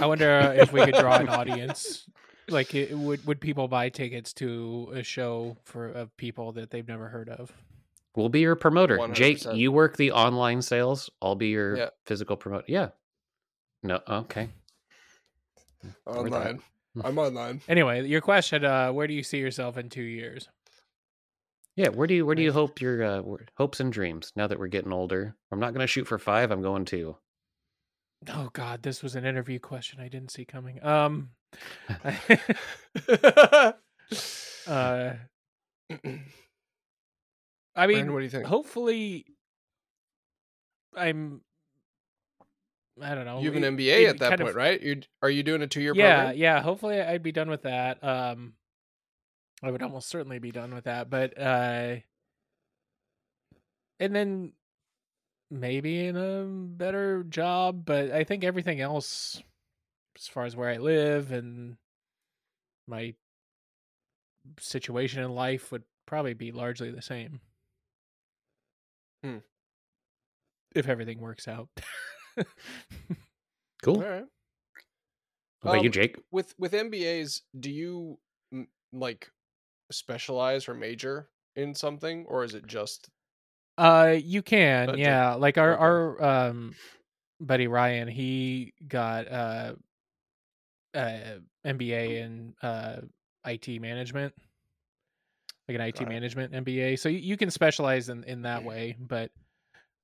I 0.00 0.06
wonder 0.06 0.30
uh, 0.30 0.52
if 0.54 0.72
we 0.72 0.84
could 0.84 0.96
draw 0.96 1.18
an 1.18 1.28
audience. 1.28 2.06
Like, 2.50 2.74
it, 2.74 2.92
would 2.96 3.26
would 3.26 3.40
people 3.40 3.68
buy 3.68 3.88
tickets 3.88 4.32
to 4.34 4.90
a 4.94 5.02
show 5.02 5.56
for 5.64 5.88
of 5.88 6.16
people 6.16 6.52
that 6.52 6.70
they've 6.70 6.86
never 6.86 7.08
heard 7.08 7.28
of? 7.28 7.52
We'll 8.16 8.28
be 8.28 8.40
your 8.40 8.56
promoter. 8.56 8.98
Jake, 9.12 9.38
100%. 9.38 9.56
you 9.56 9.70
work 9.72 9.96
the 9.96 10.10
online 10.12 10.62
sales. 10.62 11.08
I'll 11.22 11.36
be 11.36 11.48
your 11.48 11.76
Yeah. 11.76 11.88
physical 12.06 12.36
promoter. 12.36 12.64
Yeah. 12.66 12.88
No, 13.82 14.00
okay. 14.08 14.48
Or 16.04 16.28
that. 16.28 16.32
online. 16.34 16.62
I'm 17.04 17.18
online. 17.18 17.60
Anyway, 17.68 18.06
your 18.06 18.20
question: 18.20 18.64
uh, 18.64 18.92
Where 18.92 19.06
do 19.06 19.14
you 19.14 19.22
see 19.22 19.38
yourself 19.38 19.78
in 19.78 19.88
two 19.88 20.02
years? 20.02 20.48
Yeah, 21.76 21.88
where 21.88 22.06
do 22.06 22.14
you 22.14 22.26
where 22.26 22.34
do 22.34 22.42
you 22.42 22.52
hope 22.52 22.80
your 22.80 23.02
uh, 23.02 23.22
hopes 23.56 23.78
and 23.80 23.92
dreams 23.92 24.32
now 24.36 24.48
that 24.48 24.58
we're 24.58 24.66
getting 24.66 24.92
older? 24.92 25.36
I'm 25.52 25.60
not 25.60 25.72
going 25.72 25.80
to 25.82 25.86
shoot 25.86 26.06
for 26.06 26.18
5, 26.18 26.50
I'm 26.50 26.62
going 26.62 26.84
to. 26.86 27.16
Oh 28.28 28.50
God, 28.52 28.82
this 28.82 29.02
was 29.02 29.16
an 29.16 29.24
interview 29.24 29.58
question 29.58 30.00
I 30.00 30.08
didn't 30.08 30.30
see 30.30 30.44
coming. 30.44 30.84
Um, 30.84 31.30
uh, 34.68 35.12
I 37.74 37.86
mean, 37.86 37.96
Brandon, 37.96 38.12
what 38.12 38.18
do 38.18 38.24
you 38.24 38.30
think? 38.30 38.44
hopefully, 38.44 39.24
I'm. 40.96 41.40
I 43.02 43.14
don't 43.14 43.24
know. 43.24 43.40
you 43.40 43.50
have 43.50 43.62
an 43.62 43.76
MBA 43.76 44.02
it 44.02 44.06
at 44.08 44.18
that 44.18 44.38
point, 44.38 44.50
of- 44.50 44.56
right? 44.56 44.80
You 44.80 45.00
are 45.22 45.30
you 45.30 45.42
doing 45.42 45.62
a 45.62 45.66
two 45.66 45.80
year 45.80 45.94
yeah, 45.94 46.16
program? 46.16 46.36
yeah. 46.36 46.60
Hopefully, 46.60 47.00
I'd 47.00 47.22
be 47.22 47.32
done 47.32 47.48
with 47.48 47.62
that. 47.62 48.04
Um, 48.04 48.52
I 49.62 49.70
would 49.70 49.82
almost 49.82 50.08
certainly 50.08 50.38
be 50.38 50.50
done 50.50 50.74
with 50.74 50.84
that, 50.84 51.08
but 51.08 51.38
uh, 51.40 51.96
and 53.98 54.14
then 54.14 54.52
maybe 55.50 56.06
in 56.06 56.16
a 56.16 56.44
better 56.44 57.24
job. 57.24 57.84
But 57.84 58.10
I 58.10 58.24
think 58.24 58.44
everything 58.44 58.80
else, 58.80 59.42
as 60.16 60.26
far 60.26 60.44
as 60.44 60.56
where 60.56 60.68
I 60.70 60.76
live 60.76 61.32
and 61.32 61.76
my 62.86 63.14
situation 64.58 65.22
in 65.22 65.30
life, 65.34 65.70
would 65.72 65.84
probably 66.06 66.34
be 66.34 66.52
largely 66.52 66.90
the 66.90 67.02
same. 67.02 67.40
Hmm. 69.22 69.38
If 70.74 70.88
everything 70.88 71.20
works 71.20 71.48
out. 71.48 71.68
Cool. 73.82 73.96
All 74.02 74.08
right. 74.10 74.24
What 75.62 75.70
about 75.72 75.82
you, 75.82 75.88
Um, 75.88 75.92
Jake? 75.92 76.16
With 76.30 76.54
with 76.58 76.72
MBAs, 76.72 77.40
do 77.60 77.70
you 77.70 78.18
m- 78.52 78.68
like 78.92 79.30
specialize 79.90 80.68
or 80.68 80.74
major 80.74 81.30
in 81.56 81.74
something, 81.74 82.26
or 82.28 82.44
is 82.44 82.54
it 82.54 82.66
just 82.66 83.08
Uh, 83.80 84.18
you 84.22 84.42
can, 84.42 84.88
di- 84.88 85.00
yeah. 85.00 85.34
Like 85.34 85.56
our 85.56 85.72
okay. 85.72 85.82
our 85.82 86.22
um 86.48 86.74
buddy 87.40 87.66
Ryan, 87.66 88.08
he 88.08 88.74
got 88.86 89.26
uh, 89.26 89.72
uh 90.94 91.18
MBA 91.64 92.20
in 92.20 92.54
uh 92.62 92.96
IT 93.46 93.80
management, 93.80 94.34
like 95.66 95.76
an 95.76 95.80
IT 95.80 95.94
Got 95.94 96.02
it. 96.02 96.08
management 96.10 96.52
MBA. 96.52 96.98
So 96.98 97.08
you, 97.08 97.20
you 97.20 97.36
can 97.38 97.50
specialize 97.50 98.10
in 98.10 98.22
in 98.24 98.42
that 98.42 98.64
way, 98.64 98.96
but 99.00 99.30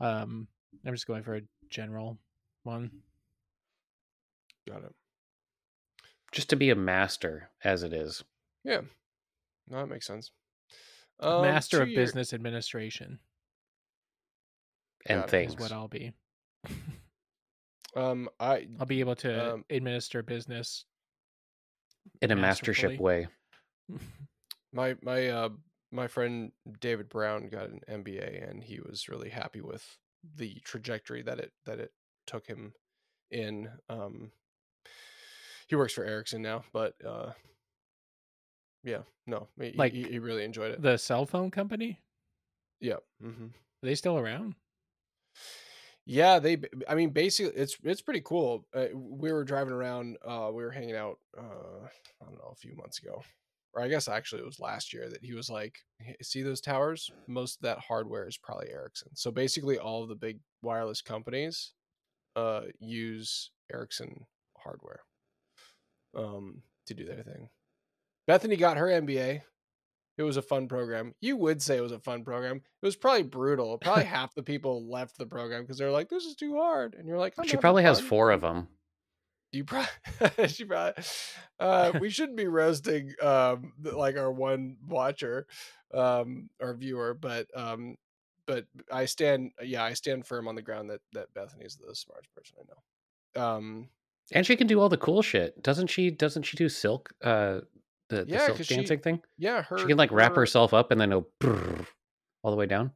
um, 0.01 0.49
I'm 0.87 0.95
just 0.95 1.07
going 1.07 1.23
for 1.23 1.37
a 1.37 1.43
general 1.69 2.17
one. 2.63 2.91
got 4.67 4.85
it? 4.85 4.95
Just 6.33 6.49
to 6.51 6.57
be 6.57 6.71
a 6.71 6.75
master 6.75 7.51
as 7.63 7.83
it 7.83 7.93
is. 7.93 8.25
Yeah, 8.65 8.81
no, 9.69 9.81
that 9.81 9.89
makes 9.89 10.07
sense. 10.07 10.31
Um, 11.21 11.43
Master 11.43 11.83
of 11.83 11.89
year- 11.89 12.01
Business 12.01 12.33
Administration 12.33 13.19
And 15.09 15.21
Got 15.21 15.29
it. 15.29 15.31
things. 15.31 15.55
is 15.55 15.61
what 15.61 15.73
I'll 15.73 15.89
be. 15.89 16.13
Um, 17.95 18.29
I 18.39 18.69
I'll 18.79 18.85
be 18.85 19.01
able 19.01 19.17
to 19.17 19.55
Um, 19.55 19.65
administer 19.71 20.23
business. 20.23 20.85
in 22.21 22.31
a 22.31 22.37
mastership 22.37 23.01
way. 23.01 23.27
my 24.73 24.97
my 25.01 25.29
uh 25.29 25.49
my 25.91 26.07
friend 26.07 26.53
David 26.81 27.09
Brown 27.09 27.49
got 27.49 27.71
an 27.71 27.81
MBA, 27.89 28.51
and 28.51 28.63
he 28.63 28.81
was 28.81 29.09
really 29.09 29.31
happy 29.31 29.63
with 29.63 29.97
the 30.37 30.61
trajectory 30.65 31.23
that 31.23 31.39
it 31.39 31.53
that 31.65 31.79
it 31.81 31.93
took 32.27 32.47
him 32.47 32.75
in. 33.31 33.71
Um, 33.89 34.31
he 35.69 35.77
works 35.77 35.95
for 35.95 36.05
Ericsson 36.05 36.43
now, 36.43 36.65
but 36.73 36.95
uh, 37.05 37.33
yeah, 38.85 39.03
no, 39.27 39.49
he, 39.59 39.73
Like 39.77 39.93
he, 39.93 40.05
he 40.05 40.19
really 40.19 40.45
enjoyed 40.45 40.73
it. 40.73 40.83
The 40.83 40.99
cell 40.99 41.25
phone 41.27 41.51
company 41.51 42.01
yeah, 42.81 42.97
hmm 43.21 43.47
are 43.47 43.87
they 43.87 43.95
still 43.95 44.19
around? 44.19 44.55
Yeah, 46.07 46.39
they. 46.39 46.59
I 46.89 46.95
mean, 46.95 47.11
basically, 47.11 47.61
it's 47.61 47.77
it's 47.83 48.01
pretty 48.01 48.23
cool. 48.25 48.65
Uh, 48.73 48.87
we 48.95 49.33
were 49.33 49.45
driving 49.45 49.73
around. 49.73 50.17
Uh, 50.25 50.51
we 50.53 50.63
were 50.63 50.71
hanging 50.71 50.95
out. 50.95 51.19
Uh, 51.37 51.87
I 52.23 52.25
don't 52.25 52.39
know, 52.39 52.53
a 52.53 52.57
few 52.57 52.77
months 52.77 53.01
ago, 53.01 53.25
or 53.75 53.83
I 53.83 53.89
guess 53.89 54.07
actually 54.07 54.43
it 54.43 54.47
was 54.47 54.61
last 54.61 54.93
year 54.93 55.09
that 55.09 55.25
he 55.25 55.35
was 55.35 55.51
like, 55.51 55.75
"Hey, 55.99 56.15
"See 56.23 56.43
those 56.43 56.61
towers? 56.61 57.11
Most 57.27 57.57
of 57.57 57.63
that 57.63 57.81
hardware 57.81 58.29
is 58.29 58.39
probably 58.39 58.71
Ericsson." 58.71 59.09
So 59.15 59.33
basically, 59.33 59.79
all 59.79 60.05
of 60.05 60.09
the 60.09 60.15
big 60.15 60.39
wireless 60.63 61.03
companies 61.03 61.73
uh, 62.37 62.63
use 62.79 63.51
Ericsson 63.73 64.27
hardware 64.57 65.01
um, 66.17 66.63
to 66.87 66.95
do 66.95 67.05
their 67.05 67.25
thing. 67.25 67.49
Bethany 68.29 68.57
got 68.57 68.77
her 68.77 68.87
MBA. 68.87 69.43
It 70.19 70.23
was 70.23 70.37
a 70.37 70.43
fun 70.43 70.67
program. 70.69 71.15
You 71.21 71.37
would 71.37 71.61
say 71.61 71.77
it 71.77 71.83
was 71.83 71.93
a 71.93 71.99
fun 71.99 72.25
program. 72.25 72.57
It 72.57 72.87
was 72.87 72.97
probably 72.97 73.23
brutal. 73.25 73.79
Probably 73.79 74.05
half 74.17 74.35
the 74.35 74.43
people 74.43 74.89
left 74.89 75.19
the 75.19 75.27
program 75.27 75.63
because 75.63 75.79
they're 75.79 75.91
like, 75.91 76.09
"This 76.09 76.25
is 76.25 76.35
too 76.37 76.57
hard," 76.57 76.95
and 76.95 77.07
you're 77.07 77.19
like, 77.19 77.35
She 77.45 77.57
probably 77.57 77.83
has 77.83 78.01
fun." 78.01 78.09
four 78.09 78.31
of 78.31 78.41
them. 78.41 78.69
You 79.53 79.65
probably, 79.65 79.89
she 80.49 80.65
probably. 80.65 81.03
Uh, 81.59 81.91
we 82.03 82.11
shouldn't 82.11 82.37
be 82.37 82.47
roasting 82.47 83.15
um 83.23 83.73
like 83.83 84.19
our 84.19 84.31
one 84.31 84.77
watcher, 84.87 85.47
um, 85.95 86.51
our 86.61 86.75
viewer, 86.75 87.15
but 87.15 87.47
um, 87.57 87.97
but 88.47 88.67
I 88.93 89.07
stand, 89.07 89.53
yeah, 89.63 89.83
I 89.83 89.95
stand 89.95 90.27
firm 90.27 90.49
on 90.49 90.55
the 90.55 90.61
ground 90.61 90.91
that 90.91 91.01
that 91.15 91.33
Bethany's 91.33 91.77
the 91.77 91.95
smartest 91.95 92.35
person 92.35 92.57
I 92.61 93.41
know. 93.41 93.43
Um, 93.43 93.89
And 94.33 94.45
she 94.45 94.55
can 94.55 94.67
do 94.67 94.81
all 94.81 94.91
the 94.91 94.99
cool 94.99 95.23
shit. 95.23 95.63
Doesn't 95.63 95.87
she? 95.87 96.11
Doesn't 96.11 96.43
she 96.43 96.59
do 96.59 96.69
silk? 96.69 97.15
Uh, 97.25 97.61
the, 98.09 98.25
the 98.25 98.33
Yeah, 98.33 98.47
silk 98.47 98.57
'cause 98.59 98.67
she- 98.67 98.77
dancing 98.77 99.01
thing. 99.01 99.23
yeah, 99.39 99.63
her 99.63 99.79
She 99.79 99.87
can 99.87 99.97
like 99.97 100.13
wrap 100.13 100.35
her- 100.35 100.43
herself 100.43 100.73
up 100.75 100.91
and 100.91 101.01
then 101.01 101.11
go 101.11 101.27
brrr 101.41 101.87
all 102.43 102.51
the 102.51 102.57
way 102.57 102.67
down. 102.67 102.93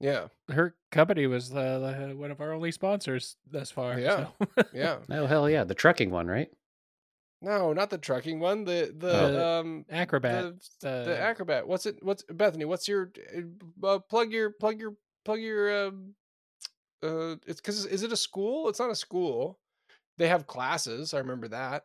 Yeah, 0.00 0.28
Her 0.50 0.74
company 0.90 1.26
was 1.26 1.54
uh, 1.54 2.12
one 2.16 2.30
of 2.30 2.40
our 2.40 2.52
only 2.52 2.72
sponsors 2.72 3.36
thus 3.50 3.70
far. 3.70 3.98
Yeah. 3.98 4.28
so. 4.56 4.64
yeah. 4.74 4.98
Oh 5.10 5.26
hell 5.26 5.48
yeah, 5.48 5.64
the 5.64 5.74
trucking 5.74 6.10
one, 6.10 6.26
right? 6.26 6.48
No, 7.40 7.72
not 7.72 7.90
the 7.90 7.98
trucking 7.98 8.40
one. 8.40 8.64
The 8.64 8.94
the 8.96 9.12
Oh. 9.12 9.60
um 9.60 9.84
Acrobat. 9.90 10.54
the, 10.80 10.88
uh, 10.88 11.04
the 11.04 11.18
acrobat. 11.20 11.66
What's 11.68 11.84
it? 11.86 11.98
What's 12.02 12.22
Bethany? 12.24 12.64
What's 12.64 12.88
your 12.88 13.12
uh, 13.82 13.98
plug 14.08 14.32
your 14.32 14.50
plug 14.50 14.80
your 14.80 14.94
plug 15.24 15.40
your 15.40 15.86
um 15.88 16.14
uh? 17.02 17.36
It's 17.46 17.60
because 17.60 17.84
is 17.86 18.02
it 18.02 18.12
a 18.12 18.16
school? 18.16 18.68
It's 18.68 18.80
not 18.80 18.90
a 18.90 18.94
school. 18.96 19.58
They 20.18 20.28
have 20.28 20.46
classes. 20.46 21.12
I 21.14 21.18
remember 21.18 21.48
that. 21.48 21.84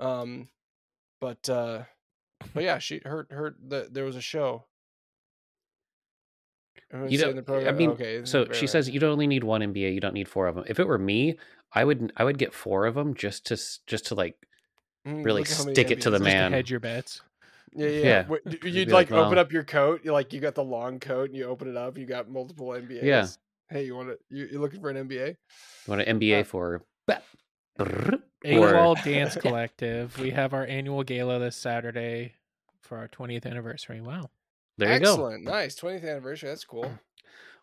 Um, 0.00 0.48
but 1.20 1.48
uh, 1.48 1.82
but 2.54 2.62
yeah, 2.62 2.78
she 2.78 3.00
her 3.04 3.26
her 3.30 3.54
the 3.66 3.88
there 3.90 4.04
was 4.04 4.16
a 4.16 4.20
show. 4.20 4.64
You 7.08 7.18
don't. 7.18 7.46
the 7.46 7.68
I 7.68 7.72
mean, 7.72 7.90
okay. 7.90 8.22
so 8.24 8.44
she 8.52 8.60
right. 8.62 8.68
says 8.70 8.90
you 8.90 9.00
don't 9.00 9.12
only 9.12 9.26
need 9.26 9.44
one 9.44 9.62
MBA. 9.62 9.94
You 9.94 10.00
don't 10.00 10.12
need 10.12 10.28
four 10.28 10.46
of 10.46 10.54
them. 10.56 10.64
If 10.68 10.78
it 10.78 10.86
were 10.86 10.98
me, 10.98 11.38
I 11.72 11.84
would. 11.84 12.12
I 12.18 12.24
would 12.24 12.36
get 12.36 12.52
four 12.52 12.84
of 12.86 12.94
them 12.94 13.14
just 13.14 13.46
to 13.46 13.56
just 13.86 14.06
to 14.06 14.14
like 14.14 14.36
Mm, 15.06 15.24
really 15.24 15.40
look 15.40 15.50
at 15.50 15.56
how 15.56 15.64
many 15.64 15.74
stick 15.74 15.90
it 15.90 16.00
to 16.02 16.10
the 16.10 16.18
MBAs. 16.18 16.20
just 16.24 16.30
to 16.30 16.36
man. 16.42 16.52
hedge 16.52 16.70
your 16.70 16.78
bets. 16.80 17.22
Yeah, 17.74 17.86
yeah. 17.88 17.92
Yeah. 17.98 18.04
yeah. 18.04 18.26
What- 18.28 18.44
d- 18.44 18.58
You'd 18.62 18.74
You'd 18.74 18.88
like, 18.92 19.10
like, 19.10 19.18
open 19.18 19.30
"Well." 19.36 19.40
up 19.40 19.50
your 19.50 19.64
coat. 19.64 20.02
You 20.04 20.12
like 20.12 20.32
you 20.32 20.38
got 20.40 20.54
the 20.54 20.62
long 20.62 21.00
coat 21.00 21.30
and 21.30 21.36
you 21.36 21.44
open 21.46 21.66
it 21.68 21.76
up. 21.76 21.98
You 21.98 22.06
got 22.06 22.30
multiple 22.30 22.68
MBAs. 22.68 23.02
Yeah. 23.02 23.26
Hey, 23.68 23.84
you 23.86 23.96
want 23.96 24.10
to? 24.10 24.18
You, 24.28 24.56
are 24.56 24.60
looking 24.60 24.80
for 24.80 24.90
an 24.90 25.08
MBA? 25.08 25.28
You 25.30 25.34
want 25.88 26.02
an 26.02 26.20
MBA 26.20 26.42
Uh, 26.42 26.44
for 26.44 26.82
ba- 27.08 27.22
AWOL 27.78 28.94
Dance 29.04 29.36
Collective. 29.36 30.18
We 30.18 30.30
have 30.30 30.54
our 30.54 30.66
annual 30.66 31.02
gala 31.02 31.38
this 31.38 31.56
Saturday 31.56 32.34
for 32.80 32.98
our 32.98 33.08
20th 33.08 33.46
anniversary. 33.46 34.00
Wow. 34.00 34.30
there 34.78 34.92
you 34.94 35.00
go. 35.00 35.12
Excellent, 35.12 35.44
nice, 35.44 35.74
20th 35.76 36.08
anniversary. 36.08 36.48
That's 36.48 36.64
cool. 36.64 36.90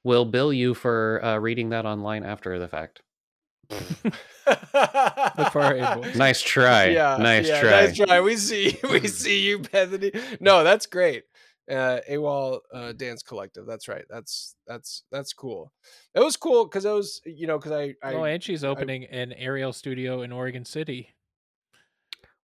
We'll 0.02 0.24
bill 0.24 0.54
you 0.54 0.76
for 0.76 1.20
uh, 1.22 1.40
reading 1.40 1.72
that 1.72 1.86
online 1.86 2.24
after 2.24 2.58
the 2.58 2.70
fact. 2.70 3.02
Look 3.70 5.52
for 5.52 5.62
our 5.62 5.76
invoice. 5.76 6.16
Nice 6.16 6.42
try. 6.42 6.86
Yeah, 6.86 7.18
nice 7.20 7.50
yeah, 7.50 7.60
try. 7.60 7.70
Nice 7.70 7.98
try. 7.98 8.22
We 8.22 8.38
see, 8.38 8.80
we 8.90 9.08
see 9.08 9.42
you, 9.42 9.60
Bethany. 9.60 10.14
No, 10.40 10.64
that's 10.64 10.86
great. 10.86 11.26
Uh, 11.70 12.00
AWOL 12.10 12.60
uh, 12.74 12.92
Dance 12.94 13.22
Collective. 13.22 13.66
That's 13.68 13.88
right. 13.88 14.06
That's 14.10 14.56
that's 14.66 15.04
that's 15.12 15.34
cool. 15.34 15.72
It 16.16 16.20
was 16.20 16.36
cool 16.36 16.66
because 16.66 16.86
it 16.86 16.92
was, 16.92 17.22
you 17.26 17.46
know, 17.46 17.60
because 17.60 17.72
I, 17.72 17.96
I 18.02 18.14
oh, 18.14 18.24
and 18.24 18.42
she's 18.42 18.64
opening 18.64 19.06
an 19.06 19.34
aerial 19.34 19.72
studio 19.72 20.24
in 20.24 20.32
Oregon 20.32 20.66
City. 20.66 21.14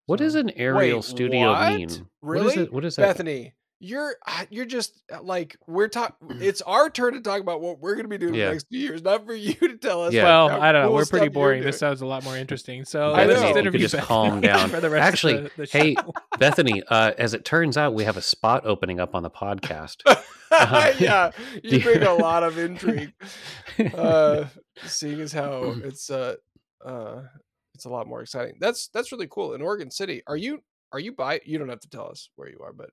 What 0.06 0.20
does 0.20 0.36
an 0.36 0.52
aerial 0.52 1.00
Wait, 1.00 1.06
studio 1.06 1.52
what? 1.52 1.74
mean? 1.74 1.88
What 1.88 1.90
is 1.90 2.02
Really? 2.22 2.56
it? 2.64 2.74
What 2.74 2.86
is 2.86 2.96
that? 2.98 3.08
Bethany, 3.08 3.54
you're 3.80 4.16
uh, 4.26 4.46
you're 4.50 4.66
just 4.66 5.02
uh, 5.14 5.22
like 5.22 5.58
we're 5.68 5.88
talk. 5.90 6.16
It's 6.30 6.62
our 6.62 6.90
turn 6.90 7.14
to 7.14 7.22
talk 7.22 7.42
about 7.42 7.62
what 7.62 7.80
we're 7.80 7.96
gonna 7.96 8.08
be 8.08 8.18
doing 8.18 8.34
Yeah. 8.34 8.46
the 8.48 8.52
next 8.54 8.68
few 8.70 8.80
years, 8.80 9.02
not 9.04 9.26
for 9.26 9.34
you 9.34 9.54
to 9.60 9.78
tell 9.78 10.04
us. 10.04 10.14
Yeah. 10.14 10.24
Well, 10.24 10.50
I 10.50 10.72
don't 10.72 10.84
know. 10.86 10.92
We're 10.92 11.06
pretty 11.06 11.28
boring. 11.28 11.62
This 11.64 11.78
sounds 11.78 12.02
a 12.02 12.06
lot 12.06 12.24
more 12.24 12.38
interesting. 12.38 12.86
So 12.86 13.12
I 13.12 13.26
let's 13.26 13.28
know. 13.28 13.34
just 13.34 13.42
You 13.48 13.54
could 13.54 13.60
interview 13.60 13.80
just 13.88 13.98
calm 13.98 14.42
down. 14.42 14.70
for 14.70 14.80
the 14.80 14.90
rest 14.90 15.06
Actually, 15.08 15.36
of 15.38 15.44
the, 15.58 15.66
the 15.66 15.66
hey. 15.72 15.96
Bethany, 16.40 16.84
uh, 16.90 17.12
as 17.18 17.34
it 17.34 17.44
turns 17.46 17.78
out, 17.78 17.94
we 17.94 18.04
have 18.06 18.18
a 18.18 18.22
spot 18.22 18.66
opening 18.66 19.00
up 19.00 19.14
on 19.16 19.24
the 19.24 19.30
podcast. 19.30 19.98
Uh-huh. 20.52 20.94
yeah, 21.00 21.32
you 21.64 21.78
you- 21.78 21.84
bring 21.84 22.04
a 22.04 22.14
lot 22.14 22.44
of 22.44 22.58
intrigue. 22.58 23.14
Uh, 23.94 24.46
seeing 24.86 25.20
as 25.22 25.34
how 25.34 25.76
it's 25.84 26.10
uh 26.10 26.36
uh 26.86 27.22
it's 27.74 27.86
a 27.86 27.90
lot 27.90 28.08
more 28.08 28.22
exciting. 28.22 28.56
That's 28.60 28.88
that's 28.88 29.12
really 29.12 29.28
cool. 29.30 29.54
In 29.54 29.62
Oregon 29.62 29.92
City, 29.92 30.22
are 30.28 30.38
you 30.38 30.62
are 30.94 31.00
you 31.00 31.12
by? 31.14 31.42
You 31.46 31.58
don't 31.58 31.68
have 31.70 31.82
to 31.82 31.90
tell 31.90 32.08
us 32.10 32.30
where 32.38 32.50
you 32.50 32.60
are, 32.64 32.72
but 32.72 32.90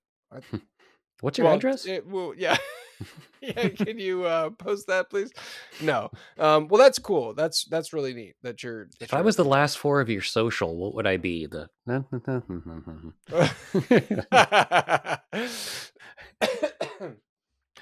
What's 1.20 1.38
your 1.38 1.46
Well, 1.46 1.56
address? 1.56 1.86
It, 1.86 2.06
well, 2.06 2.34
yeah. 2.36 2.56
yeah, 3.40 3.68
can 3.70 3.98
you 3.98 4.24
uh, 4.24 4.50
post 4.50 4.86
that, 4.88 5.08
please? 5.10 5.32
No. 5.80 6.10
Um, 6.38 6.68
well, 6.68 6.80
that's 6.80 6.98
cool. 6.98 7.34
That's 7.34 7.64
that's 7.64 7.92
really 7.92 8.14
neat. 8.14 8.34
That 8.42 8.62
you're. 8.62 8.86
that 8.98 9.02
if 9.02 9.14
I 9.14 9.18
you're- 9.18 9.24
was 9.26 9.36
the 9.36 9.44
last 9.44 9.78
four 9.78 10.00
of 10.00 10.08
your 10.10 10.22
social, 10.22 10.76
what 10.76 10.94
would 10.94 11.06
I 11.06 11.16
be? 11.16 11.46
The 11.46 11.68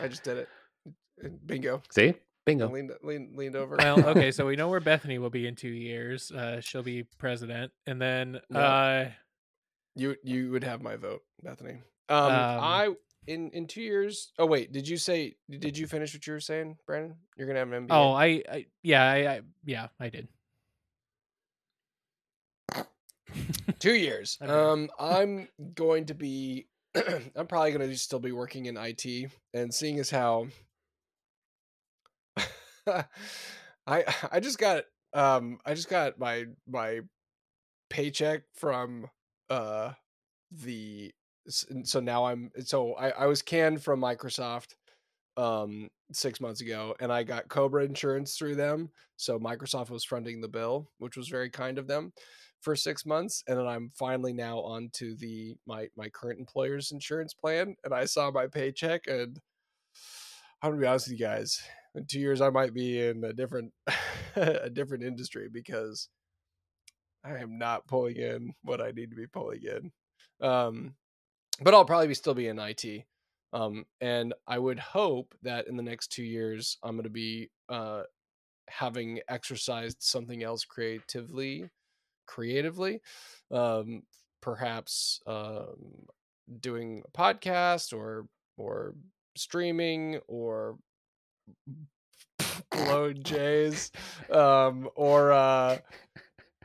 I 0.01 0.09
just 0.09 0.25
did 0.25 0.39
it. 0.39 0.49
Bingo. 1.45 1.83
see 1.91 2.09
I 2.09 2.15
bingo. 2.47 2.71
leaned, 2.71 2.93
leaned, 3.03 3.37
leaned 3.37 3.57
over. 3.57 3.77
well, 3.79 4.03
okay, 4.09 4.31
so 4.31 4.47
we 4.47 4.57
know 4.57 4.69
where 4.69 4.81
Bethany 4.81 5.19
will 5.19 5.29
be 5.31 5.47
in 5.47 5.55
two 5.55 5.69
years. 5.69 6.31
Uh, 6.31 6.61
she'll 6.63 6.83
be 6.83 7.03
president, 7.19 7.73
and 7.87 8.01
then 8.01 8.41
Yeah. 8.51 8.59
uh, 8.59 9.09
you 9.97 10.17
you 10.25 10.51
would 10.51 10.65
have 10.65 10.81
my 10.81 10.97
vote, 10.97 11.21
Bethany. 11.43 11.83
Um, 12.11 12.33
I 12.33 12.89
in 13.27 13.51
in 13.51 13.67
two 13.67 13.83
years. 13.83 14.33
Oh 14.39 14.47
wait, 14.47 14.73
did 14.73 14.89
you 14.89 14.97
say? 14.97 15.37
Did 15.49 15.79
you 15.79 15.87
finish 15.87 16.13
what 16.13 16.27
you 16.27 16.33
were 16.33 16.41
saying, 16.41 16.77
Brandon? 16.87 17.15
You're 17.37 17.47
gonna 17.47 17.61
have 17.61 17.73
an 17.73 17.87
MBA. 17.87 17.93
oh, 17.93 18.13
I, 18.13 18.43
I 18.51 18.67
yeah, 18.83 19.05
I, 19.05 19.17
I 19.29 19.41
yeah, 19.65 19.89
I 19.99 20.09
did. 20.09 20.29
two 23.79 23.95
years 23.95 24.37
um 24.43 24.91
i'm 24.99 25.49
going 25.75 26.05
to 26.05 26.15
be 26.15 26.67
i'm 27.37 27.47
probably 27.47 27.73
going 27.73 27.89
to 27.89 27.97
still 27.97 28.19
be 28.19 28.33
working 28.33 28.67
in 28.67 28.77
it 28.77 29.31
and 29.55 29.73
seeing 29.73 29.99
as 29.99 30.11
how 30.11 30.47
i 33.87 34.05
i 34.31 34.41
just 34.41 34.59
got 34.59 34.85
um 35.15 35.59
i 35.65 35.75
just 35.75 35.89
got 35.89 36.19
my 36.19 36.45
my 36.69 37.01
paycheck 37.89 38.43
from 38.55 39.09
uh 39.49 39.93
the 40.51 41.13
so 41.85 42.01
now 42.01 42.25
i'm 42.25 42.51
so 42.65 42.95
i 42.95 43.11
i 43.11 43.27
was 43.27 43.43
canned 43.43 43.83
from 43.83 44.01
microsoft 44.01 44.75
um 45.37 45.89
six 46.13 46.41
months 46.41 46.61
ago 46.61 46.95
and 47.01 47.13
i 47.13 47.23
got 47.23 47.49
cobra 47.49 47.85
insurance 47.85 48.37
through 48.37 48.55
them 48.55 48.91
so 49.17 49.39
microsoft 49.39 49.91
was 49.91 50.05
fronting 50.05 50.41
the 50.41 50.49
bill 50.49 50.89
which 50.99 51.17
was 51.17 51.29
very 51.29 51.49
kind 51.49 51.79
of 51.79 51.87
them 51.87 52.13
for 52.61 52.77
six 52.77 53.07
months 53.07 53.43
and 53.47 53.59
then 53.59 53.67
i'm 53.67 53.91
finally 53.95 54.33
now 54.33 54.59
on 54.59 54.91
to 54.93 55.15
the 55.17 55.57
my 55.67 55.89
my 55.97 56.09
current 56.09 56.39
employer's 56.39 56.93
insurance 56.93 57.33
plan 57.33 57.75
and 57.85 57.95
i 57.95 58.05
saw 58.05 58.31
my 58.31 58.47
paycheck 58.47 59.07
and 59.07 59.41
i'm 60.63 60.71
gonna 60.71 60.81
be 60.81 60.87
honest 60.87 61.09
with 61.09 61.19
you 61.19 61.25
guys 61.25 61.63
in 61.95 62.05
two 62.07 62.21
years 62.21 62.41
i 62.41 62.51
might 62.51 62.75
be 62.75 63.01
in 63.01 63.25
a 63.25 63.33
different 63.33 63.73
a 64.37 64.69
different 64.69 65.05
industry 65.05 65.49
because 65.51 66.09
i 67.25 67.39
am 67.39 67.57
not 67.57 67.87
pulling 67.87 68.17
in 68.17 68.53
what 68.63 68.81
i 68.81 68.91
need 68.91 69.11
to 69.11 69.17
be 69.17 69.27
pulling 69.27 69.63
in 69.63 69.93
um 70.47 70.95
but 71.61 71.75
i'll 71.75 71.85
probably 71.85 72.09
be 72.09 72.15
still 72.15 72.35
be 72.35 72.49
in 72.49 72.59
it 72.59 73.05
um 73.53 73.85
and 74.01 74.35
i 74.47 74.59
would 74.59 74.79
hope 74.79 75.35
that 75.43 75.67
in 75.67 75.77
the 75.77 75.83
next 75.83 76.09
two 76.09 76.23
years 76.25 76.79
i'm 76.83 76.93
going 76.93 77.05
to 77.05 77.11
be 77.11 77.51
uh 77.69 78.03
having 78.69 79.21
exercised 79.29 79.97
something 80.01 80.43
else 80.43 80.65
creatively 80.65 81.69
creatively 82.27 83.01
um 83.51 84.03
perhaps 84.41 85.21
um 85.27 86.07
doing 86.61 87.03
a 87.07 87.19
podcast 87.19 87.93
or 87.93 88.27
or 88.57 88.95
streaming 89.37 90.21
or 90.29 90.77
blow 92.71 93.13
jays 93.13 93.91
um 94.31 94.89
or 94.95 95.33
uh 95.33 95.77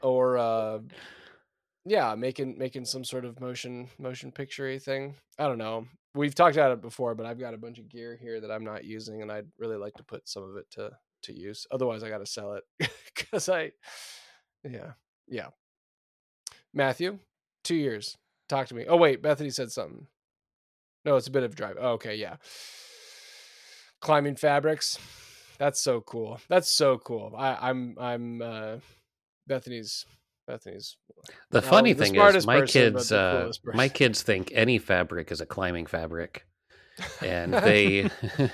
or 0.02 0.38
uh 0.38 0.80
yeah 1.86 2.16
making 2.16 2.58
making 2.58 2.86
some 2.86 3.04
sort 3.04 3.26
of 3.26 3.40
motion 3.40 3.88
motion 4.00 4.32
picture 4.32 4.78
thing 4.80 5.16
i 5.38 5.48
don't 5.48 5.58
know 5.58 5.86
we've 6.16 6.36
talked 6.36 6.56
about 6.56 6.72
it 6.72 6.82
before 6.82 7.16
but 7.16 7.26
i've 7.26 7.40
got 7.40 7.54
a 7.54 7.58
bunch 7.58 7.78
of 7.78 7.90
gear 7.90 8.18
here 8.20 8.40
that 8.42 8.52
i'm 8.52 8.64
not 8.64 8.84
using 8.84 9.22
and 9.22 9.32
i'd 9.32 9.48
really 9.60 9.78
like 9.78 9.94
to 9.94 10.04
put 10.04 10.28
some 10.28 10.44
of 10.44 10.56
it 10.58 10.66
to 10.72 10.92
to 11.26 11.34
use. 11.34 11.68
Otherwise, 11.72 12.04
I 12.04 12.10
got 12.10 12.20
to 12.20 12.26
sell 12.26 12.54
it 12.54 12.64
because 13.16 13.50
I, 13.50 13.72
yeah, 14.64 14.94
yeah. 15.28 15.48
Matthew, 16.74 17.20
two 17.64 17.76
years. 17.76 18.18
Talk 18.48 18.68
to 18.68 18.76
me. 18.76 18.86
Oh 18.88 18.98
wait, 18.98 19.22
Bethany 19.22 19.50
said 19.50 19.72
something. 19.72 20.08
No, 21.04 21.16
it's 21.16 21.28
a 21.28 21.32
bit 21.32 21.44
of 21.44 21.56
drive. 21.56 21.78
Oh, 21.80 21.94
okay, 21.94 22.16
yeah. 22.16 22.36
Climbing 24.02 24.36
fabrics. 24.36 25.00
That's 25.58 25.82
so 25.82 26.02
cool. 26.02 26.40
That's 26.48 26.70
so 26.70 26.98
cool. 26.98 27.34
I, 27.36 27.70
I'm 27.70 27.96
I'm 28.00 28.42
uh 28.42 28.78
Bethany's 29.48 30.06
Bethany's 30.48 30.98
The 31.52 31.62
not 31.62 31.64
funny 31.64 31.78
only 31.78 31.93
the 31.93 32.06
thing 32.06 32.16
is, 32.16 32.46
my 32.46 32.60
person, 32.62 32.93
kids, 32.93 33.12
uh, 33.12 33.52
my 33.66 33.89
kids 33.89 34.22
think 34.22 34.52
any 34.54 34.78
fabric 34.78 35.32
is 35.32 35.41
a 35.41 35.46
climbing 35.46 35.86
fabric, 35.88 36.46
and 37.22 37.54
they, 37.54 38.10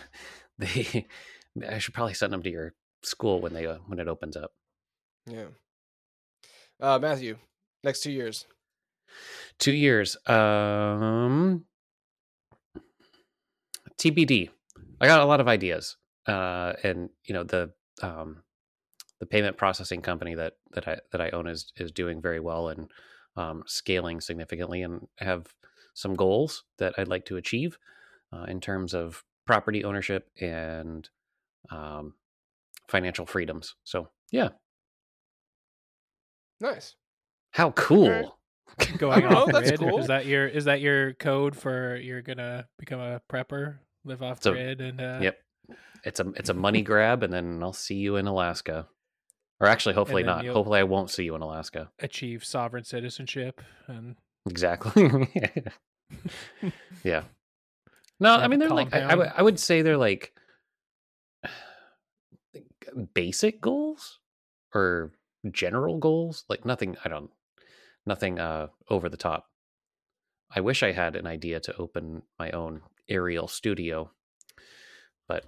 they, 0.57 1.07
I 1.67 1.79
should 1.79 1.93
probably 1.93 2.13
send 2.13 2.31
them 2.33 2.43
to 2.43 2.49
your 2.49 2.73
school 3.03 3.41
when 3.41 3.53
they 3.53 3.65
uh, 3.65 3.79
when 3.87 3.99
it 3.99 4.07
opens 4.07 4.37
up. 4.37 4.51
yeah. 5.27 5.47
Uh 6.79 6.97
Matthew, 6.97 7.37
next 7.83 8.01
two 8.01 8.11
years. 8.11 8.45
Two 9.59 9.73
years. 9.73 10.17
Um, 10.27 11.65
TBD. 13.97 14.49
I 14.99 15.07
got 15.07 15.21
a 15.21 15.25
lot 15.25 15.39
of 15.39 15.47
ideas, 15.47 15.97
uh, 16.27 16.73
and 16.83 17.09
you 17.25 17.33
know 17.33 17.43
the 17.43 17.71
um, 18.01 18.43
the 19.21 19.25
payment 19.27 19.55
processing 19.55 20.01
company 20.01 20.33
that 20.35 20.55
that 20.71 20.87
I 20.87 20.97
that 21.11 21.21
I 21.21 21.29
own 21.29 21.47
is 21.47 21.71
is 21.77 21.91
doing 21.91 22.21
very 22.21 22.39
well 22.41 22.67
and 22.67 22.91
um, 23.37 23.63
scaling 23.67 24.19
significantly, 24.19 24.81
and 24.81 25.07
have 25.19 25.45
some 25.93 26.15
goals 26.15 26.63
that 26.79 26.95
I'd 26.97 27.07
like 27.07 27.25
to 27.27 27.37
achieve 27.37 27.77
uh, 28.33 28.43
in 28.49 28.59
terms 28.59 28.93
of 28.93 29.23
property 29.45 29.83
ownership 29.85 30.29
and 30.41 31.07
um, 31.69 32.15
financial 32.89 33.25
freedoms. 33.25 33.75
So 33.83 34.09
yeah, 34.31 34.49
Nice. 36.59 36.95
how 37.51 37.71
cool! 37.71 38.07
Alright. 38.07 38.25
Going 38.97 39.21
don't 39.21 39.33
off 39.33 39.51
that's 39.51 39.69
grid. 39.69 39.79
cool. 39.79 39.99
Is 39.99 40.07
that 40.07 40.25
your 40.25 40.47
is 40.47 40.65
that 40.65 40.81
your 40.81 41.13
code 41.13 41.55
for 41.55 41.95
you're 41.97 42.21
gonna 42.21 42.67
become 42.79 42.99
a 42.99 43.21
prepper, 43.31 43.77
live 44.05 44.23
off 44.23 44.41
So, 44.41 44.53
grid, 44.53 44.81
and 44.81 44.99
uh, 44.99 45.19
Yep. 45.21 45.37
It's 46.05 46.19
a 46.19 46.29
it's 46.35 46.49
a 46.49 46.53
money 46.53 46.81
grab, 46.91 47.21
and 47.21 47.31
then 47.31 47.61
I'll 47.61 47.73
see 47.73 47.95
you 47.95 48.15
in 48.15 48.25
Alaska. 48.27 48.87
Or 49.61 49.67
actually, 49.67 49.93
hopefully 49.93 50.23
not. 50.23 50.43
Hopefully, 50.45 50.79
I 50.79 50.83
won't 50.83 51.11
see 51.11 51.23
you 51.23 51.35
in 51.35 51.41
Alaska. 51.41 51.91
achieve 51.99 52.43
sovereign 52.43 52.83
citizenship 52.83 53.61
and 53.87 54.15
Exactly. 54.49 55.27
yeah. 57.03 57.23
No, 58.19 58.35
I 58.35 58.47
mean 58.47 58.59
they're 58.59 58.69
like 58.69 58.93
I, 58.93 58.97
I, 58.97 59.01
compound. 59.01 59.19
would- 59.19 59.31
I 59.37 59.41
would 59.43 59.59
say 59.59 59.81
they're 59.83 59.97
like 59.97 60.33
basic 63.13 63.61
goals 63.61 64.19
or 64.73 65.11
general 65.51 65.97
goals, 65.99 66.43
like 66.49 66.65
nothing. 66.65 66.97
I 67.05 67.09
don't 67.09 67.29
nothing 68.05 68.39
uh 68.39 68.67
over 68.89 69.09
the 69.09 69.17
top. 69.17 69.47
I 70.53 70.59
wish 70.61 70.83
I 70.83 70.91
had 70.91 71.15
an 71.15 71.27
idea 71.27 71.59
to 71.61 71.75
open 71.77 72.23
my 72.39 72.51
own 72.51 72.81
aerial 73.07 73.47
studio, 73.47 74.11
but 75.27 75.45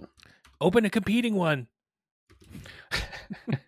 open 0.60 0.84
a 0.84 0.90
competing 0.90 1.34
one. 1.34 1.66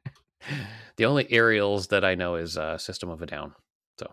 the 0.96 1.04
only 1.04 1.30
aerials 1.30 1.88
that 1.88 2.04
I 2.04 2.14
know 2.14 2.36
is 2.36 2.56
uh, 2.56 2.78
System 2.78 3.10
of 3.10 3.22
a 3.22 3.26
Down. 3.26 3.54
So, 3.98 4.12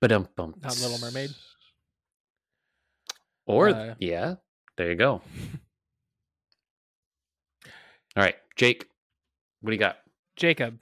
but 0.00 0.12
um, 0.12 0.28
Not 0.38 0.80
Little 0.80 0.98
Mermaid? 0.98 1.30
Or 3.46 3.68
Uh, 3.70 3.94
yeah, 3.98 4.34
there 4.76 4.90
you 4.90 4.96
go. 4.96 5.22
All 8.16 8.22
right, 8.22 8.36
Jake, 8.56 8.86
what 9.60 9.70
do 9.70 9.74
you 9.74 9.80
got? 9.80 9.98
Jacob, 10.36 10.78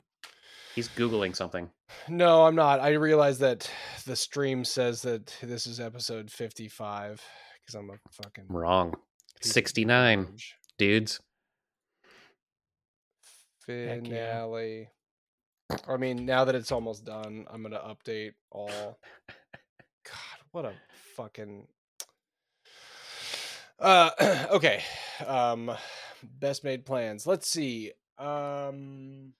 He's 0.74 0.88
googling 0.88 1.34
something. 1.34 1.68
No, 2.08 2.46
I'm 2.46 2.54
not. 2.54 2.80
I 2.80 2.92
realize 2.92 3.38
that 3.40 3.70
the 4.06 4.16
stream 4.16 4.64
says 4.64 5.02
that 5.02 5.36
this 5.42 5.66
is 5.66 5.80
episode 5.80 6.30
55 6.30 7.20
because 7.60 7.74
I'm 7.74 7.90
a 7.90 7.98
fucking 8.22 8.44
Wrong. 8.48 8.94
69, 9.42 10.22
garbage. 10.22 10.56
Dudes. 13.70 14.08
yeah. 14.08 14.42
finale. 14.42 14.88
I 15.88 15.96
mean, 15.96 16.26
now 16.26 16.44
that 16.44 16.54
it's 16.54 16.72
almost 16.72 17.04
done, 17.04 17.46
I'm 17.50 17.62
gonna 17.62 17.78
update 17.78 18.32
all. 18.50 18.98
God, 20.04 20.38
what 20.52 20.64
a 20.64 20.72
fucking. 21.16 21.66
Uh, 23.78 24.10
okay. 24.50 24.82
Um, 25.26 25.70
best 26.22 26.64
made 26.64 26.84
plans. 26.84 27.26
Let's 27.26 27.48
see. 27.48 27.92
Um, 28.18 29.32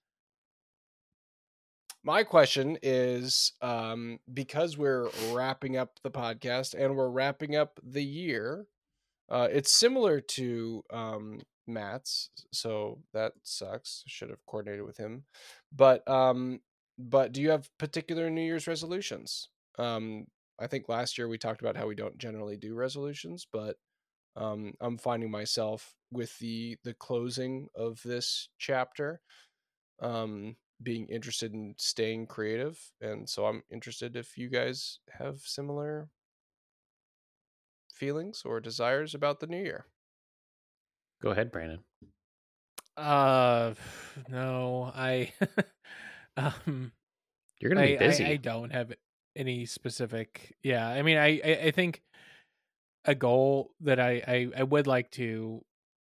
my 2.03 2.23
question 2.23 2.77
is, 2.81 3.53
um, 3.61 4.19
because 4.33 4.77
we're 4.77 5.09
wrapping 5.31 5.77
up 5.77 5.99
the 6.03 6.11
podcast 6.11 6.73
and 6.73 6.95
we're 6.95 7.09
wrapping 7.09 7.55
up 7.55 7.79
the 7.83 8.03
year, 8.03 8.65
uh, 9.29 9.47
it's 9.51 9.71
similar 9.71 10.19
to 10.19 10.83
um, 10.91 11.39
Matt's, 11.67 12.29
so 12.51 12.99
that 13.13 13.33
sucks. 13.43 14.03
Should 14.07 14.29
have 14.29 14.45
coordinated 14.45 14.85
with 14.85 14.97
him. 14.97 15.23
But 15.75 16.07
um, 16.09 16.59
but 16.97 17.31
do 17.31 17.41
you 17.41 17.49
have 17.49 17.69
particular 17.77 18.29
New 18.29 18.41
Year's 18.41 18.67
resolutions? 18.67 19.49
Um, 19.79 20.27
I 20.59 20.67
think 20.67 20.89
last 20.89 21.17
year 21.17 21.27
we 21.27 21.37
talked 21.37 21.61
about 21.61 21.77
how 21.77 21.87
we 21.87 21.95
don't 21.95 22.17
generally 22.17 22.57
do 22.57 22.75
resolutions, 22.75 23.47
but 23.51 23.77
um, 24.35 24.73
I'm 24.79 24.97
finding 24.97 25.31
myself 25.31 25.95
with 26.11 26.37
the 26.39 26.77
the 26.83 26.93
closing 26.93 27.67
of 27.75 28.01
this 28.03 28.49
chapter, 28.59 29.21
um, 30.01 30.55
being 30.83 31.07
interested 31.07 31.53
in 31.53 31.75
staying 31.77 32.27
creative, 32.27 32.79
and 33.01 33.29
so 33.29 33.45
I'm 33.45 33.63
interested 33.71 34.15
if 34.15 34.37
you 34.37 34.49
guys 34.49 34.99
have 35.11 35.39
similar 35.39 36.09
feelings 37.93 38.41
or 38.45 38.59
desires 38.59 39.13
about 39.13 39.39
the 39.39 39.47
new 39.47 39.61
year. 39.61 39.85
Go 41.21 41.29
ahead, 41.31 41.51
Brandon. 41.51 41.79
uh, 42.97 43.73
no, 44.29 44.91
I, 44.93 45.31
um, 46.37 46.91
You're 47.59 47.69
gonna 47.69 47.81
I, 47.81 47.91
be 47.91 47.97
busy. 47.97 48.25
I, 48.25 48.29
I 48.29 48.35
don't 48.37 48.71
have 48.71 48.93
any 49.35 49.65
specific. 49.65 50.55
Yeah, 50.63 50.87
I 50.87 51.01
mean, 51.01 51.17
I, 51.17 51.39
I, 51.43 51.59
I 51.65 51.71
think 51.71 52.01
a 53.05 53.15
goal 53.15 53.71
that 53.81 53.99
I, 53.99 54.21
I, 54.27 54.47
I 54.57 54.63
would 54.63 54.87
like 54.87 55.11
to 55.11 55.63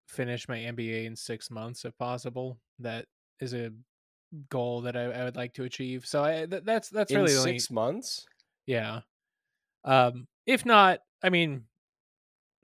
finish 0.09 0.49
my 0.49 0.59
MBA 0.59 1.07
in 1.07 1.17
six 1.17 1.51
months, 1.51 1.85
if 1.85 1.97
possible. 1.99 2.59
That 2.79 3.07
is 3.41 3.55
a 3.55 3.71
goal 4.51 4.83
that 4.83 4.97
I, 4.97 5.05
I 5.05 5.25
would 5.25 5.37
like 5.37 5.55
to 5.55 5.65
achieve. 5.65 6.07
So 6.07 6.25
I, 6.25 6.47
th- 6.47 6.65
that's 6.65 6.89
that's 6.89 7.11
in 7.11 7.21
really 7.21 7.33
the 7.33 7.39
only, 7.39 7.59
six 7.59 7.71
months. 7.71 8.27
yeah. 8.67 9.01
Um, 9.85 10.27
if 10.47 10.65
not, 10.65 11.01
I 11.23 11.29
mean, 11.29 11.65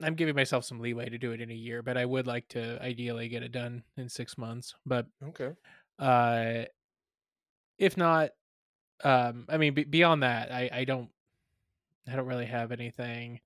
I'm 0.03 0.15
giving 0.15 0.35
myself 0.35 0.65
some 0.65 0.79
leeway 0.79 1.09
to 1.09 1.17
do 1.17 1.31
it 1.31 1.41
in 1.41 1.51
a 1.51 1.55
year, 1.55 1.81
but 1.81 1.97
I 1.97 2.05
would 2.05 2.27
like 2.27 2.47
to 2.49 2.81
ideally 2.81 3.27
get 3.29 3.43
it 3.43 3.51
done 3.51 3.83
in 3.97 4.09
six 4.09 4.37
months. 4.37 4.75
But 4.85 5.07
Okay. 5.23 5.51
uh, 5.99 6.65
if 7.77 7.97
not, 7.97 8.31
um, 9.03 9.45
I 9.49 9.57
mean, 9.57 9.73
b- 9.73 9.83
beyond 9.83 10.23
that, 10.23 10.51
I, 10.51 10.69
I 10.71 10.83
don't, 10.85 11.09
I 12.07 12.15
don't 12.15 12.27
really 12.27 12.45
have 12.45 12.71
anything. 12.71 13.39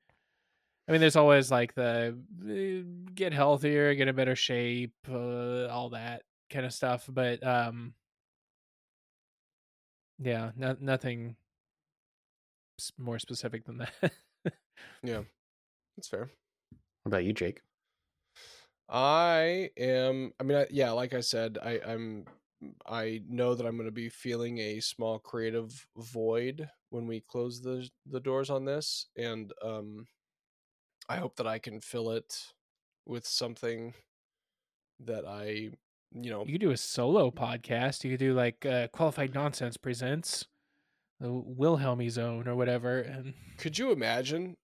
I 0.88 0.91
mean, 0.91 1.01
there's 1.01 1.16
always 1.16 1.49
like 1.49 1.74
the 1.74 2.16
uh, 2.47 3.12
get 3.16 3.34
healthier, 3.34 3.95
get 3.95 4.08
in 4.08 4.16
better 4.16 4.36
shape, 4.36 4.93
uh, 5.10 5.68
all 5.68 5.89
that 5.89 6.24
kind 6.49 6.66
of 6.66 6.74
stuff. 6.74 7.10
But 7.12 7.45
um, 7.45 7.93
yeah, 10.20 10.51
no, 10.56 10.76
nothing 10.80 11.36
more 12.97 13.20
specific 13.20 13.66
than 13.66 13.78
that. 13.80 13.93
Yeah, 15.03 15.22
that's 15.95 16.08
fair. 16.08 16.30
What 17.06 17.12
about 17.12 17.26
you, 17.26 17.34
Jake? 17.34 17.62
I 18.89 19.70
am. 19.78 20.34
I 20.39 20.43
mean, 20.43 20.58
I, 20.58 20.66
yeah, 20.72 20.89
like 20.89 21.14
I 21.14 21.20
said, 21.20 21.60
I, 21.64 21.80
I'm. 21.88 22.26
I 22.88 23.22
know 23.30 23.53
that 23.53 23.68
I'm 23.68 23.76
going 23.76 23.88
to 23.88 23.91
be 23.91 24.10
feeling 24.10 24.58
a 24.58 24.80
small 24.80 25.20
creative 25.20 25.88
void 25.97 26.68
when 26.89 27.06
we 27.06 27.20
close 27.20 27.62
the 27.62 27.88
the 28.08 28.20
doors 28.20 28.49
on 28.49 28.66
this, 28.66 29.06
and 29.16 29.53
um, 29.64 30.08
I 31.08 31.18
hope 31.18 31.36
that 31.36 31.45
I 31.45 31.60
can 31.60 31.80
fill 31.80 32.10
it 32.10 32.41
with 33.06 33.28
something 33.28 33.93
that 35.01 35.28
I, 35.28 35.70
you 36.12 36.32
know, 36.32 36.43
you 36.43 36.53
could 36.53 36.62
do 36.62 36.72
a 36.72 36.78
solo 36.78 37.30
podcast. 37.30 38.03
You 38.03 38.10
could 38.10 38.20
do 38.20 38.34
like 38.34 38.66
uh, 38.66 38.88
Qualified 38.88 39.36
Nonsense 39.36 39.78
presents 39.78 40.47
the 41.20 41.30
Wilhelmi 41.30 42.10
Zone 42.10 42.47
or 42.47 42.56
whatever, 42.56 42.99
and 42.99 43.36
Could 43.60 43.78
you 43.78 43.91
imagine? 43.91 44.58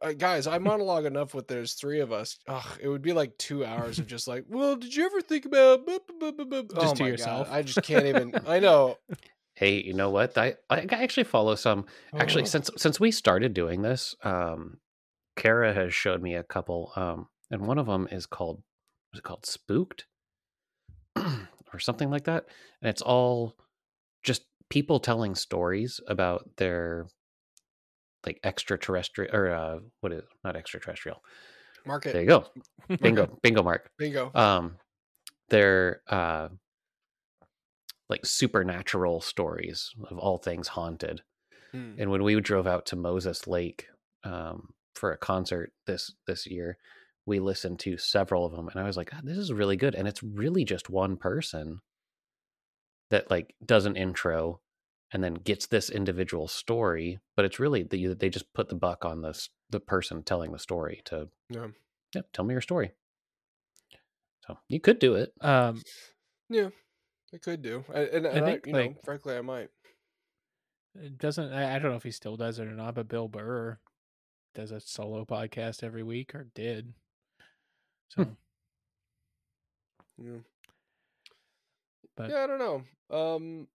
Uh, 0.00 0.12
guys, 0.12 0.46
I 0.46 0.58
monologue 0.58 1.04
enough 1.04 1.34
with 1.34 1.48
there's 1.48 1.74
three 1.74 2.00
of 2.00 2.12
us. 2.12 2.38
Ugh, 2.46 2.78
it 2.80 2.88
would 2.88 3.02
be 3.02 3.12
like 3.12 3.36
two 3.38 3.64
hours 3.64 3.98
of 3.98 4.06
just 4.06 4.28
like, 4.28 4.44
well, 4.48 4.76
did 4.76 4.94
you 4.94 5.06
ever 5.06 5.20
think 5.20 5.44
about 5.44 5.86
buh, 5.86 5.98
buh, 6.20 6.32
buh, 6.32 6.44
buh?" 6.44 6.62
Just 6.80 6.94
oh 6.94 7.04
to 7.04 7.06
yourself. 7.06 7.48
God, 7.48 7.56
I 7.56 7.62
just 7.62 7.82
can't 7.82 8.06
even. 8.06 8.34
I 8.46 8.60
know. 8.60 8.98
Hey, 9.54 9.82
you 9.82 9.92
know 9.92 10.10
what? 10.10 10.38
I 10.38 10.54
I 10.70 10.86
actually 10.88 11.24
follow 11.24 11.56
some. 11.56 11.86
Actually, 12.14 12.42
Ugh. 12.42 12.48
since 12.48 12.70
since 12.76 13.00
we 13.00 13.10
started 13.10 13.54
doing 13.54 13.82
this, 13.82 14.14
um, 14.22 14.78
Kara 15.34 15.74
has 15.74 15.92
showed 15.92 16.22
me 16.22 16.36
a 16.36 16.44
couple 16.44 16.92
um 16.94 17.26
and 17.50 17.66
one 17.66 17.78
of 17.78 17.86
them 17.86 18.08
is 18.10 18.26
called 18.26 18.62
was 19.12 19.18
it 19.18 19.24
called 19.24 19.46
Spooked 19.46 20.06
or 21.16 21.78
something 21.78 22.10
like 22.10 22.24
that, 22.24 22.44
and 22.80 22.88
it's 22.88 23.02
all 23.02 23.56
just 24.22 24.42
people 24.68 25.00
telling 25.00 25.34
stories 25.34 26.00
about 26.06 26.48
their 26.56 27.06
like 28.28 28.40
extraterrestrial 28.44 29.34
or 29.34 29.50
uh, 29.50 29.78
what 30.00 30.12
is 30.12 30.22
not 30.44 30.54
extraterrestrial. 30.54 31.22
Market. 31.86 32.12
There 32.12 32.22
you 32.22 32.28
go, 32.28 32.44
bingo, 33.00 33.38
bingo, 33.42 33.62
mark. 33.62 33.90
Bingo. 33.98 34.30
Um, 34.34 34.76
they're 35.48 36.02
uh, 36.08 36.48
like 38.10 38.26
supernatural 38.26 39.22
stories 39.22 39.90
of 40.10 40.18
all 40.18 40.36
things 40.36 40.68
haunted. 40.68 41.22
Hmm. 41.72 41.92
And 41.98 42.10
when 42.10 42.22
we 42.22 42.38
drove 42.40 42.66
out 42.66 42.84
to 42.86 42.96
Moses 42.96 43.46
Lake 43.46 43.86
um, 44.24 44.74
for 44.94 45.12
a 45.12 45.16
concert 45.18 45.72
this 45.86 46.12
this 46.26 46.46
year, 46.46 46.76
we 47.24 47.40
listened 47.40 47.78
to 47.80 47.96
several 47.96 48.44
of 48.44 48.52
them, 48.52 48.68
and 48.68 48.78
I 48.78 48.84
was 48.84 48.96
like, 48.98 49.10
"God, 49.10 49.22
"This 49.24 49.38
is 49.38 49.52
really 49.52 49.76
good." 49.76 49.94
And 49.94 50.06
it's 50.06 50.22
really 50.22 50.64
just 50.64 50.90
one 50.90 51.16
person 51.16 51.80
that 53.10 53.30
like 53.30 53.54
does 53.64 53.86
an 53.86 53.96
intro 53.96 54.60
and 55.12 55.22
then 55.24 55.34
gets 55.34 55.66
this 55.66 55.88
individual 55.90 56.48
story, 56.48 57.18
but 57.36 57.44
it's 57.44 57.58
really 57.58 57.82
the, 57.82 58.14
they 58.14 58.28
just 58.28 58.52
put 58.52 58.68
the 58.68 58.74
buck 58.74 59.04
on 59.04 59.22
this 59.22 59.48
the 59.70 59.80
person 59.80 60.22
telling 60.22 60.52
the 60.52 60.58
story 60.58 61.00
to 61.06 61.28
Yeah. 61.50 61.68
yeah, 62.14 62.22
tell 62.32 62.44
me 62.44 62.54
your 62.54 62.60
story. 62.60 62.92
So 64.46 64.58
you 64.68 64.80
could 64.80 64.98
do 64.98 65.14
it. 65.14 65.32
Um, 65.40 65.82
Yeah. 66.48 66.68
I 67.34 67.36
could 67.38 67.60
do. 67.60 67.84
I, 67.94 68.00
and, 68.00 68.24
and 68.26 68.44
I, 68.44 68.50
think, 68.52 68.66
you 68.66 68.72
know, 68.72 68.94
frankly, 69.04 69.36
I 69.36 69.42
might. 69.42 69.68
it 70.94 71.18
doesn't 71.18 71.52
I, 71.52 71.76
I 71.76 71.78
don't 71.78 71.90
know 71.90 71.96
if 71.98 72.02
he 72.02 72.10
still 72.10 72.36
does 72.36 72.58
it 72.58 72.66
or 72.66 72.72
not, 72.74 72.94
but 72.94 73.08
Bill 73.08 73.28
Burr 73.28 73.78
does 74.54 74.72
a 74.72 74.80
solo 74.80 75.24
podcast 75.26 75.82
every 75.84 76.02
week 76.02 76.34
or 76.34 76.48
did. 76.54 76.94
So 78.08 78.26
Yeah. 80.18 80.38
But- 82.16 82.30
yeah, 82.30 82.44
I 82.44 82.46
don't 82.46 82.58
know. 82.58 82.84
Um, 83.16 83.68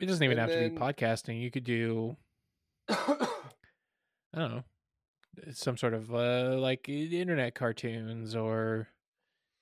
it 0.00 0.06
doesn't 0.06 0.22
even 0.24 0.38
And 0.38 0.50
have 0.50 0.58
to 0.58 0.70
be 0.70 0.76
podcasting. 0.78 1.40
You 1.40 1.50
could 1.50 1.64
do 1.64 2.16
I 2.88 3.16
don't 4.34 4.50
know 4.56 4.64
some 5.52 5.76
sort 5.76 5.94
of 5.94 6.14
uh, 6.14 6.56
like 6.58 6.88
internet 6.88 7.54
cartoons 7.54 8.36
or 8.36 8.88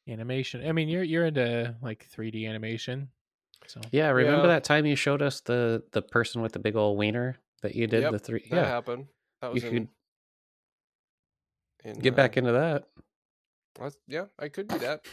animation. 0.09 0.66
I 0.66 0.72
mean, 0.72 0.89
you're 0.89 1.03
you're 1.03 1.24
into 1.26 1.74
like 1.80 2.07
3D 2.14 2.47
animation, 2.49 3.09
so 3.66 3.80
Yeah, 3.91 4.11
remember 4.11 4.43
Yeah. 4.49 4.55
that 4.55 4.64
time 4.64 4.85
you 4.87 4.97
showed 4.97 5.22
us 5.22 5.41
the 5.41 5.83
the 5.93 6.03
person 6.03 6.43
with 6.43 6.53
the 6.53 6.59
big 6.59 6.76
old 6.76 6.99
wiener 6.99 7.39
that 7.62 7.74
you 7.74 7.87
did 7.87 8.03
Yep, 8.03 8.12
the 8.12 8.18
three? 8.18 8.45
that 8.51 8.57
Yeah, 8.57 8.66
happened. 8.66 9.07
That 9.41 9.53
was 9.53 9.62
you 9.62 9.68
in, 9.70 9.74
could 9.74 9.89
in, 11.97 12.01
get 12.01 12.12
uh, 12.12 12.16
back 12.16 12.37
into 12.37 12.53
that. 12.53 12.85
that's- 13.76 13.97
yeah, 14.07 14.26
I 14.39 14.49
could 14.49 14.68
do 14.68 14.78
that. 14.80 15.07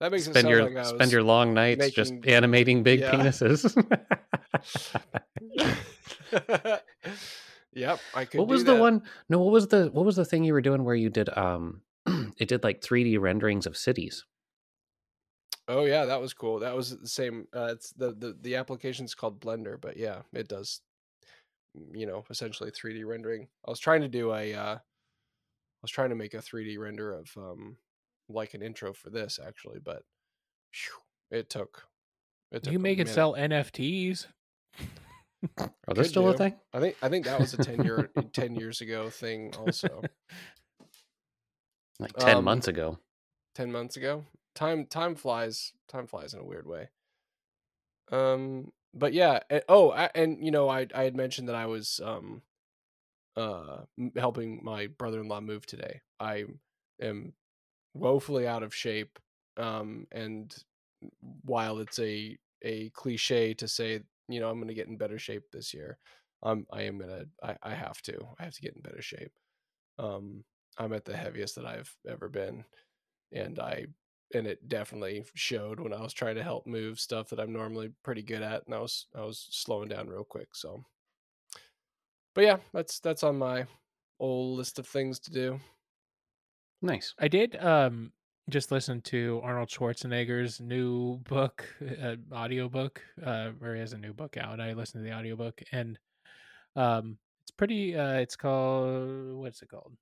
That 0.00 0.12
makes 0.12 0.24
Spend 0.24 0.48
your 0.48 0.68
like 0.68 0.84
spend 0.86 1.10
your 1.10 1.22
long 1.22 1.54
nights 1.54 1.90
just 1.90 2.12
animating 2.26 2.82
big 2.82 3.00
Yeah. 3.00 3.12
penises. 3.12 3.64
yep, 7.72 8.00
I 8.14 8.24
could. 8.26 8.38
what 8.38 8.48
was 8.48 8.64
the 8.64 8.76
one? 8.76 9.02
No, 9.28 9.38
what 9.38 9.52
was 9.52 9.68
the 9.68 9.90
what 9.92 10.04
was 10.04 10.16
the 10.16 10.24
thing 10.24 10.44
you 10.44 10.52
were 10.52 10.60
doing 10.60 10.84
where 10.84 10.94
you 10.94 11.08
did 11.08 11.30
um 11.36 11.80
it 12.38 12.48
did 12.48 12.62
like 12.62 12.82
3D 12.82 13.18
renderings 13.18 13.66
of 13.66 13.76
cities. 13.76 14.24
Oh 15.68 15.84
yeah, 15.84 16.04
that 16.04 16.20
was 16.20 16.34
cool. 16.34 16.60
That 16.60 16.76
was 16.76 16.96
the 16.96 17.08
same. 17.08 17.48
Uh, 17.54 17.70
it's 17.72 17.90
the 17.92 18.12
the 18.12 18.36
the 18.40 18.56
application's 18.56 19.14
called 19.14 19.40
Blender, 19.40 19.80
but 19.80 19.96
yeah, 19.96 20.22
it 20.32 20.48
does. 20.48 20.82
You 21.92 22.06
know, 22.06 22.24
essentially 22.30 22.70
3D 22.70 23.04
rendering. 23.04 23.48
I 23.66 23.70
was 23.70 23.80
trying 23.80 24.02
to 24.02 24.08
do 24.08 24.32
a. 24.32 24.54
Uh, 24.54 24.74
I 24.76 25.82
was 25.82 25.90
trying 25.90 26.10
to 26.10 26.16
make 26.16 26.34
a 26.34 26.38
3D 26.38 26.78
render 26.78 27.12
of 27.12 27.30
um 27.36 27.76
like 28.28 28.54
an 28.54 28.62
intro 28.62 28.92
for 28.92 29.10
this 29.10 29.38
actually, 29.44 29.78
but 29.84 30.02
phew, 30.72 30.92
it 31.30 31.50
took. 31.50 31.84
It 32.52 32.62
took 32.62 32.72
you 32.72 32.78
a 32.78 32.82
make 32.82 32.98
it 32.98 33.08
sell 33.08 33.34
NFTs. 33.34 34.26
Are 35.58 35.70
Could 35.88 35.96
those 35.96 36.08
still 36.08 36.28
a 36.28 36.34
thing? 36.36 36.54
I 36.72 36.80
think 36.80 36.96
I 37.02 37.08
think 37.08 37.26
that 37.26 37.38
was 37.38 37.54
a 37.54 37.58
ten 37.58 37.84
year 37.84 38.10
ten 38.32 38.56
years 38.56 38.80
ago 38.80 39.10
thing. 39.10 39.54
Also, 39.58 40.02
Like 41.98 42.12
10 42.14 42.36
Um, 42.38 42.44
months 42.44 42.68
ago. 42.68 42.98
ten 43.54 43.70
months 43.70 43.96
ago. 43.96 44.24
Time 44.54 44.86
time 44.86 45.14
flies. 45.14 45.72
Time 45.88 46.06
flies 46.06 46.34
in 46.34 46.40
a 46.40 46.44
weird 46.44 46.66
way. 46.66 46.88
Um, 48.10 48.72
but 48.94 49.12
yeah. 49.12 49.40
And, 49.50 49.62
oh, 49.68 49.90
I, 49.90 50.10
and 50.14 50.44
you 50.44 50.50
know, 50.50 50.68
I 50.68 50.86
I 50.94 51.02
had 51.04 51.14
mentioned 51.16 51.48
that 51.48 51.54
I 51.56 51.66
was 51.66 52.00
um, 52.02 52.42
uh, 53.36 53.82
helping 54.16 54.60
my 54.64 54.86
brother 54.86 55.20
in 55.20 55.28
law 55.28 55.40
move 55.40 55.66
today. 55.66 56.00
I 56.18 56.44
am 57.00 57.34
woefully 57.96 58.46
out 58.46 58.62
of 58.62 58.74
shape. 58.74 59.18
Um, 59.56 60.06
and 60.12 60.54
while 61.44 61.78
it's 61.78 61.98
a 61.98 62.38
a 62.62 62.90
cliche 62.90 63.54
to 63.54 63.68
say, 63.68 64.00
you 64.28 64.40
know, 64.40 64.50
I'm 64.50 64.56
going 64.58 64.68
to 64.68 64.74
get 64.74 64.88
in 64.88 64.96
better 64.96 65.18
shape 65.18 65.44
this 65.52 65.72
year, 65.74 65.98
um, 66.42 66.66
I 66.72 66.82
am 66.82 66.98
gonna. 66.98 67.26
I 67.42 67.56
I 67.62 67.74
have 67.74 68.02
to. 68.02 68.18
I 68.38 68.44
have 68.44 68.54
to 68.54 68.62
get 68.62 68.74
in 68.76 68.82
better 68.82 69.02
shape. 69.02 69.32
Um, 69.98 70.44
I'm 70.78 70.92
at 70.92 71.04
the 71.04 71.16
heaviest 71.16 71.56
that 71.56 71.66
I've 71.66 71.94
ever 72.08 72.28
been, 72.28 72.64
and 73.32 73.58
I 73.58 73.86
and 74.34 74.46
it 74.46 74.68
definitely 74.68 75.24
showed 75.34 75.80
when 75.80 75.92
I 75.92 76.02
was 76.02 76.12
trying 76.12 76.36
to 76.36 76.42
help 76.42 76.66
move 76.66 77.00
stuff 77.00 77.30
that 77.30 77.40
I'm 77.40 77.52
normally 77.52 77.92
pretty 78.02 78.22
good 78.22 78.42
at, 78.42 78.66
and 78.66 78.74
I 78.74 78.80
was 78.80 79.06
I 79.14 79.22
was 79.22 79.46
slowing 79.50 79.88
down 79.88 80.08
real 80.08 80.24
quick. 80.24 80.54
So, 80.54 80.84
but 82.34 82.44
yeah, 82.44 82.58
that's 82.72 83.00
that's 83.00 83.22
on 83.22 83.38
my 83.38 83.66
old 84.18 84.58
list 84.58 84.78
of 84.78 84.86
things 84.86 85.18
to 85.20 85.30
do. 85.30 85.60
Nice. 86.82 87.14
I 87.18 87.28
did 87.28 87.56
um 87.56 88.12
just 88.48 88.70
listen 88.70 89.00
to 89.02 89.40
Arnold 89.42 89.68
Schwarzenegger's 89.68 90.60
new 90.60 91.18
book, 91.18 91.64
uh, 92.00 92.14
audiobook, 92.32 93.02
uh, 93.24 93.50
where 93.58 93.74
he 93.74 93.80
has 93.80 93.92
a 93.92 93.98
new 93.98 94.12
book 94.14 94.36
out. 94.36 94.60
I 94.60 94.72
listened 94.74 95.02
to 95.04 95.10
the 95.10 95.16
audiobook 95.16 95.60
and 95.72 95.98
um 96.76 97.18
it's 97.44 97.50
pretty 97.50 97.96
uh 97.96 98.14
it's 98.18 98.36
called 98.36 99.34
what's 99.36 99.62
it 99.62 99.68
called? 99.68 99.92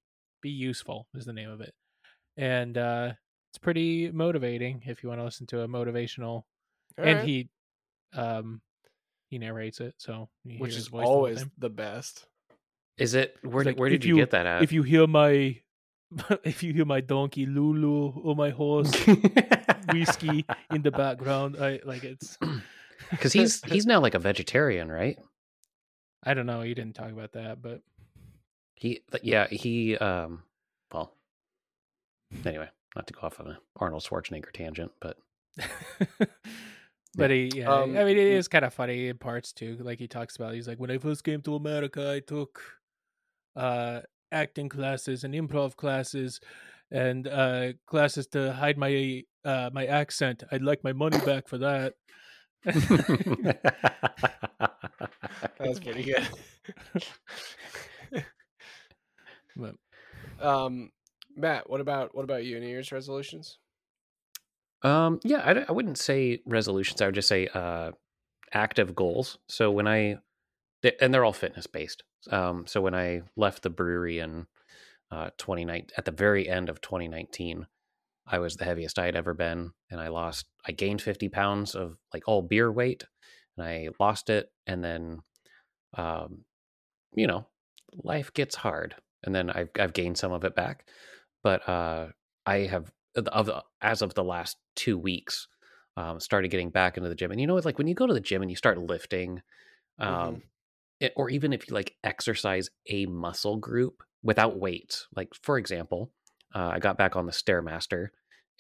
Be 0.43 0.51
Useful 0.51 1.07
is 1.15 1.25
the 1.25 1.33
name 1.33 1.51
of 1.51 1.61
it. 1.61 1.73
And 2.37 2.77
uh 2.77 3.13
it's 3.51 3.59
pretty 3.59 4.11
motivating 4.11 4.83
if 4.85 5.03
you 5.03 5.09
want 5.09 5.21
to 5.21 5.25
listen 5.25 5.47
to 5.49 5.61
a 5.63 5.69
motivational 5.69 6.43
and 6.99 7.09
Alright. 7.09 7.25
he 7.25 7.49
um 8.15 8.61
he 9.31 9.39
narrates 9.39 9.81
it, 9.81 9.95
so 9.99 10.29
you 10.45 10.59
which 10.59 10.73
hear 10.73 10.79
is 10.81 10.89
voice 10.89 11.03
the 11.03 11.07
always 11.09 11.47
the 11.59 11.71
best. 11.71 12.27
Is 12.99 13.15
it 13.15 13.37
where 13.43 13.63
It's 13.63 13.65
did, 13.65 13.71
like, 13.75 13.79
where 13.81 13.89
did 13.91 14.05
you, 14.05 14.17
you- 14.17 14.21
get 14.23 14.31
that 14.33 14.47
at? 14.47 14.63
if 14.63 14.71
you 14.73 14.83
hear 14.83 15.07
my 15.07 15.57
if 16.45 16.63
you 16.63 16.73
hear 16.73 16.85
my 16.85 17.01
donkey 17.01 17.47
Lulu 17.47 18.13
or 18.23 18.37
my 18.37 18.51
horse 18.51 18.93
whiskey 19.93 20.45
in 20.71 20.83
the 20.83 20.91
background. 20.91 21.57
I 21.59 21.81
like 21.85 22.05
it's. 22.05 22.39
Cuz 23.21 23.33
he's 23.33 23.63
he's 23.73 23.87
now 23.87 24.01
like 24.01 24.15
a 24.15 24.19
vegetarian, 24.19 24.91
right? 24.91 25.19
I 26.23 26.35
don't 26.35 26.47
know. 26.47 26.63
You 26.63 26.75
didn't 26.75 26.95
talk 26.95 27.11
about 27.11 27.33
that, 27.33 27.61
but 27.61 27.83
He 28.75 29.03
yeah, 29.23 29.47
he 29.49 29.97
um 29.99 30.43
well 30.93 31.13
anyway, 32.45 32.69
not 32.97 33.07
to 33.09 33.13
go 33.13 33.21
off 33.23 33.41
on 33.41 33.49
an 33.49 33.57
Arnold 33.77 34.03
Schwarzenegger 34.03 34.53
tangent, 34.53 34.93
but 35.01 35.19
but 37.17 37.31
he. 37.31 37.51
Yeah, 37.57 37.73
Um, 37.73 37.97
I 37.97 38.05
mean, 38.05 38.17
it 38.17 38.27
is 38.27 38.49
kind 38.49 38.65
of 38.65 38.73
funny 38.73 39.09
in 39.09 39.19
parts 39.19 39.53
too. 39.53 39.77
Like 39.81 39.99
he 39.99 40.09
talks 40.09 40.37
about, 40.37 40.55
he's 40.55 40.67
like, 40.67 40.79
when 40.79 40.91
I 40.91 40.99
first 40.99 41.25
came 41.25 41.43
to 41.43 41.55
America, 41.57 42.11
I 42.13 42.21
took 42.21 42.61
uh 43.57 44.01
acting 44.35 44.69
classes 44.69 45.25
and 45.25 45.35
improv 45.35 45.77
classes 45.77 46.41
and 46.91 47.27
uh 47.29 47.73
classes 47.87 48.27
to 48.29 48.53
hide 48.53 48.77
my 48.77 49.23
uh 49.45 49.71
my 49.73 49.87
accent. 49.87 50.43
I'd 50.53 50.63
like 50.63 50.85
my 50.85 50.93
money 50.93 51.19
back 51.27 51.49
for 51.49 51.59
that. 51.59 51.95
That's 55.59 55.81
pretty 55.81 56.03
good. 56.03 56.29
But 59.57 59.77
um, 60.41 60.91
Matt, 61.37 61.69
what 61.69 61.81
about 61.81 62.15
what 62.15 62.25
about 62.25 62.45
you? 62.45 62.59
New 62.61 62.67
Year's 62.67 62.93
resolutions? 62.93 63.59
Um, 64.83 65.21
yeah, 65.25 65.65
I 65.69 65.73
wouldn't 65.73 65.99
say 65.99 66.41
resolutions. 66.45 67.01
I 67.01 67.07
would 67.07 67.15
just 67.15 67.29
say 67.29 67.49
uh, 67.55 67.93
active 68.53 68.95
goals. 68.95 69.39
So 69.49 69.71
when 69.71 69.89
I, 69.89 70.19
and 71.01 71.13
they're 71.13 71.25
all 71.25 71.33
fitness 71.33 71.67
based. 71.67 72.03
Um, 72.31 72.67
so 72.67 72.81
when 72.81 72.95
I 72.95 73.23
left 73.37 73.63
the 73.63 73.71
brewery 73.71 74.19
in 74.19 74.47
uh, 75.11 75.31
2019, 75.39 75.91
at 75.97 76.05
the 76.05 76.11
very 76.13 76.49
end 76.49 76.69
of 76.69 76.81
2019, 76.81 77.67
I 78.27 78.39
was 78.39 78.57
the 78.57 78.65
heaviest 78.65 78.99
I 78.99 79.07
had 79.07 79.17
ever 79.17 79.35
been, 79.35 79.73
and 79.91 80.01
I 80.01 80.09
lost, 80.09 80.47
I 80.67 80.73
gained 80.73 81.03
50 81.03 81.29
pounds 81.29 81.75
of 81.75 81.99
like 82.13 82.25
all 82.27 82.43
beer 82.43 82.73
weight, 82.73 83.05
and 83.57 83.67
I 83.67 83.89
lost 84.01 84.31
it, 84.31 84.51
and 84.67 84.85
then, 84.85 85.21
um, 85.97 86.45
you 87.15 87.27
know, 87.27 87.47
life 87.95 88.33
gets 88.33 88.57
hard, 88.57 88.97
and 89.25 89.35
then 89.35 89.51
I've 89.51 89.71
I've 89.79 89.93
gained 89.93 90.19
some 90.19 90.33
of 90.33 90.45
it 90.45 90.55
back, 90.55 90.89
but 91.43 91.69
uh, 91.69 92.09
I 92.47 92.59
have 92.61 92.93
of 93.17 93.47
the, 93.47 93.65
as 93.81 94.03
of 94.03 94.15
the 94.15 94.25
last 94.25 94.59
two 94.77 94.99
weeks 94.99 95.49
um, 95.97 96.21
started 96.21 96.49
getting 96.51 96.71
back 96.71 96.97
into 96.97 97.09
the 97.09 97.15
gym 97.15 97.31
and 97.31 97.41
you 97.41 97.47
know 97.47 97.57
it's 97.57 97.67
like 97.67 97.79
when 97.79 97.87
you 97.89 97.95
go 97.95 98.07
to 98.07 98.15
the 98.15 98.21
gym 98.21 98.43
and 98.43 98.51
you 98.51 98.57
start 98.57 98.79
lifting 98.79 99.41
um, 100.01 100.37
Mhm. 100.37 100.43
Or 101.17 101.31
even 101.31 101.53
if 101.53 101.69
you 101.69 101.75
like 101.75 101.97
exercise 102.03 102.71
a 102.89 103.07
muscle 103.07 103.57
group 103.57 104.03
without 104.23 104.59
weights 104.59 105.07
like 105.15 105.29
for 105.43 105.59
example 105.59 106.11
uh, 106.55 106.71
I 106.73 106.79
got 106.79 106.97
back 106.97 107.17
on 107.17 107.27
the 107.27 107.33
Stairmaster, 107.33 108.09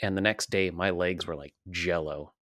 and 0.02 0.16
the 0.16 0.20
next 0.20 0.50
day 0.50 0.70
my 0.70 0.90
legs 0.90 1.26
were 1.26 1.36
like 1.36 1.54
jello. 1.70 2.32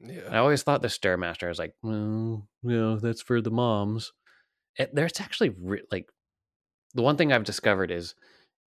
Yeah. 0.00 0.22
I 0.30 0.38
always 0.38 0.62
thought 0.62 0.82
the 0.82 0.88
Stairmaster 0.88 1.44
I 1.44 1.48
was 1.48 1.58
like, 1.58 1.74
well, 1.82 2.48
yeah, 2.62 2.96
that's 3.00 3.22
for 3.22 3.40
the 3.40 3.50
moms. 3.50 4.12
It, 4.76 4.94
there's 4.94 5.20
actually 5.20 5.50
re- 5.50 5.82
like 5.92 6.06
the 6.94 7.02
one 7.02 7.16
thing 7.16 7.32
I've 7.32 7.44
discovered 7.44 7.90
is 7.90 8.14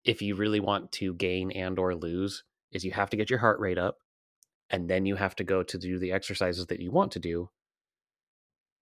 if 0.04 0.22
you 0.22 0.36
really 0.36 0.60
want 0.60 0.92
to 0.94 1.14
gain 1.14 1.52
and 1.52 1.78
or 1.78 1.96
lose, 1.96 2.44
is 2.72 2.84
you 2.84 2.92
have 2.92 3.12
to 3.12 3.18
get 3.18 3.30
your 3.30 3.40
heart 3.40 3.60
rate 3.60 3.78
up, 3.78 4.00
and 4.70 4.90
then 4.90 5.06
you 5.06 5.16
have 5.16 5.36
to 5.36 5.44
go 5.44 5.64
to 5.64 5.78
do 5.78 6.00
the 6.00 6.12
exercises 6.12 6.66
that 6.68 6.80
you 6.80 6.92
want 6.92 7.12
to 7.14 7.20
do, 7.20 7.50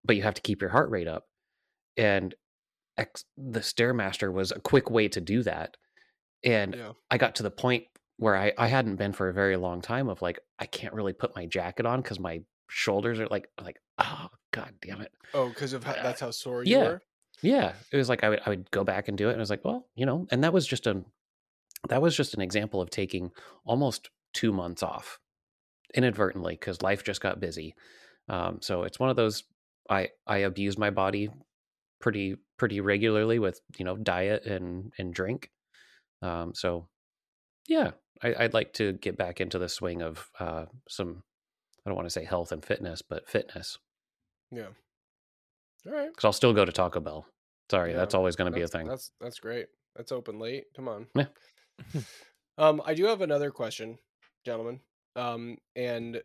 but 0.06 0.16
you 0.16 0.24
have 0.24 0.34
to 0.36 0.42
keep 0.42 0.62
your 0.62 0.72
heart 0.72 0.90
rate 0.90 1.08
up. 1.08 1.26
And 1.98 2.34
ex- 2.98 3.26
the 3.38 3.60
Stairmaster 3.62 4.32
was 4.32 4.52
a 4.52 4.60
quick 4.60 4.90
way 4.90 5.08
to 5.10 5.22
do 5.22 5.44
that. 5.44 5.78
And 6.44 6.76
Yeah. 6.76 6.92
I 7.10 7.18
got 7.18 7.36
to 7.36 7.44
the 7.44 7.52
point 7.52 7.86
where 8.18 8.36
I, 8.36 8.54
I 8.58 8.68
hadn't 8.68 8.96
been 8.98 9.14
for 9.14 9.30
a 9.30 9.34
very 9.34 9.58
long 9.58 9.82
time 9.82 10.08
of 10.10 10.22
like 10.22 10.40
I 10.60 10.66
can't 10.68 10.94
really 10.94 11.14
put 11.14 11.36
my 11.36 11.46
jacket 11.48 11.86
on 11.86 12.02
because 12.02 12.20
my 12.20 12.42
shoulders 12.70 13.20
are 13.20 13.28
like 13.28 13.50
like 13.60 13.78
oh 13.98 14.30
god 14.52 14.74
damn 14.82 15.02
it 15.02 15.12
Oh, 15.34 15.50
because 15.50 15.74
of 15.74 15.84
how, 15.84 15.94
Uh, 15.94 16.04
that's 16.04 16.22
how 16.22 16.32
sore 16.32 16.64
you 16.64 16.78
yeah. 16.78 16.84
were. 16.84 17.02
yeah 17.42 17.74
it 17.92 17.98
was 17.98 18.08
like 18.10 18.24
I 18.24 18.30
would 18.30 18.42
I 18.46 18.50
would 18.50 18.70
go 18.72 18.84
back 18.84 19.08
and 19.08 19.18
do 19.18 19.28
it 19.28 19.32
and 19.32 19.40
I 19.40 19.42
was 19.42 19.50
like 19.50 19.66
well 19.66 19.88
you 19.96 20.06
know 20.06 20.28
and 20.32 20.44
that 20.44 20.54
was 20.54 20.66
just 20.68 20.86
a 20.88 21.04
that 21.90 22.02
was 22.02 22.16
just 22.16 22.34
an 22.36 22.42
example 22.42 22.80
of 22.80 22.90
taking 22.92 23.32
almost 23.66 24.10
two 24.34 24.54
months 24.54 24.84
off 24.84 25.20
inadvertently 25.94 26.54
because 26.54 26.82
life 26.82 27.04
just 27.04 27.22
got 27.22 27.40
busy 27.40 27.76
um, 28.30 28.60
so 28.62 28.84
it's 28.84 29.00
one 29.00 29.10
of 29.10 29.16
those 29.16 29.44
I 29.90 30.10
I 30.28 30.38
abuse 30.40 30.78
my 30.78 30.92
body 30.92 31.30
pretty 32.02 32.36
pretty 32.58 32.82
regularly 32.82 33.40
with 33.40 33.62
you 33.78 33.86
know 33.86 33.98
diet 33.98 34.46
and 34.46 34.92
and 34.98 35.14
drink 35.14 35.50
um, 36.22 36.54
so 36.54 36.88
yeah 37.68 37.92
I, 38.24 38.36
I'd 38.40 38.54
like 38.54 38.74
to 38.74 38.94
get 38.94 39.18
back 39.18 39.42
into 39.42 39.58
the 39.60 39.70
swing 39.70 40.02
of 40.02 40.30
uh, 40.40 40.66
some 40.88 41.24
I 41.86 41.90
don't 41.90 41.96
want 41.96 42.08
to 42.08 42.14
say 42.14 42.26
health 42.26 42.52
and 42.52 42.64
fitness 42.64 43.02
but 43.02 43.30
fitness 43.30 43.78
Yeah. 44.52 44.68
All 45.88 45.94
right. 45.94 46.10
because 46.10 46.26
I'll 46.26 46.34
still 46.34 46.54
go 46.54 46.66
to 46.66 46.72
Taco 46.72 47.00
Bell 47.00 47.26
sorry 47.70 47.92
Yeah, 47.92 47.98
that's 47.98 48.14
always 48.14 48.36
going 48.36 48.52
to 48.52 48.56
be 48.56 48.64
a 48.64 48.68
thing 48.68 48.88
that's 48.88 49.12
that's 49.20 49.40
great. 49.40 49.68
That's 49.96 50.12
open 50.12 50.40
late. 50.40 50.66
Come 50.76 50.88
on. 50.88 51.08
Yeah. 51.16 51.26
um, 52.58 52.82
I 52.86 52.94
do 52.94 53.06
have 53.06 53.22
another 53.22 53.52
question, 53.52 53.98
gentlemen. 54.46 54.80
Um, 55.18 55.58
and 55.76 56.22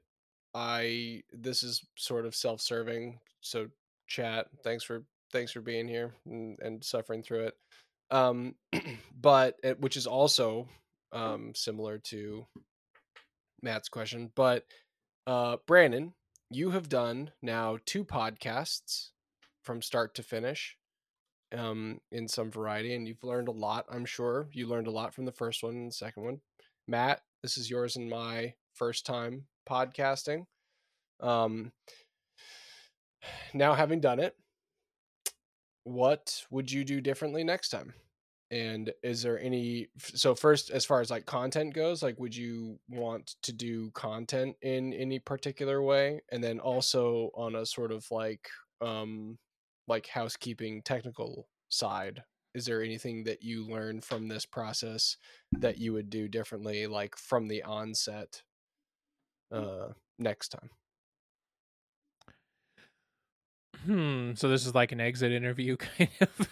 I 0.55 1.23
this 1.33 1.65
is 1.65 1.85
sort 1.97 2.27
of 2.27 2.35
self-serving. 2.37 3.19
So 3.41 3.67
chat. 4.07 4.47
Thanks 4.63 4.85
for 4.85 5.03
thanks 5.33 5.53
for 5.53 5.61
being 5.61 5.89
here 5.89 6.15
and, 6.27 6.59
and 6.61 6.85
suffering 6.85 7.23
through 7.23 7.47
it. 7.47 7.55
Um, 8.11 8.55
but 9.21 9.57
it, 9.63 9.81
which 9.81 9.97
is 9.97 10.07
also 10.07 10.69
um 11.13 11.53
similar 11.55 11.99
to 11.99 12.47
Matt's 13.63 13.89
question, 13.89 14.31
but 14.35 14.65
uh, 15.27 15.57
Brandon, 15.67 16.13
you 16.51 16.71
have 16.71 16.89
done 16.89 17.33
now 17.43 17.79
two 17.85 18.05
podcasts 18.05 19.11
from 19.65 19.83
start 19.83 20.15
to 20.15 20.23
finish 20.23 20.77
um, 21.57 22.01
in 22.13 22.29
some 22.29 22.51
variety, 22.51 22.95
and 22.95 23.09
you've 23.09 23.25
learned 23.25 23.49
a 23.49 23.53
lot. 23.53 23.87
I'm 23.91 24.05
sure 24.05 24.49
you 24.53 24.67
learned 24.67 24.87
a 24.87 24.93
lot 24.93 25.15
from 25.15 25.25
the 25.25 25.33
first 25.33 25.63
one 25.63 25.75
and 25.75 25.91
the 25.91 25.95
second 25.95 26.23
one. 26.23 26.41
Matt, 26.87 27.23
this 27.43 27.59
is 27.59 27.69
yours 27.69 27.97
and 27.97 28.09
my 28.09 28.55
first 28.75 29.05
time 29.05 29.45
podcasting. 29.69 30.47
Um, 31.21 31.73
now, 33.55 33.75
having 33.75 34.01
done 34.01 34.21
it, 34.21 34.37
what 35.87 36.45
would 36.51 36.71
you 36.71 36.85
do 36.85 37.01
differently 37.01 37.45
next 37.45 37.69
time? 37.69 37.95
And 38.51 38.93
is 39.05 39.23
there 39.23 39.41
any 39.41 39.89
so 39.99 40.35
first 40.35 40.71
as 40.71 40.85
far 40.85 41.01
as 41.01 41.11
like 41.11 41.27
content 41.27 41.75
goes, 41.75 42.03
like 42.03 42.19
would 42.19 42.35
you 42.35 42.81
want 42.89 43.37
to 43.43 43.53
do 43.53 43.93
content 43.93 44.57
in 44.63 44.93
any 44.93 45.21
particular 45.21 45.81
way? 45.83 46.23
And 46.33 46.43
then 46.43 46.59
also 46.59 47.31
on 47.35 47.55
a 47.55 47.65
sort 47.65 47.93
of 47.93 48.05
like 48.11 48.49
um 48.81 49.39
like 49.87 50.09
housekeeping 50.09 50.83
technical 50.83 51.49
side, 51.69 52.23
is 52.55 52.67
there 52.67 52.83
anything 52.83 53.23
that 53.25 53.43
you 53.43 53.65
learned 53.65 54.05
from 54.05 54.27
this 54.27 54.45
process 54.45 55.17
that 55.53 55.79
you 55.79 55.93
would 55.93 56.11
do 56.11 56.27
differently 56.29 56.89
like 56.89 57.17
from 57.17 57.47
the 57.47 57.63
onset 57.63 58.43
uh 59.53 59.89
next 60.19 60.49
time? 60.49 60.71
Hmm. 63.87 64.35
So 64.35 64.49
this 64.49 64.67
is 64.67 64.75
like 64.75 64.93
an 64.93 65.01
exit 65.01 65.33
interview, 65.33 65.77
kind 65.99 66.11
of. 66.21 66.51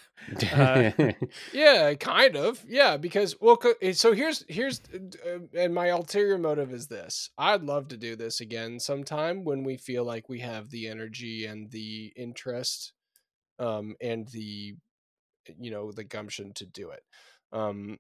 Uh, 0.53 0.91
Yeah, 1.53 1.95
kind 1.95 2.37
of. 2.37 2.65
Yeah, 2.69 2.97
because 2.97 3.41
well, 3.41 3.59
eh, 3.83 3.93
so 3.93 4.13
here's 4.13 4.45
here's 4.49 4.81
uh, 5.27 5.41
and 5.55 5.75
my 5.75 5.89
ulterior 5.89 6.39
motive 6.39 6.73
is 6.73 6.87
this. 6.89 7.31
I'd 7.39 7.63
love 7.63 7.89
to 7.89 7.97
do 7.97 8.17
this 8.17 8.41
again 8.41 8.81
sometime 8.81 9.45
when 9.45 9.65
we 9.65 9.77
feel 9.77 10.05
like 10.05 10.29
we 10.29 10.41
have 10.41 10.71
the 10.71 10.89
energy 10.89 11.47
and 11.47 11.71
the 11.71 12.13
interest 12.17 12.93
um 13.59 13.97
and 14.03 14.29
the 14.29 14.77
you 15.59 15.71
know, 15.71 15.93
the 15.93 16.05
gumption 16.05 16.53
to 16.55 16.67
do 16.67 16.91
it. 16.91 17.03
Um 17.53 17.99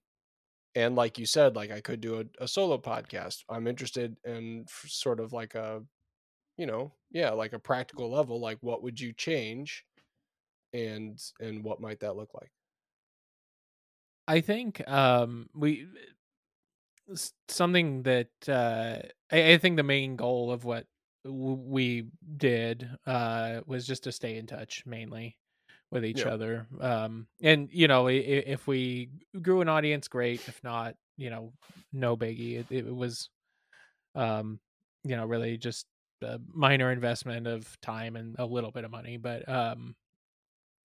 and 0.77 0.97
like 0.97 1.19
you 1.19 1.27
said, 1.27 1.57
like 1.57 1.71
I 1.73 1.81
could 1.81 2.01
do 2.01 2.21
a, 2.21 2.45
a 2.45 2.49
solo 2.49 2.79
podcast. 2.79 3.45
I'm 3.49 3.67
interested 3.69 4.17
in 4.25 4.65
f- 4.69 4.87
sort 4.91 5.21
of 5.21 5.33
like 5.33 5.55
a 5.55 5.83
you 6.57 6.67
know, 6.67 6.93
yeah, 7.15 7.31
like 7.31 7.55
a 7.55 7.61
practical 7.61 8.11
level 8.13 8.41
like 8.41 8.59
what 8.63 8.85
would 8.85 9.01
you 9.01 9.15
change 9.15 9.87
and 10.75 11.21
and 11.41 11.65
what 11.65 11.81
might 11.81 12.01
that 12.01 12.17
look 12.17 12.35
like? 12.35 12.53
I 14.27 14.41
think 14.41 14.87
um 14.89 15.49
we 15.55 15.87
something 17.49 18.03
that 18.05 18.31
uh 18.49 18.99
I, 19.31 19.53
I 19.53 19.59
think 19.59 19.77
the 19.77 19.83
main 19.83 20.17
goal 20.17 20.51
of 20.51 20.65
what 20.65 20.87
we 21.25 22.11
did 22.37 22.89
uh 23.07 23.61
was 23.67 23.87
just 23.87 24.05
to 24.05 24.13
stay 24.13 24.37
in 24.37 24.47
touch 24.47 24.85
mainly 24.87 25.39
with 25.91 26.05
each 26.05 26.25
Yeah. 26.25 26.27
other 26.27 26.67
um 26.81 27.29
and 27.43 27.69
you 27.73 27.89
know 27.89 28.09
if 28.09 28.67
we 28.67 29.11
grew 29.43 29.61
an 29.61 29.69
audience 29.69 30.09
great 30.09 30.45
if 30.47 30.63
not 30.65 30.97
you 31.17 31.31
know 31.31 31.53
no 31.93 32.17
biggie 32.17 32.61
it, 32.61 32.67
it 32.71 32.95
was 32.95 33.31
um 34.15 34.61
you 35.05 35.17
know 35.17 35.27
really 35.27 35.59
just 35.59 35.87
a 36.25 36.41
minor 36.53 36.91
investment 36.91 37.47
of 37.47 37.81
time 37.81 38.17
and 38.17 38.37
a 38.39 38.47
little 38.47 38.71
bit 38.71 38.85
of 38.85 38.91
money 38.91 39.17
but 39.17 39.49
um 39.49 39.95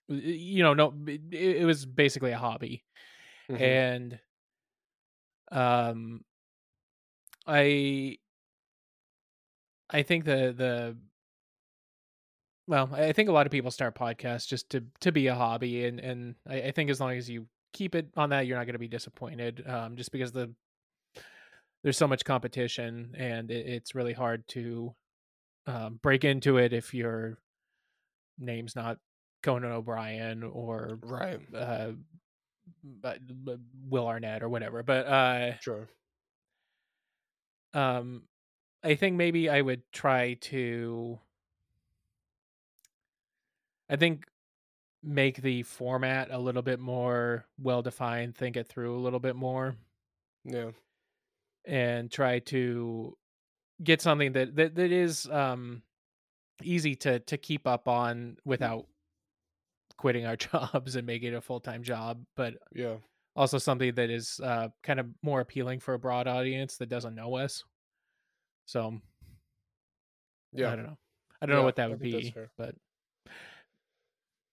you 0.07 0.63
know 0.63 0.73
no 0.73 0.93
it, 1.07 1.21
it 1.33 1.65
was 1.65 1.85
basically 1.85 2.31
a 2.31 2.37
hobby 2.37 2.83
Mhm. 3.49 3.59
and 3.61 4.19
um 5.51 6.23
i 7.47 8.17
i 9.89 10.03
think 10.03 10.25
the 10.25 10.53
the 10.55 10.97
well 12.67 12.89
i 12.93 13.11
think 13.11 13.29
a 13.29 13.31
lot 13.31 13.45
of 13.45 13.51
people 13.51 13.71
start 13.71 13.95
podcasts 13.95 14.47
just 14.47 14.69
to 14.69 14.83
to 14.99 15.11
be 15.11 15.27
a 15.27 15.35
hobby 15.35 15.85
and 15.85 15.99
and 15.99 16.35
i, 16.47 16.61
I 16.63 16.71
think 16.71 16.89
as 16.89 16.99
long 16.99 17.11
as 17.13 17.29
you 17.29 17.47
keep 17.73 17.95
it 17.95 18.09
on 18.17 18.29
that 18.31 18.45
you're 18.47 18.57
not 18.57 18.65
going 18.65 18.73
to 18.73 18.79
be 18.79 18.87
disappointed 18.87 19.63
um 19.67 19.95
just 19.95 20.11
because 20.11 20.31
the 20.31 20.51
there's 21.83 21.97
so 21.97 22.07
much 22.07 22.25
competition 22.25 23.15
and 23.17 23.49
it, 23.51 23.65
it's 23.65 23.95
really 23.95 24.13
hard 24.13 24.47
to 24.49 24.93
um, 25.68 25.99
break 26.01 26.24
into 26.24 26.57
it 26.57 26.74
if 26.74 26.93
your 26.93 27.38
name's 28.38 28.76
not 28.76 28.97
conan 29.43 29.72
o'brien 29.72 30.43
or 30.43 30.99
Right. 31.03 31.39
uh 31.53 31.91
Will 33.89 34.07
Arnett 34.07 34.43
or 34.43 34.49
whatever. 34.49 34.84
But 34.84 35.07
uh 35.07 35.57
Sure. 35.60 35.88
um 37.74 38.24
I 38.84 38.95
think 38.95 39.16
maybe 39.18 39.49
I 39.49 39.62
would 39.62 39.84
try 39.91 40.36
to 40.36 41.20
I 43.89 43.95
think 43.95 44.26
make 45.01 45.41
the 45.41 45.64
format 45.64 46.30
a 46.32 46.38
little 46.38 46.62
bit 46.62 46.80
more 46.80 47.45
well 47.57 47.82
defined, 47.82 48.36
think 48.36 48.57
it 48.57 48.68
through 48.68 48.97
a 48.97 49.01
little 49.01 49.20
bit 49.20 49.36
more 49.36 49.76
Yeah. 50.45 50.72
and 51.66 52.12
try 52.12 52.39
to 52.39 53.18
get 53.84 54.01
something 54.01 54.32
that 54.34 54.55
that, 54.55 54.75
that 54.75 54.91
is 54.91 55.25
um 55.27 55.82
easy 56.63 56.95
to 56.95 57.19
to 57.21 57.38
keep 57.38 57.65
up 57.67 57.88
on 57.88 58.38
without 58.45 58.86
quitting 59.97 60.25
our 60.25 60.36
jobs 60.47 60.95
and 60.95 61.05
making 61.07 61.34
it 61.34 61.36
a 61.38 61.41
full-time 61.41 61.84
job, 61.84 62.23
but 62.36 62.53
Yeah. 62.73 62.95
also 63.36 63.57
something 63.57 63.93
that 63.95 64.09
is 64.09 64.39
uh, 64.43 64.69
kind 64.84 64.99
of 64.99 65.07
more 65.23 65.41
appealing 65.41 65.80
for 65.80 65.93
a 65.93 65.99
broad 65.99 66.27
audience 66.27 66.77
that 66.77 66.88
doesn't 66.89 67.15
know 67.15 67.36
us. 67.38 67.63
So 68.65 68.99
Yeah. 70.53 70.71
I 70.71 70.75
don't 70.75 70.86
know. 70.86 70.97
I 71.41 71.45
don't 71.45 71.55
know 71.55 71.63
what 71.63 71.75
that 71.77 71.86
I 71.86 71.88
would 71.89 71.99
be, 71.99 72.34
but 72.57 72.75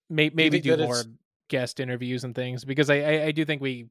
may- 0.09 0.31
maybe 0.33 0.59
do 0.59 0.77
more 0.77 0.99
it's- 0.99 1.07
guest 1.49 1.79
interviews 1.79 2.23
and 2.25 2.35
things 2.35 2.65
because 2.65 2.89
I, 2.89 2.95
I 3.01 3.23
I 3.27 3.31
do 3.31 3.45
think 3.45 3.61
we 3.61 3.87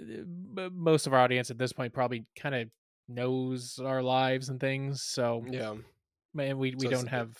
uh, 0.00 0.68
most 0.72 1.06
of 1.06 1.12
our 1.12 1.20
audience 1.20 1.50
at 1.50 1.58
this 1.58 1.72
point 1.72 1.92
probably 1.92 2.24
kind 2.34 2.54
of 2.54 2.68
knows 3.08 3.78
our 3.78 4.02
lives 4.02 4.48
and 4.48 4.58
things. 4.60 5.02
So 5.02 5.44
Yeah. 5.50 5.74
man, 6.32 6.58
we 6.58 6.74
we 6.74 6.86
So 6.86 6.90
don't 6.90 7.02
like- 7.04 7.10
have 7.10 7.36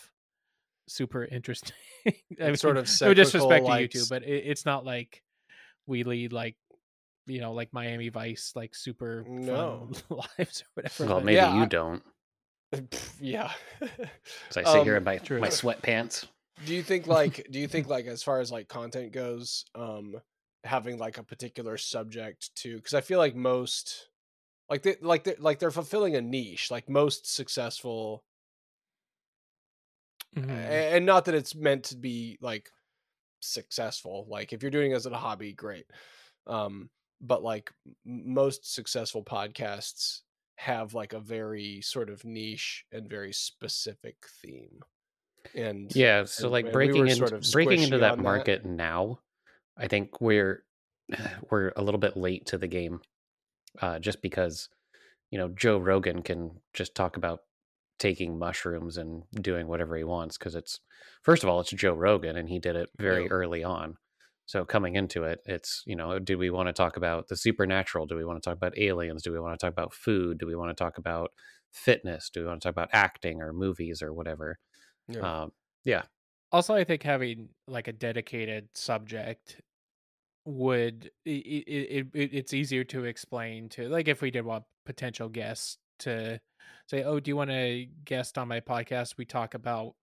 super 0.89 1.25
interesting. 1.25 1.75
I 2.07 2.13
It's 2.39 2.61
sort 2.61 2.77
of 2.77 2.89
no 3.01 3.15
disrespect 3.15 3.65
cyclical, 3.67 3.89
to 3.89 3.99
you 3.99 4.01
like, 4.03 4.09
but 4.11 4.23
it, 4.25 4.45
it's 4.47 4.67
not 4.67 4.85
like 4.85 5.23
we 5.87 6.03
lead 6.05 6.33
like 6.33 6.57
you 7.27 7.41
know, 7.41 7.55
like 7.55 7.73
Miami 7.73 8.11
Vice, 8.11 8.53
like 8.55 8.75
super 8.75 9.25
No. 9.27 9.89
fun 10.09 10.19
lives 10.39 10.61
or 10.63 10.67
whatever. 10.75 11.07
Well, 11.07 11.15
but- 11.17 11.25
maybe 11.25 11.37
Yeah, 11.37 11.57
you 11.57 11.63
I- 11.63 11.67
don't. 11.67 12.03
yeah. 13.21 13.51
As 13.81 14.57
I 14.59 14.65
sit 14.65 14.83
here 14.83 14.95
Um, 14.95 14.99
in 14.99 15.05
my, 15.05 15.19
true. 15.19 15.41
my 15.41 15.49
sweatpants. 15.49 16.27
do 16.67 16.75
you 16.75 16.83
think 16.83 17.07
like 17.07 17.47
do 17.51 17.59
you 17.59 17.67
think 17.69 17.87
like 17.89 18.07
as 18.07 18.23
far 18.23 18.41
as 18.41 18.51
like 18.53 18.69
content 18.69 19.13
goes 19.13 19.65
um 19.75 20.17
having 20.65 20.99
like 20.99 21.19
a 21.19 21.23
particular 21.23 21.77
subject 21.77 22.55
to 22.57 22.77
because 22.77 22.95
i 22.95 23.01
feel 23.01 23.19
like 23.19 23.35
most 23.35 24.09
like 24.71 24.83
they 24.83 24.97
like 25.01 25.25
they 25.25 25.35
like 25.39 25.59
they're 25.59 25.71
fulfilling 25.71 26.17
a 26.17 26.21
niche 26.21 26.71
like 26.71 26.89
most 26.89 27.27
successful 27.33 28.25
Mhm. 30.37 30.51
and 30.51 31.07
not 31.07 31.27
that 31.27 31.35
it's 31.35 31.55
meant 31.55 31.85
to 31.85 31.97
be 31.97 32.39
like 32.41 32.71
successful 33.41 34.27
like 34.29 34.53
if 34.53 34.63
you're 34.63 34.71
doing 34.71 34.91
it 34.93 34.95
as 34.97 35.07
a 35.07 35.17
hobby 35.17 35.53
great 35.53 35.87
um 36.47 36.91
but 37.21 37.43
like 37.43 37.71
most 38.05 38.73
successful 38.75 39.23
podcasts 39.23 40.23
have 40.57 40.93
like 40.95 41.13
a 41.13 41.21
very 41.21 41.81
sort 41.83 42.11
of 42.11 42.25
niche 42.25 42.85
and 42.91 43.09
very 43.09 43.33
specific 43.33 44.17
theme 44.43 44.81
and 45.55 45.95
Yeah, 45.95 46.25
so 46.25 46.45
and- 46.45 46.53
like 46.53 46.65
we 46.67 46.71
breaking 46.73 47.03
into 47.03 47.17
sort 47.17 47.33
of 47.35 47.45
breaking 47.53 47.83
into 47.83 47.99
that 47.99 48.13
on 48.13 48.19
that. 48.19 48.25
market 48.25 48.65
now, 48.65 49.21
I 49.77 49.89
think 49.89 50.21
we're 50.21 50.65
we're 51.51 51.73
a 51.77 51.83
little 51.83 52.01
bit 52.01 52.17
late 52.17 52.47
to 52.47 52.59
the 52.59 52.67
game, 52.67 53.03
uh, 53.81 53.99
just 53.99 54.23
because 54.23 54.69
you 55.31 55.39
know 55.39 55.49
Joe 55.49 55.79
Rogan 55.79 56.23
can 56.23 56.61
just 56.73 56.95
talk 56.95 57.17
about 57.17 57.41
taking 57.99 58.39
mushrooms 58.39 58.97
and 58.97 59.23
doing 59.41 59.69
whatever 59.69 59.97
he 59.97 60.05
wants 60.05 60.37
because 60.37 60.55
it's 60.55 60.81
first 61.23 61.43
of 61.43 61.49
all 61.49 61.61
it's 61.61 61.71
Joe 61.71 61.95
Rogan 61.95 62.37
and 62.37 62.49
he 62.49 62.59
did 62.59 62.77
it 62.77 62.89
very 62.99 63.23
Yeah. 63.25 63.29
early 63.31 63.63
on. 63.65 63.97
So 64.47 64.65
coming 64.65 64.95
into 64.97 65.25
it, 65.25 65.41
it's 65.47 65.83
you 65.87 65.97
know, 65.97 66.19
do 66.19 66.37
we 66.37 66.51
want 66.51 66.67
to 66.69 66.73
talk 66.73 66.97
about 66.97 67.29
the 67.29 67.37
supernatural? 67.37 68.07
Do 68.07 68.17
we 68.17 68.25
want 68.25 68.43
to 68.43 68.49
talk 68.49 68.57
about 68.57 68.77
aliens? 68.79 69.23
Do 69.23 69.33
we 69.33 69.41
want 69.41 69.59
to 69.59 69.65
talk 69.65 69.73
about 69.73 69.95
food? 69.95 70.39
Do 70.39 70.47
we 70.47 70.57
want 70.57 70.77
to 70.77 70.85
talk 70.85 70.99
about 70.99 71.31
fitness? 71.73 72.31
Do 72.33 72.41
we 72.41 72.47
want 72.47 72.61
to 72.61 72.69
talk 72.69 72.73
about 72.75 72.91
acting 72.93 73.41
or 73.41 73.53
movies 73.53 74.03
or 74.03 74.13
whatever? 74.13 74.59
Yeah. 75.09 75.43
Um, 75.43 75.53
yeah, 75.85 76.03
also 76.53 76.75
i 76.75 76.85
think 76.85 77.03
having 77.03 77.49
like 77.67 77.89
a 77.89 77.93
dedicated 77.93 78.69
subject 78.75 79.61
would 80.45 81.11
it, 81.25 81.31
it, 81.31 82.07
it 82.13 82.31
it's 82.33 82.53
easier 82.53 82.85
to 82.85 83.05
explain 83.05 83.69
to 83.71 83.89
like 83.89 84.09
if 84.09 84.21
we 84.21 84.31
did 84.31 84.45
want 84.45 84.65
potential 84.85 85.29
guests 85.29 85.79
to 85.99 86.39
say 86.87 87.03
oh 87.03 87.19
do 87.19 87.31
you 87.31 87.37
want 87.37 87.51
to 87.51 87.87
guest 88.05 88.37
on 88.37 88.49
my 88.49 88.61
podcast 88.61 89.15
we 89.17 89.25
talk 89.25 89.55
about 89.55 89.95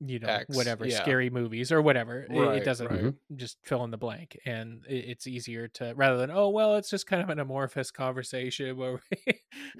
you 0.00 0.18
know 0.18 0.28
X, 0.28 0.56
whatever 0.56 0.86
yeah. 0.86 1.00
scary 1.00 1.30
movies 1.30 1.70
or 1.72 1.80
whatever 1.82 2.26
It- 2.28 2.58
it, 2.58 2.64
doesn't 2.64 2.90
right. 2.90 3.14
just 3.36 3.58
fill 3.62 3.84
in 3.84 3.90
the 3.90 3.98
blank 3.98 4.38
and 4.44 4.84
it's 4.88 5.26
easier 5.26 5.68
to 5.68 5.92
rather 5.94 6.16
than 6.16 6.30
oh 6.30 6.48
well 6.48 6.76
it's 6.76 6.90
just 6.90 7.06
kind 7.06 7.22
of 7.22 7.28
an 7.28 7.38
amorphous 7.38 7.90
conversation 7.90 8.76
where 8.76 9.00
we 9.10 9.34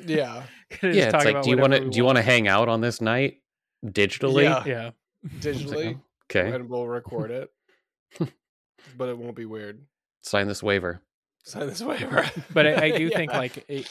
yeah 0.07 0.45
yeah. 0.83 1.11
It's 1.15 1.25
like, 1.25 1.43
do 1.43 1.51
you 1.51 1.57
want 1.57 1.73
to 1.73 1.81
whatever 1.81 1.85
we 1.85 1.91
do 1.91 1.97
you 1.99 2.05
want 2.05 2.17
to 2.17 2.23
hang 2.23 2.49
out 2.49 2.69
on 2.69 2.81
this 2.81 3.01
night 3.01 3.39
digitally? 3.85 4.45
Yeah. 4.45 4.65
yeah 4.67 4.91
digitally 5.39 5.97
oh, 5.97 6.01
Okay, 6.31 6.53
and 6.53 6.69
we'll 6.69 6.87
record 6.87 7.31
it 7.31 7.51
but 8.97 9.09
it 9.09 9.17
won't 9.19 9.37
be 9.37 9.45
weird 9.47 9.81
sign 10.23 10.47
this 10.49 10.63
waiver. 10.63 11.01
sign 11.45 11.67
this 11.67 11.83
waiver 11.83 12.25
but 12.55 12.67
I, 12.67 12.85
I 12.87 12.91
do 12.99 13.09
think 13.19 13.33
like 13.33 13.65
it, 13.69 13.89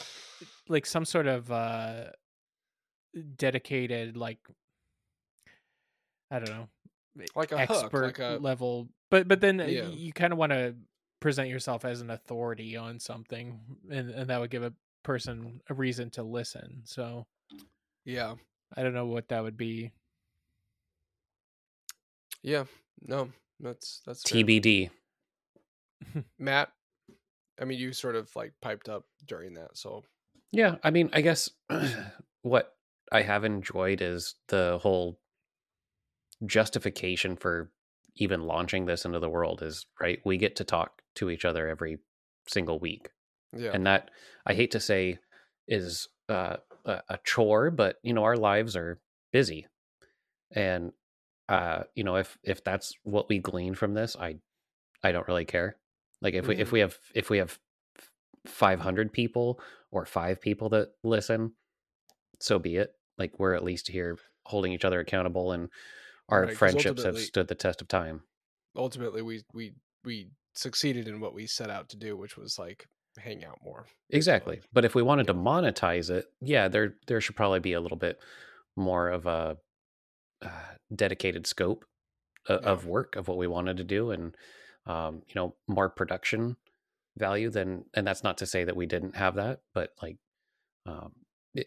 like 0.68 0.86
some 0.86 1.04
sort 1.04 1.26
of 1.26 1.50
uh 1.50 2.04
dedicated 3.36 4.16
like 4.16 4.38
I 6.30 6.38
don't 6.38 6.50
know 6.50 6.68
like 7.34 7.50
a 7.52 7.58
expert 7.58 8.04
hook, 8.06 8.18
like 8.20 8.38
a 8.38 8.40
level, 8.40 8.88
but 9.10 9.26
but 9.26 9.40
then 9.40 9.60
uh, 9.60 9.64
Yeah. 9.64 9.88
you 9.88 10.12
kind 10.12 10.32
of 10.32 10.38
want 10.38 10.52
to 10.52 10.76
present 11.18 11.48
yourself 11.48 11.84
as 11.84 12.00
an 12.00 12.08
authority 12.10 12.76
on 12.76 13.00
something, 13.00 13.58
and 13.90 14.10
and 14.10 14.30
that 14.30 14.40
would 14.40 14.50
give 14.50 14.62
a 14.62 14.72
person 15.02 15.60
a 15.68 15.74
reason 15.74 16.08
to 16.10 16.22
listen. 16.22 16.82
So 16.84 17.26
yeah 18.04 18.34
I 18.76 18.82
don't 18.84 18.94
know 18.94 19.06
what 19.06 19.28
that 19.28 19.42
would 19.42 19.56
be. 19.56 19.90
yeah 22.42 22.64
no 23.02 23.28
that's 23.60 24.02
that's 24.06 24.28
fair. 24.28 24.42
TBD. 24.42 24.90
matt 26.38 26.70
i 27.60 27.64
mean 27.64 27.78
you 27.78 27.92
sort 27.92 28.16
of 28.16 28.34
like 28.34 28.52
piped 28.62 28.88
up 28.88 29.04
during 29.26 29.54
that 29.54 29.76
so 29.76 30.02
Yeah, 30.52 30.76
I 30.82 30.90
mean, 30.90 31.10
I 31.12 31.20
guess 31.20 31.50
what 32.42 32.74
I 33.12 33.22
have 33.22 33.44
enjoyed 33.44 34.02
is 34.02 34.34
the 34.48 34.78
whole 34.82 35.18
justification 36.46 37.36
for 37.36 37.70
even 38.16 38.42
launching 38.42 38.86
this 38.86 39.04
into 39.04 39.18
the 39.18 39.28
world 39.30 39.62
is 39.62 39.86
right. 40.00 40.20
We 40.24 40.36
get 40.38 40.56
to 40.56 40.64
talk 40.64 41.02
to 41.16 41.30
each 41.30 41.44
other 41.44 41.68
every 41.68 41.98
single 42.48 42.78
week, 42.78 43.10
yeah 43.56 43.70
and 43.72 43.86
that 43.86 44.10
I 44.46 44.54
hate 44.54 44.72
to 44.72 44.80
say 44.80 45.18
is 45.68 46.08
uh, 46.28 46.56
a, 46.84 47.02
a 47.08 47.18
chore, 47.24 47.70
but 47.70 47.96
you 48.02 48.12
know 48.12 48.24
our 48.24 48.36
lives 48.36 48.74
are 48.74 49.00
busy, 49.32 49.66
and 50.54 50.92
uh, 51.50 51.84
you 51.96 52.04
know 52.04 52.16
if 52.16 52.38
if 52.44 52.64
that's 52.64 52.94
what 53.04 53.30
we 53.30 53.40
glean 53.40 53.74
from 53.76 53.94
this, 53.94 54.16
I 54.16 54.40
I 55.04 55.12
don't 55.12 55.28
really 55.28 55.46
care. 55.46 55.78
Like 56.22 56.34
if 56.34 56.48
we 56.48 56.56
if 56.58 56.72
Mhm. 56.72 56.72
we 56.72 56.80
have 56.80 56.98
if 57.14 57.30
we 57.30 57.38
have 57.38 57.58
500 58.46 59.12
people 59.12 59.60
or 59.92 60.06
five 60.06 60.40
people 60.40 60.70
that 60.70 60.90
listen, 61.04 61.54
so 62.40 62.58
be 62.58 62.76
it. 62.76 62.94
Like 63.18 63.38
we're 63.38 63.54
at 63.54 63.64
least 63.64 63.88
here 63.88 64.18
holding 64.46 64.72
each 64.72 64.84
other 64.86 65.00
accountable, 65.00 65.52
and 65.52 65.70
our 66.30 66.48
Right, 66.48 66.58
friendships 66.58 67.04
have 67.04 67.18
stood 67.18 67.48
the 67.48 67.54
test 67.56 67.82
of 67.82 67.88
time. 67.88 68.24
ultimately 68.76 69.22
we 69.22 69.42
we 69.52 69.74
we 70.04 70.30
succeeded 70.54 71.06
in 71.08 71.20
what 71.20 71.34
we 71.34 71.46
set 71.46 71.70
out 71.70 71.88
to 71.88 71.96
do 71.96 72.16
which 72.16 72.36
was 72.36 72.58
like 72.58 72.86
hang 73.16 73.44
out 73.44 73.58
more 73.62 73.86
Exactly. 74.10 74.60
But 74.72 74.84
if 74.84 74.94
we 74.94 75.02
wanted 75.02 75.26
to 75.28 75.34
monetize 75.34 76.10
it, 76.10 76.26
yeah, 76.40 76.68
there 76.68 76.96
there 77.06 77.20
should 77.20 77.36
probably 77.36 77.60
be 77.60 77.72
a 77.74 77.80
little 77.80 77.96
bit 77.96 78.18
more 78.76 79.08
of 79.08 79.26
a 79.26 79.58
uh, 80.42 80.74
dedicated 80.94 81.46
scope 81.46 81.84
of, 82.46 82.60
Yeah. 82.62 82.68
of 82.70 82.86
work 82.86 83.16
of 83.16 83.28
what 83.28 83.38
we 83.38 83.46
wanted 83.46 83.76
to 83.78 83.84
do, 83.84 84.10
and 84.10 84.34
um, 84.86 85.22
you 85.28 85.34
know, 85.34 85.54
more 85.68 85.88
production 85.90 86.56
value 87.18 87.50
than. 87.50 87.84
And 87.94 88.06
that's 88.06 88.24
not 88.24 88.38
to 88.38 88.46
say 88.46 88.64
that 88.64 88.76
we 88.76 88.86
didn't 88.86 89.16
have 89.16 89.34
that, 89.36 89.60
but 89.74 89.90
like, 90.02 90.16
um, 90.86 91.12
it, 91.54 91.66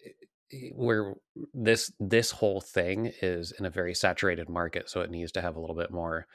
it- 0.49 0.75
where 0.75 1.15
this 1.53 1.91
this 1.99 2.29
whole 2.31 2.61
thing 2.61 3.11
is 3.23 3.51
in 3.57 3.65
a 3.65 3.69
very 3.71 3.93
saturated 3.95 4.49
market, 4.49 4.87
so 4.89 5.01
it 5.01 5.09
needs 5.09 5.31
to 5.31 5.41
have 5.41 5.55
a 5.55 5.59
little 5.59 5.75
bit 5.75 5.89
more 5.91 6.27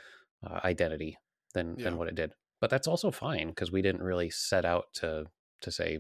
uh, 0.45 0.59
identity 0.65 1.17
than 1.55 1.77
Yeah. 1.79 1.85
than 1.85 1.97
what 1.99 2.09
it 2.09 2.15
did. 2.17 2.33
But 2.61 2.71
that's 2.71 2.89
also 2.89 3.11
fine 3.13 3.49
because 3.49 3.71
we 3.71 3.81
didn't 3.83 4.03
really 4.03 4.31
set 4.31 4.65
out 4.65 4.87
to 4.95 5.27
to 5.63 5.71
say 5.71 5.99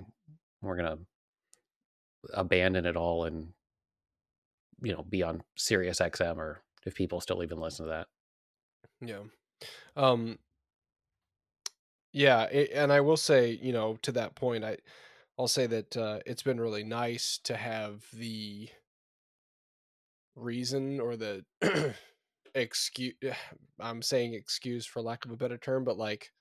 we're 0.62 0.76
gonna 0.76 0.99
abandon 2.34 2.86
it 2.86 2.97
all 2.97 3.24
and 3.24 3.53
you 4.83 4.93
know 4.93 5.03
be 5.03 5.22
on 5.22 5.43
Sirius 5.57 6.01
XM 6.01 6.37
or 6.37 6.62
if 6.87 6.95
people 6.95 7.20
still 7.20 7.43
even 7.43 7.61
listen 7.61 7.87
to 7.87 7.91
that. 7.91 8.07
Yeah. 9.01 9.22
Um 9.97 10.39
yeah, 12.12 12.45
it, 12.45 12.70
and 12.72 12.93
I 12.93 13.01
will 13.01 13.18
say, 13.18 13.59
you 13.62 13.72
know, 13.72 13.97
to 14.03 14.12
that 14.12 14.35
point, 14.35 14.64
I 14.64 14.79
I'll 15.39 15.49
say 15.49 15.66
that 15.66 15.97
uh 15.97 16.20
it's 16.26 16.43
been 16.43 16.61
really 16.61 16.85
nice 16.85 17.39
to 17.45 17.57
have 17.57 18.05
the 18.12 18.68
reason 20.37 21.01
or 21.01 21.16
the 21.16 21.45
excuse 22.55 23.14
I'm 23.81 24.03
saying 24.03 24.35
excuse 24.35 24.87
for 24.87 25.03
lack 25.03 25.24
of 25.24 25.31
a 25.31 25.37
better 25.37 25.59
term, 25.59 25.85
but 25.85 25.99
like 25.99 26.33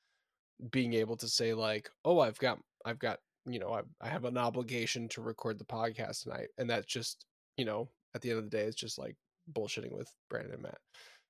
being 0.71 0.93
able 0.93 1.17
to 1.17 1.27
say 1.27 1.53
like, 1.53 1.89
"Oh, 2.05 2.19
I've 2.19 2.39
got 2.39 2.59
I've 2.85 2.99
got, 2.99 3.19
you 3.45 3.59
know, 3.59 3.73
I 3.73 3.81
I 4.01 4.09
have 4.09 4.25
an 4.25 4.37
obligation 4.37 5.07
to 5.09 5.21
record 5.21 5.59
the 5.59 5.65
podcast 5.65 6.23
tonight." 6.23 6.49
And 6.57 6.69
that's 6.69 6.87
just, 6.87 7.25
you 7.57 7.65
know, 7.65 7.89
at 8.17 8.21
the 8.23 8.31
end 8.31 8.39
of 8.39 8.45
the 8.49 8.57
day 8.57 8.63
it's 8.63 8.75
just 8.75 8.99
like 8.99 9.15
bullshitting 9.51 9.95
with 9.95 10.11
Brandon 10.29 10.53
and 10.55 10.63
Matt 10.63 10.79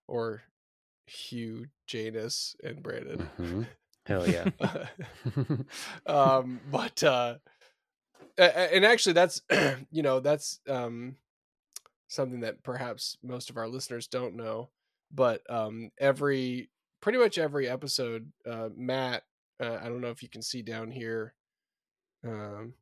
or 0.08 0.42
Hugh, 1.08 1.68
Janus, 1.88 2.56
and 2.64 2.82
Brandon. 2.84 3.30
Mhm. 3.40 3.68
Hell 4.06 4.28
yeah. 4.30 4.50
um, 6.06 6.60
but 6.72 7.04
uh, 7.04 7.36
and 8.38 8.86
actually, 8.86 9.14
that's 9.14 9.42
you 9.92 10.02
know 10.04 10.20
that's 10.20 10.60
um 10.68 11.16
something 12.08 12.42
that 12.42 12.64
perhaps 12.64 13.18
most 13.24 13.50
of 13.50 13.58
our 13.58 13.68
listeners 13.68 14.08
don't 14.08 14.36
know. 14.36 14.70
But 15.14 15.42
um, 15.50 15.92
every 16.00 16.70
pretty 17.02 17.20
much 17.20 17.38
every 17.38 17.68
episode, 17.68 18.32
uh, 18.50 18.70
Matt, 18.76 19.24
uh, 19.62 19.78
I 19.82 19.86
don't 19.86 20.02
know 20.02 20.10
if 20.10 20.22
you 20.24 20.30
can 20.30 20.42
see 20.42 20.62
down 20.62 20.92
here, 20.92 21.34
um, 22.26 22.74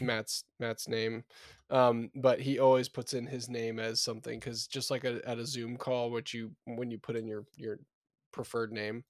Matt's 0.00 0.44
Matt's 0.60 0.88
name, 0.88 1.24
um, 1.70 2.10
but 2.14 2.40
he 2.40 2.58
always 2.58 2.88
puts 2.88 3.14
in 3.14 3.26
his 3.26 3.48
name 3.48 3.78
as 3.78 4.00
something 4.00 4.38
because 4.38 4.66
just 4.66 4.90
like 4.90 5.04
a, 5.04 5.20
at 5.28 5.38
a 5.38 5.46
Zoom 5.46 5.76
call, 5.76 6.10
which 6.10 6.34
you 6.34 6.52
when 6.64 6.90
you 6.90 6.98
put 6.98 7.16
in 7.16 7.26
your 7.26 7.44
your 7.56 7.78
preferred 8.32 8.72
name, 8.72 9.04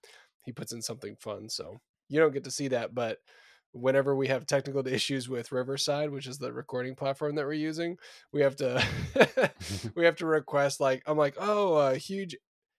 he 0.44 0.52
puts 0.52 0.72
in 0.72 0.82
something 0.82 1.16
fun. 1.16 1.48
So 1.48 1.80
you 2.08 2.20
don't 2.20 2.32
get 2.34 2.44
to 2.44 2.50
see 2.50 2.68
that, 2.68 2.94
but 2.94 3.18
whenever 3.72 4.14
we 4.14 4.28
have 4.28 4.46
technical 4.46 4.86
issues 4.86 5.28
with 5.28 5.52
Riverside, 5.52 6.10
which 6.10 6.26
is 6.26 6.38
the 6.38 6.52
recording 6.52 6.94
platform 6.94 7.34
that 7.36 7.46
we're 7.46 7.52
using, 7.54 7.96
we 8.32 8.42
have 8.42 8.56
to 8.56 8.84
we 9.94 10.04
have 10.04 10.16
to 10.16 10.26
request 10.26 10.80
like 10.80 11.02
I'm 11.06 11.18
like, 11.18 11.36
oh, 11.38 11.76
a 11.76 11.96
huge 11.96 12.36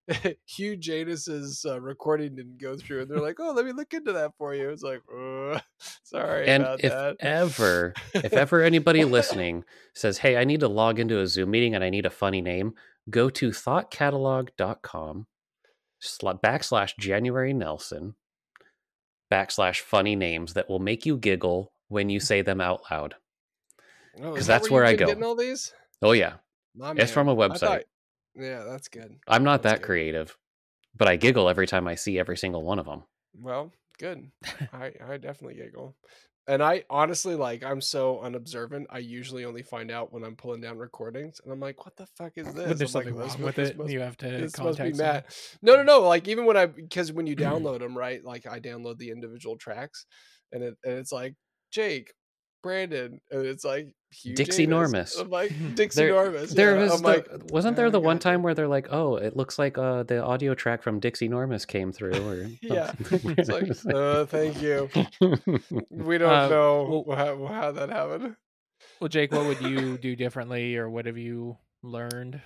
Hugh 0.45 0.75
Janus's 0.75 1.65
uh, 1.67 1.79
recording 1.79 2.35
didn't 2.35 2.57
go 2.59 2.75
through, 2.75 3.01
and 3.03 3.09
they're 3.11 3.19
like, 3.21 3.39
"Oh, 3.39 3.51
let 3.51 3.65
me 3.65 3.71
look 3.71 3.93
into 3.93 4.11
that 4.13 4.31
for 4.37 4.53
you." 4.53 4.69
It's 4.69 4.83
like, 4.83 5.01
"Uh, 5.13 5.59
sorry 6.03 6.47
and 6.47 6.63
about 6.63 6.83
if 6.83 6.91
that. 6.91 7.17
ever, 7.19 7.93
if 8.13 8.33
ever 8.33 8.61
anybody 8.61 9.05
listening 9.05 9.63
says, 9.93 10.17
"Hey, 10.17 10.37
I 10.37 10.43
need 10.43 10.59
to 10.59 10.67
log 10.67 10.99
into 10.99 11.19
a 11.19 11.27
Zoom 11.27 11.51
meeting 11.51 11.73
and 11.75 11.83
I 11.83 11.89
need 11.89 12.05
a 12.05 12.09
funny 12.09 12.41
name," 12.41 12.73
go 13.09 13.29
to 13.29 13.49
thoughtcatalog.com 13.51 15.27
backslash 16.01 16.97
January 16.99 17.53
Nelson 17.53 18.15
backslash 19.31 19.79
funny 19.79 20.15
names 20.15 20.53
that 20.53 20.69
will 20.69 20.79
make 20.79 21.05
you 21.05 21.17
giggle 21.17 21.71
when 21.87 22.09
you 22.09 22.19
say 22.19 22.41
them 22.41 22.59
out 22.59 22.81
loud. 22.91 23.15
Oh, 24.17 24.31
'cause 24.31 24.39
is 24.39 24.47
that 24.47 24.59
that's 24.59 24.69
where 24.69 24.83
you've 24.83 24.93
I 24.93 24.95
go. 24.97 25.05
Getting 25.07 25.23
all 25.23 25.35
these? 25.35 25.73
Oh 26.01 26.11
yeah, 26.11 26.33
My 26.75 26.91
it's 26.91 27.11
from 27.11 27.29
a 27.29 27.35
website. 27.35 27.83
Yeah, 28.36 28.63
that's 28.63 28.88
good. 28.88 29.15
I'm 29.27 29.43
not 29.43 29.61
That's 29.63 29.73
that 29.75 29.81
good. 29.81 29.86
creative, 29.88 30.38
but 30.95 31.07
I 31.07 31.15
giggle 31.15 31.49
every 31.49 31.67
time 31.67 31.88
I 31.88 31.95
see 31.95 32.19
every 32.19 32.38
single 32.38 32.63
one 32.63 32.79
of 32.79 32.86
them. 32.86 33.03
Well, 33.39 33.71
good. 33.99 34.31
I 34.73 34.91
I 35.05 35.17
definitely 35.17 35.55
giggle. 35.55 35.95
And 36.45 36.61
I 36.61 36.84
honestly 36.89 37.36
like 37.36 37.63
I'm 37.63 37.79
so 37.79 38.19
unobservant. 38.19 38.88
I 38.89 38.97
usually 38.97 39.45
only 39.45 39.63
find 39.63 39.89
out 39.89 40.11
when 40.11 40.25
I'm 40.25 40.36
pulling 40.36 40.59
down 40.59 40.77
recordings 40.77 41.39
and 41.41 41.53
I'm 41.53 41.59
like, 41.61 41.86
what 41.86 41.95
the 41.95 42.05
fuck 42.17 42.34
is 42.36 42.47
this? 42.53 42.67
But 42.67 42.77
there's 42.77 42.81
I'm 42.81 42.88
something 43.05 43.17
"This 43.17 43.34
wrong 43.36 43.43
with 43.43 43.59
it. 43.59 43.77
must- 43.77 43.91
You 43.91 44.01
have 44.01 44.17
to 44.17 44.29
this 44.29 44.59
must 44.59 44.77
be. 44.81 44.91
Matt. 44.93 45.34
No, 45.61 45.77
no, 45.77 45.84
no. 45.84 46.01
Like 46.01 46.27
even 46.27 46.45
when 46.45 46.57
I 46.57 46.65
because 46.65 47.13
when 47.13 47.27
you 47.27 47.36
download 47.38 47.79
them, 47.79 47.97
right? 47.97 48.21
Like 48.23 48.45
I 48.45 48.59
download 48.59 48.97
the 48.97 49.09
individual 49.11 49.57
tracks, 49.57 50.05
and 50.51 50.63
it 50.63 50.75
and 50.84 50.95
it's 50.95 51.13
like 51.13 51.36
Jake, 51.71 52.11
Brandon, 52.61 53.21
and 53.31 53.45
it's 53.45 53.63
like 53.63 53.93
Hugh 54.14 54.36
Dixie 54.36 54.66
Janus. 54.68 54.91
Normus. 55.18 55.20
I'm 55.22 55.30
like 55.30 55.51
Dixie 55.76 56.01
There, 56.01 56.14
Normus. 56.14 56.49
there 56.55 56.76
yeah. 56.76 56.82
was 56.84 56.93
I'm 56.93 57.01
the, 57.01 57.07
like, 57.07 57.28
wasn't 57.51 57.76
there 57.76 57.88
"Oh, 57.88 57.89
the 57.91 57.99
one 57.99 58.20
time 58.20 58.36
damn." 58.36 58.43
where 58.43 58.53
they're 58.53 58.68
like, 58.68 58.88
"Oh, 58.91 59.16
it 59.18 59.36
looks 59.36 59.57
like 59.59 59.78
uh, 59.78 60.03
the 60.03 60.24
audio 60.24 60.53
track 60.55 60.84
from 60.84 60.99
Dixie 60.99 61.28
Normus 61.30 61.66
came 61.68 61.91
through," 61.91 62.28
or 62.28 62.47
Yeah. 62.61 62.93
It's 63.11 63.49
like, 63.49 63.93
uh, 63.95 64.26
thank 64.26 64.61
you. 64.61 64.89
We 65.89 66.18
don't 66.18 66.30
Uh, 66.32 66.47
know 66.49 67.03
well- 67.05 67.18
how, 67.18 67.45
how 67.47 67.72
that 67.74 67.89
happened. 67.89 68.36
Well, 68.99 69.07
Jake, 69.09 69.32
what 69.32 69.45
would 69.45 69.61
you 69.61 69.97
do 69.97 70.16
differently, 70.16 70.76
or 70.78 70.89
what 70.89 71.05
have 71.05 71.18
you 71.18 71.57
learned? 71.82 72.41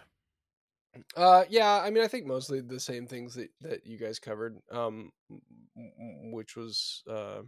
Uh, 1.16 1.44
yeah, 1.50 1.82
I 1.84 1.90
mean, 1.92 2.04
I 2.04 2.08
think 2.08 2.26
mostly 2.26 2.60
the 2.62 2.80
same 2.80 3.06
things 3.06 3.36
that 3.36 3.50
that 3.62 3.86
you 3.86 3.98
guys 3.98 4.18
covered. 4.20 4.58
Um, 4.72 5.12
m- 5.30 5.42
m- 5.78 6.32
which 6.32 6.56
was 6.56 7.04
uh 7.10 7.42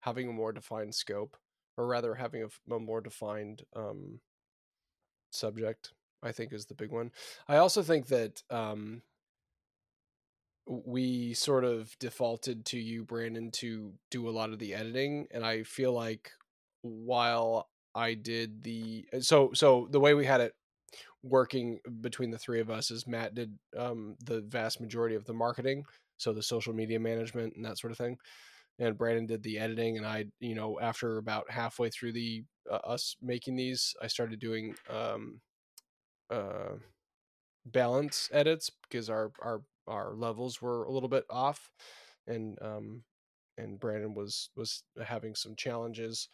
having 0.00 0.28
a 0.28 0.32
more 0.32 0.52
defined 0.52 0.94
scope, 0.94 1.36
or 1.78 1.86
rather 1.86 2.14
having 2.14 2.42
a 2.70 2.78
more 2.78 3.00
defined 3.00 3.62
um 3.74 4.20
subject. 5.30 5.92
I 6.22 6.32
think 6.32 6.52
is 6.52 6.66
the 6.66 6.74
big 6.74 6.90
one. 6.90 7.12
I 7.46 7.58
also 7.58 7.82
think 7.82 8.08
that 8.08 8.42
um 8.50 9.02
we 10.66 11.32
sort 11.32 11.64
of 11.64 11.96
defaulted 11.98 12.66
to 12.66 12.78
you, 12.78 13.04
Brandon, 13.04 13.50
to 13.52 13.92
do 14.10 14.28
a 14.28 14.30
lot 14.30 14.50
of 14.50 14.58
the 14.58 14.74
editing, 14.74 15.26
and 15.30 15.44
I 15.46 15.62
feel 15.62 15.92
like 15.92 16.30
while 16.82 17.68
I 17.94 18.14
did 18.14 18.62
the 18.62 19.06
so 19.20 19.52
so 19.54 19.88
the 19.90 20.00
way 20.00 20.14
we 20.14 20.26
had 20.26 20.40
it 20.40 20.52
working 21.22 21.80
between 22.00 22.30
the 22.30 22.38
three 22.38 22.60
of 22.60 22.70
us 22.70 22.90
is 22.90 23.06
Matt 23.06 23.34
did 23.34 23.58
um, 23.76 24.16
the 24.24 24.42
vast 24.42 24.80
majority 24.80 25.16
of 25.16 25.24
the 25.24 25.32
marketing, 25.32 25.84
so 26.16 26.32
the 26.32 26.42
social 26.42 26.72
media 26.72 27.00
management 27.00 27.54
and 27.56 27.64
that 27.64 27.78
sort 27.78 27.90
of 27.90 27.98
thing, 27.98 28.16
and 28.78 28.96
Brandon 28.96 29.26
did 29.26 29.42
the 29.42 29.58
editing, 29.58 29.96
and 29.96 30.06
I, 30.06 30.26
you 30.40 30.54
know, 30.54 30.78
after 30.80 31.18
about 31.18 31.50
halfway 31.50 31.90
through 31.90 32.12
the 32.12 32.44
uh, 32.70 32.76
us 32.76 33.16
making 33.20 33.56
these, 33.56 33.94
I 34.00 34.06
started 34.06 34.38
doing 34.38 34.74
um, 34.88 35.40
uh, 36.30 36.76
balance 37.66 38.28
edits 38.32 38.70
because 38.88 39.10
our 39.10 39.32
our 39.42 39.62
our 39.86 40.14
levels 40.14 40.62
were 40.62 40.84
a 40.84 40.90
little 40.90 41.08
bit 41.08 41.24
off, 41.28 41.70
and 42.26 42.58
um, 42.62 43.02
and 43.56 43.80
Brandon 43.80 44.14
was 44.14 44.50
was 44.56 44.82
having 45.04 45.34
some 45.34 45.56
challenges 45.56 46.28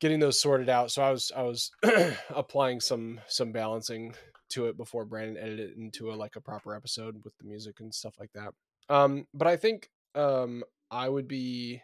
getting 0.00 0.20
those 0.20 0.40
sorted 0.40 0.68
out. 0.68 0.90
So 0.90 1.02
I 1.02 1.10
was 1.10 1.32
I 1.34 1.42
was 1.42 1.70
applying 2.30 2.80
some 2.80 3.20
some 3.28 3.52
balancing 3.52 4.14
to 4.50 4.66
it 4.66 4.76
before 4.76 5.04
Brandon 5.04 5.36
edited 5.36 5.70
it 5.70 5.76
into 5.76 6.12
a 6.12 6.14
like 6.14 6.36
a 6.36 6.40
proper 6.40 6.74
episode 6.74 7.22
with 7.24 7.36
the 7.38 7.44
music 7.44 7.80
and 7.80 7.94
stuff 7.94 8.14
like 8.20 8.30
that. 8.34 8.52
Um, 8.94 9.26
but 9.32 9.48
I 9.48 9.56
think 9.56 9.88
um 10.14 10.62
I 10.94 11.08
would 11.08 11.26
be. 11.26 11.82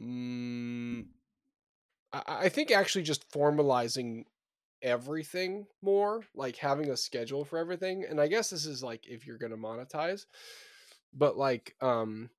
Mm, 0.00 1.06
I, 2.12 2.22
I 2.26 2.48
think 2.48 2.70
actually 2.70 3.02
just 3.02 3.30
formalizing 3.30 4.24
everything 4.82 5.66
more, 5.82 6.22
like 6.34 6.56
having 6.56 6.90
a 6.90 6.96
schedule 6.96 7.44
for 7.44 7.58
everything. 7.58 8.06
And 8.08 8.20
I 8.20 8.26
guess 8.26 8.50
this 8.50 8.64
is 8.64 8.82
like 8.82 9.06
if 9.06 9.26
you're 9.26 9.38
gonna 9.38 9.56
monetize, 9.56 10.24
but 11.12 11.36
like 11.36 11.74
um 11.82 12.30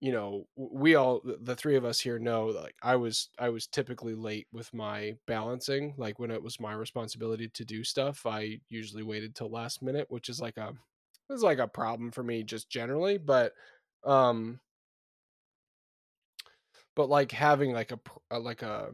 you 0.00 0.12
know 0.12 0.46
we 0.56 0.94
all 0.94 1.20
the 1.42 1.54
three 1.54 1.76
of 1.76 1.84
us 1.84 2.00
here 2.00 2.18
know 2.18 2.46
like 2.46 2.74
i 2.82 2.96
was 2.96 3.28
i 3.38 3.48
was 3.48 3.66
typically 3.66 4.14
late 4.14 4.46
with 4.52 4.72
my 4.72 5.14
balancing 5.26 5.94
like 5.98 6.18
when 6.18 6.30
it 6.30 6.42
was 6.42 6.58
my 6.58 6.72
responsibility 6.72 7.48
to 7.48 7.64
do 7.64 7.84
stuff 7.84 8.24
i 8.26 8.58
usually 8.70 9.02
waited 9.02 9.34
till 9.34 9.50
last 9.50 9.82
minute 9.82 10.06
which 10.08 10.28
is 10.28 10.40
like 10.40 10.56
a 10.56 10.72
is 11.28 11.42
like 11.42 11.58
a 11.58 11.68
problem 11.68 12.10
for 12.10 12.22
me 12.22 12.42
just 12.42 12.70
generally 12.70 13.18
but 13.18 13.52
um 14.04 14.60
but 16.96 17.08
like 17.08 17.32
having 17.32 17.72
like 17.72 17.92
a 17.92 18.00
uh, 18.30 18.40
like 18.40 18.62
a 18.62 18.90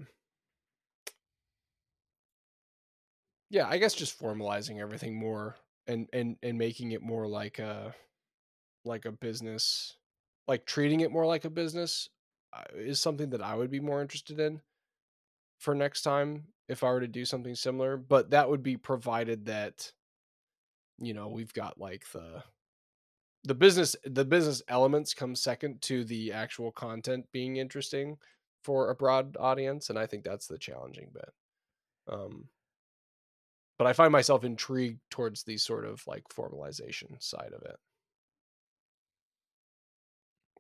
yeah 3.51 3.67
i 3.69 3.79
guess 3.79 3.95
just 3.95 4.21
formalizing 4.21 4.81
everything 4.81 5.19
more 5.19 5.57
and 5.87 6.09
and 6.13 6.37
and 6.43 6.59
making 6.59 6.93
it 6.93 7.03
more 7.03 7.27
like 7.27 7.59
a 7.59 7.95
like 8.85 9.05
a 9.05 9.13
business 9.13 9.97
like 10.49 10.65
treating 10.67 11.01
it 11.01 11.11
more 11.11 11.27
like 11.27 11.45
a 11.45 11.51
business 11.51 12.09
uh, 12.53 12.63
is 12.77 13.01
something 13.01 13.31
that 13.31 13.43
i 13.43 13.55
would 13.55 13.71
be 13.71 13.81
more 13.81 14.03
interested 14.03 14.39
in 14.41 14.61
for 15.59 15.75
next 15.75 16.03
time 16.03 16.45
if 16.69 16.83
i 16.83 16.91
were 16.91 17.01
to 17.01 17.09
do 17.09 17.25
something 17.25 17.55
similar 17.55 17.97
but 17.97 18.31
that 18.31 18.49
would 18.49 18.63
be 18.63 18.77
provided 18.77 19.47
that 19.47 19.93
you 20.99 21.15
know 21.15 21.29
we've 21.29 21.53
got 21.53 21.79
like 21.79 22.05
the 22.13 22.43
the 23.47 23.55
business 23.55 23.97
the 24.05 24.25
business 24.25 24.63
elements 24.69 25.15
come 25.15 25.35
second 25.35 25.81
to 25.81 26.05
the 26.05 26.33
actual 26.33 26.73
content 26.73 27.25
being 27.33 27.57
interesting 27.57 28.17
for 28.63 28.91
a 28.91 28.95
broad 28.95 29.37
audience 29.39 29.89
and 29.91 29.99
i 29.99 30.05
think 30.07 30.25
that's 30.25 30.47
the 30.49 30.59
challenging 30.59 31.09
bit 31.13 31.31
um 32.09 32.49
but 33.79 33.87
i 33.87 33.93
find 33.93 34.11
myself 34.13 34.45
intrigued 34.45 35.01
towards 35.11 35.45
the 35.45 35.57
sort 35.57 35.85
of 35.85 36.05
like 36.07 36.25
formalization 36.29 37.21
side 37.23 37.53
of 37.55 37.63
it 37.63 37.77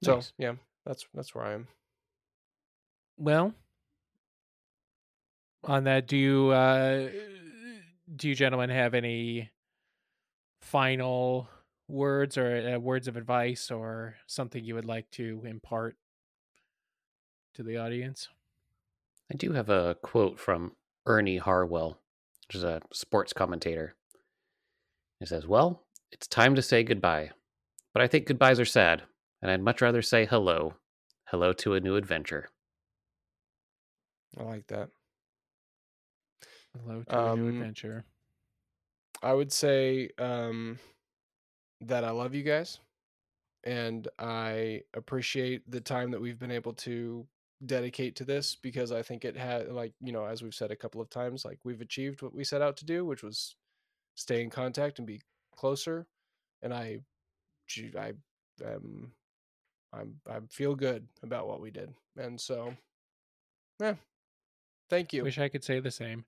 so 0.03 0.15
Nice. 0.17 0.33
yeah 0.39 0.53
that's 0.85 1.07
that's 1.15 1.35
where 1.35 1.45
i 1.45 1.53
am 1.53 1.67
Well, 3.19 3.55
on 5.65 5.85
that, 5.85 6.07
do 6.07 6.17
you 6.17 6.51
uh, 6.51 7.09
do 8.15 8.29
you 8.29 8.35
gentlemen 8.35 8.71
have 8.71 8.95
any 8.95 9.51
final 10.61 11.49
words 11.89 12.37
or 12.37 12.75
uh, 12.75 12.79
words 12.79 13.09
of 13.09 13.17
advice 13.17 13.71
or 13.71 14.17
something 14.27 14.65
you 14.65 14.75
would 14.75 14.85
like 14.85 15.11
to 15.13 15.43
impart 15.45 15.97
to 17.55 17.63
the 17.63 17.77
audience? 17.77 18.29
I 19.31 19.35
do 19.37 19.53
have 19.53 19.69
a 19.69 19.97
quote 20.03 20.39
from 20.39 20.77
Ernie 21.07 21.39
Harwell, 21.39 22.01
which 22.47 22.57
is 22.57 22.65
a 22.65 22.81
sports 22.93 23.33
commentator. 23.33 23.95
He 25.21 25.27
says, 25.27 25.47
Well, 25.47 25.85
it's 26.13 26.27
time 26.27 26.55
to 26.55 26.63
say 26.63 26.83
goodbye. 26.83 27.31
But 27.93 28.03
I 28.03 28.09
think 28.09 28.27
goodbyes 28.27 28.61
are 28.61 28.65
sad, 28.67 29.05
and 29.41 29.51
I'd 29.51 29.63
much 29.63 29.81
rather 29.81 30.03
say 30.03 30.27
hello. 30.27 30.75
Hello 31.29 31.53
to 31.55 31.75
a 31.75 31.81
new 31.81 31.97
adventure. 31.97 32.51
i 34.39 34.43
like 34.43 34.67
that 34.69 34.91
Hello 36.75 37.03
to 37.03 37.19
a 37.19 37.37
new 37.37 37.49
Um, 37.49 37.49
adventure. 37.49 38.05
I 39.23 39.33
would 39.33 39.51
say 39.53 40.11
um, 40.19 40.79
that 41.81 42.05
I 42.05 42.11
love 42.11 42.35
you 42.35 42.43
guys, 42.43 42.79
and 43.65 44.09
I 44.19 44.83
appreciate 44.95 45.71
the 45.71 45.81
time 45.81 46.11
that 46.13 46.21
we've 46.21 46.39
been 46.39 46.51
able 46.51 46.73
to 46.75 47.27
dedicate 47.65 48.17
to 48.17 48.25
this 48.25 48.55
because 48.55 48.93
I 48.93 49.03
think 49.03 49.25
it 49.25 49.37
had, 49.37 49.71
like 49.71 49.93
you 50.01 50.13
know, 50.13 50.25
as 50.25 50.43
we've 50.43 50.55
said 50.55 50.71
a 50.71 50.77
couple 50.77 51.01
of 51.01 51.11
times, 51.11 51.45
like 51.45 51.59
we've 51.65 51.81
achieved 51.81 52.23
what 52.23 52.35
we 52.35 52.45
set 52.45 52.63
out 52.63 52.77
to 52.79 52.85
do, 52.85 53.05
which 53.05 53.23
was 53.23 53.57
stay 54.15 54.43
in 54.43 54.51
contact 54.51 54.99
and 54.99 55.07
be 55.07 55.21
closer. 55.55 56.07
And 56.63 56.73
I, 56.73 57.01
I, 57.99 58.13
um, 58.65 59.13
I'm, 59.93 60.15
I 60.29 60.39
feel 60.51 60.75
good 60.75 61.07
about 61.23 61.47
what 61.49 61.61
we 61.61 61.71
did, 61.71 61.93
and 62.17 62.41
so, 62.41 62.75
yeah, 63.81 63.95
thank 64.89 65.13
you. 65.13 65.23
Wish 65.23 65.39
I 65.39 65.49
could 65.49 65.65
say 65.65 65.81
the 65.81 65.91
same. 65.91 66.25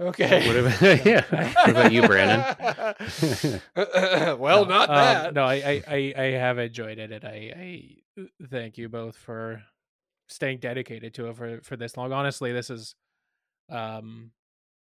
Okay. 0.00 0.46
What 0.46 0.56
about, 0.56 0.80
yeah. 1.06 1.24
What 1.56 1.70
about 1.70 1.92
you, 1.92 2.02
Brandon? 2.06 3.60
well, 4.38 4.64
No, 4.64 4.70
not 4.70 4.90
um, 5.26 5.34
no, 5.34 5.44
I, 5.44 5.82
I, 5.86 6.14
I, 6.16 6.24
have 6.32 6.58
enjoyed 6.58 6.98
it, 6.98 7.10
and 7.10 7.24
I, 7.24 7.52
I 7.56 8.26
thank 8.48 8.78
you 8.78 8.88
both 8.88 9.16
for 9.16 9.62
staying 10.28 10.58
dedicated 10.58 11.14
to 11.14 11.28
it 11.28 11.36
for 11.36 11.60
for 11.62 11.76
this 11.76 11.96
long. 11.96 12.12
Honestly, 12.12 12.52
this 12.52 12.70
is, 12.70 12.94
um, 13.70 14.30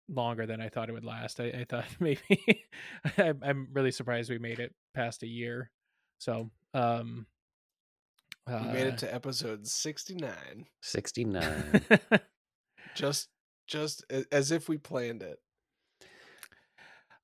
longer 0.08 0.46
than 0.46 0.60
I 0.60 0.68
thought 0.68 0.88
it 0.88 0.92
would 0.92 1.04
last. 1.04 1.40
I, 1.40 1.46
I 1.46 1.66
thought 1.68 1.86
maybe 1.98 2.64
I'm, 3.18 3.40
I'm 3.44 3.68
really 3.72 3.90
surprised 3.92 4.30
we 4.30 4.38
made 4.38 4.60
it 4.60 4.74
past 4.94 5.24
a 5.24 5.28
year. 5.28 5.70
So, 6.18 6.50
um, 6.72 7.26
We 8.46 8.54
made 8.54 8.86
uh, 8.86 8.90
it 8.90 8.98
to 8.98 9.12
episode 9.12 9.66
69. 9.66 10.66
69. 10.82 11.80
Just 12.94 13.28
just 13.70 14.04
as 14.32 14.50
if 14.50 14.68
we 14.68 14.76
planned 14.76 15.22
it. 15.22 15.38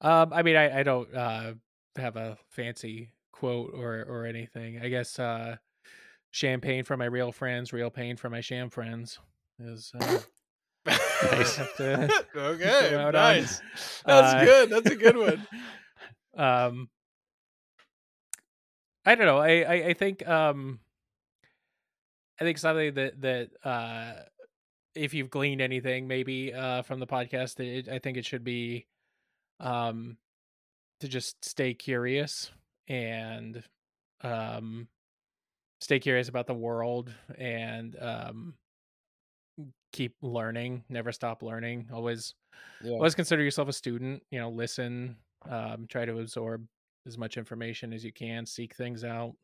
um, 0.01 0.33
I 0.33 0.43
mean, 0.43 0.57
I, 0.57 0.81
I 0.81 0.83
don't 0.83 1.13
uh, 1.15 1.55
have 1.97 2.17
a 2.17 2.39
fancy 2.49 3.11
quote 3.33 3.73
or 3.75 4.05
or 4.09 4.25
anything. 4.27 4.81
I 4.81 4.89
guess 4.89 5.19
uh, 5.19 5.57
champagne 6.31 6.85
for 6.85 6.97
my 6.97 7.07
real 7.07 7.33
friends, 7.33 7.73
real 7.73 7.91
pain 7.91 8.17
for 8.17 8.31
my 8.31 8.41
sham 8.41 8.71
friends 8.71 9.19
is. 9.59 9.93
Uh, 9.95 10.21
Nice. 11.23 11.57
to 11.57 12.13
okay, 12.37 12.95
out 12.95 13.15
on. 13.15 13.35
nice. 13.35 13.63
That's 14.07 14.35
Uh, 14.35 14.45
good. 14.45 14.71
That's 14.71 14.91
a 14.91 14.95
good 14.97 15.17
one. 15.17 15.47
um 16.37 16.89
i 19.07 19.15
don't 19.15 19.27
know 19.27 19.39
i 19.39 19.63
i, 19.63 19.75
I 19.89 19.95
think 19.95 20.27
um 20.29 20.81
i 22.41 22.45
think 22.45 22.59
something 22.59 22.95
that 22.95 23.21
that 23.23 23.49
uh 23.65 24.13
if 24.97 25.15
you've 25.15 25.31
gleaned 25.31 25.61
anything 25.61 26.09
maybe 26.09 26.53
uh 26.53 26.83
from 26.83 26.99
the 27.01 27.07
podcast 27.07 27.61
it, 27.61 27.89
i 27.89 27.99
think 27.99 28.17
it 28.17 28.25
should 28.25 28.45
be 28.45 28.87
um 29.61 30.17
to 31.01 31.09
just 31.09 31.45
stay 31.45 31.75
curious 31.75 32.51
and 32.89 33.63
um 34.23 34.89
stay 35.81 35.99
curious 35.99 36.29
about 36.29 36.47
the 36.47 36.55
world 36.55 37.13
and 37.39 37.97
um 38.01 38.55
keep 39.93 40.15
learning 40.21 40.85
never 40.89 41.13
stop 41.13 41.43
learning 41.43 41.89
always 41.93 42.35
Yeah. 42.83 42.97
always 42.97 43.15
consider 43.15 43.43
yourself 43.43 43.69
a 43.69 43.73
student 43.73 44.23
you 44.31 44.39
know 44.39 44.51
listen 44.51 45.17
um, 45.49 45.87
try 45.89 46.05
to 46.05 46.19
absorb 46.19 46.67
as 47.07 47.17
much 47.17 47.37
information 47.37 47.93
as 47.93 48.05
you 48.05 48.13
can 48.13 48.45
seek 48.45 48.75
things 48.75 49.05
out 49.05 49.35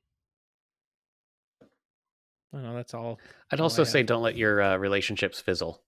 i 2.53 2.57
don't 2.57 2.65
know 2.65 2.75
that's 2.75 2.95
all 2.95 3.19
I'd 3.51 3.61
all 3.61 3.65
I 3.65 3.67
also 3.67 3.85
say 3.85 4.03
don't 4.03 4.23
let 4.23 4.37
your 4.37 4.61
uh, 4.63 4.77
relationships 4.77 5.41
fizzle. 5.41 5.83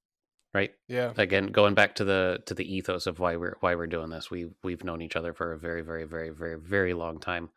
Right. 0.55 0.71
Yeah. 0.87 1.13
Again, 1.17 1.49
going 1.49 1.75
back 1.75 1.97
to 1.97 2.05
the 2.05 2.41
to 2.47 2.55
the 2.55 2.65
ethos 2.65 3.09
of 3.09 3.19
why 3.19 3.35
we're 3.35 3.57
why 3.59 3.75
we're 3.75 3.89
doing 3.89 4.09
this. 4.09 4.31
We 4.31 4.51
we've 4.63 4.85
known 4.85 5.03
each 5.03 5.17
other 5.17 5.35
for 5.35 5.53
a 5.53 5.59
very 5.59 5.83
very 5.83 6.05
very 6.05 6.31
very 6.31 6.57
very 6.61 6.95
long 6.95 7.19
time, 7.19 7.51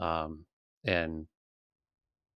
um, 0.00 0.46
and 0.82 1.26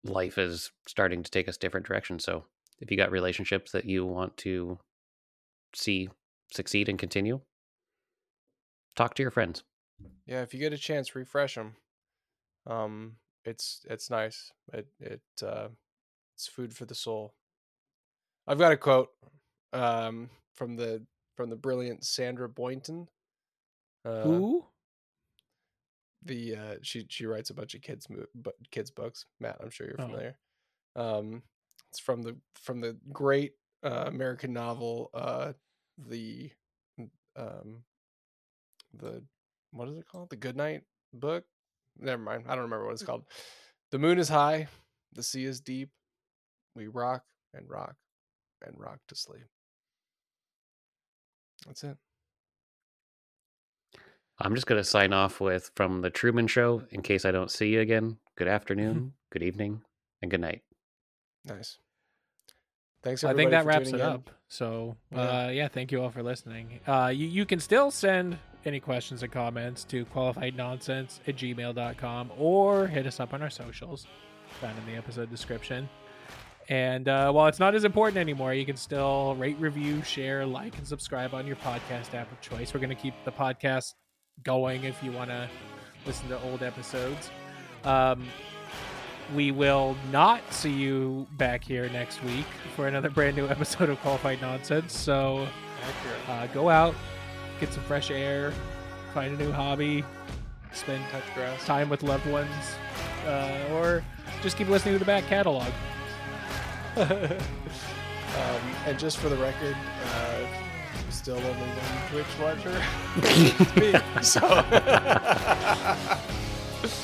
life 0.03 0.37
is 0.37 0.71
starting 0.87 1.23
to 1.23 1.31
take 1.31 1.49
us 1.49 1.57
different 1.57 1.87
directions. 1.87 2.23
So 2.23 2.45
if 2.79 2.91
you 2.91 2.97
got 2.97 3.09
relationships 3.09 3.71
that 3.71 3.85
you 3.85 4.05
want 4.05 4.37
to 4.37 4.77
see 5.73 6.09
succeed 6.53 6.89
and 6.89 6.99
continue, 6.99 7.41
talk 8.95 9.15
to 9.15 9.23
your 9.23 9.31
friends. 9.31 9.63
Yeah, 10.27 10.43
if 10.43 10.53
you 10.53 10.59
get 10.59 10.73
a 10.73 10.77
chance, 10.77 11.15
refresh 11.15 11.55
them. 11.55 11.75
Um, 12.67 13.13
it's 13.45 13.83
it's 13.89 14.11
nice. 14.11 14.51
It 14.73 14.87
it 14.99 15.21
uh, 15.41 15.69
it's 16.37 16.47
food 16.47 16.71
for 16.75 16.85
the 16.85 16.93
soul. 16.95 17.33
I've 18.45 18.59
got 18.59 18.71
a 18.71 18.77
quote 18.77 19.09
um 19.73 20.29
from 20.53 20.75
the 20.75 21.03
from 21.35 21.49
the 21.49 21.55
brilliant 21.55 22.05
Sandra 22.05 22.47
Boynton. 22.47 23.07
Uh, 24.05 24.21
who 24.21 24.65
the 26.23 26.55
uh 26.55 26.75
she 26.83 27.05
she 27.09 27.25
writes 27.25 27.49
a 27.49 27.53
bunch 27.55 27.73
of 27.73 27.81
kids 27.81 28.07
mo- 28.09 28.25
bu- 28.35 28.51
kids 28.71 28.91
books. 28.91 29.25
Matt, 29.39 29.57
I'm 29.61 29.69
sure 29.71 29.87
you're 29.87 29.95
Oh. 29.99 30.05
familiar. 30.05 30.37
Um, 30.95 31.41
it's 31.89 31.99
from 31.99 32.21
the 32.21 32.37
from 32.55 32.81
the 32.81 32.97
great 33.11 33.53
uh, 33.83 34.05
American 34.07 34.53
novel 34.53 35.09
uh 35.13 35.53
the 35.97 36.51
um 37.35 37.83
the 38.93 39.23
what 39.71 39.87
is 39.89 39.97
it 39.97 40.05
called? 40.07 40.29
The 40.29 40.35
Goodnight 40.35 40.83
book. 41.13 41.45
Never 41.99 42.21
mind. 42.21 42.45
I 42.47 42.51
don't 42.55 42.65
remember 42.65 42.85
what 42.85 42.93
it's 42.93 43.03
called. 43.03 43.25
The 43.91 43.97
moon 43.99 44.19
is 44.19 44.29
high, 44.29 44.67
the 45.13 45.23
sea 45.23 45.45
is 45.45 45.59
deep. 45.61 45.89
We 46.77 46.87
rock 46.87 47.23
and 47.55 47.67
rock 47.67 47.95
and 48.65 48.75
rock 48.79 48.99
to 49.07 49.15
sleep. 49.15 49.45
That's 51.65 51.83
it. 51.83 51.97
I'm 54.39 54.53
just 54.53 54.67
going 54.67 54.79
to 54.79 54.83
sign 54.87 55.11
off 55.11 55.41
with 55.41 55.71
from 55.75 56.01
the 56.01 56.11
Truman 56.11 56.45
Show. 56.45 56.83
In 56.91 57.01
case 57.01 57.25
I 57.25 57.31
don't 57.31 57.49
see 57.49 57.69
you 57.69 57.81
again, 57.81 58.17
good 58.37 58.47
afternoon, 58.57 59.13
good 59.31 59.41
evening, 59.41 59.81
and 60.21 60.29
good 60.29 60.41
night. 60.41 60.61
Nice. 61.45 61.79
Thanks 63.03 63.23
i 63.23 63.33
think 63.33 63.51
that 63.51 63.61
for 63.61 63.67
wraps 63.69 63.87
it 63.89 63.91
tuning 63.91 64.05
in. 64.05 64.11
up 64.11 64.29
so 64.49 64.97
Yeah. 65.13 65.45
uh 65.45 65.49
yeah 65.49 65.67
thank 65.69 65.91
you 65.93 66.01
all 66.01 66.09
for 66.09 66.23
listening 66.23 66.79
uh 66.87 67.11
you, 67.15 67.27
you 67.27 67.45
can 67.45 67.59
still 67.59 67.89
send 67.91 68.37
any 68.65 68.79
questions 68.81 69.21
and 69.23 69.31
comments 69.31 69.83
to 69.85 70.03
qualified 70.05 70.57
nonsense 70.57 71.21
at 71.27 71.35
gmail.com 71.37 72.31
or 72.37 72.87
hit 72.87 73.05
us 73.05 73.19
up 73.21 73.33
on 73.35 73.41
our 73.43 73.51
socials 73.51 74.07
found 74.59 74.77
in 74.79 74.85
the 74.87 74.97
episode 74.97 75.29
description 75.29 75.87
and 76.69 77.07
uh, 77.07 77.31
while 77.31 77.47
it's 77.47 77.59
not 77.59 77.75
as 77.75 77.83
important 77.85 78.17
anymore, 78.17 78.53
you 78.53 78.65
can 78.65 78.75
still 78.75 79.35
rate, 79.35 79.57
review, 79.59 80.03
share, 80.03 80.45
like, 80.45 80.77
and 80.77 80.85
subscribe 80.85 81.33
on 81.33 81.47
your 81.47 81.55
podcast 81.57 82.13
app 82.13 82.31
of 82.31 82.41
choice. 82.41 82.73
We're 82.73 82.79
going 82.81 82.89
to 82.89 82.95
keep 82.95 83.13
the 83.23 83.31
podcast 83.31 83.93
going 84.43 84.83
if 84.83 85.01
you 85.01 85.11
want 85.11 85.29
to 85.29 85.49
listen 86.05 86.27
to 86.29 86.41
old 86.43 86.63
episodes. 86.63 87.29
Um, 87.83 88.27
we 89.33 89.51
will 89.51 89.95
not 90.11 90.41
see 90.51 90.71
you 90.71 91.27
back 91.37 91.63
here 91.63 91.89
next 91.89 92.23
week 92.23 92.45
for 92.75 92.87
another 92.87 93.09
brand 93.17 93.35
new 93.35 93.47
episode 93.47 93.89
of 93.89 93.99
Qualified 94.01 94.41
Nonsense. 94.41 94.97
So 94.97 95.47
uh, 96.27 96.47
go 96.47 96.69
out, 96.69 96.95
get 97.59 97.71
some 97.71 97.83
fresh 97.83 98.11
air, 98.11 98.53
find 99.13 99.39
a 99.39 99.43
new 99.43 99.51
hobby, 99.51 100.03
spend 100.73 101.03
Touch 101.11 101.23
grass. 101.33 101.65
time 101.65 101.89
with 101.89 102.03
loved 102.03 102.25
ones, 102.27 102.49
uh, 103.25 103.69
or 103.73 104.03
just 104.41 104.57
keep 104.57 104.67
listening 104.69 104.95
to 104.95 104.99
the 104.99 105.05
back 105.05 105.25
catalog. 105.25 105.67
Um, 107.01 108.61
and 108.85 108.97
just 108.97 109.17
for 109.17 109.29
the 109.29 109.37
record, 109.37 109.75
uh, 110.15 110.47
still 111.09 111.37
only 111.37 111.51
one 111.51 112.09
Twitch 112.09 112.25
watcher. 112.41 112.81
Me. 113.75 113.93
So 114.23 114.41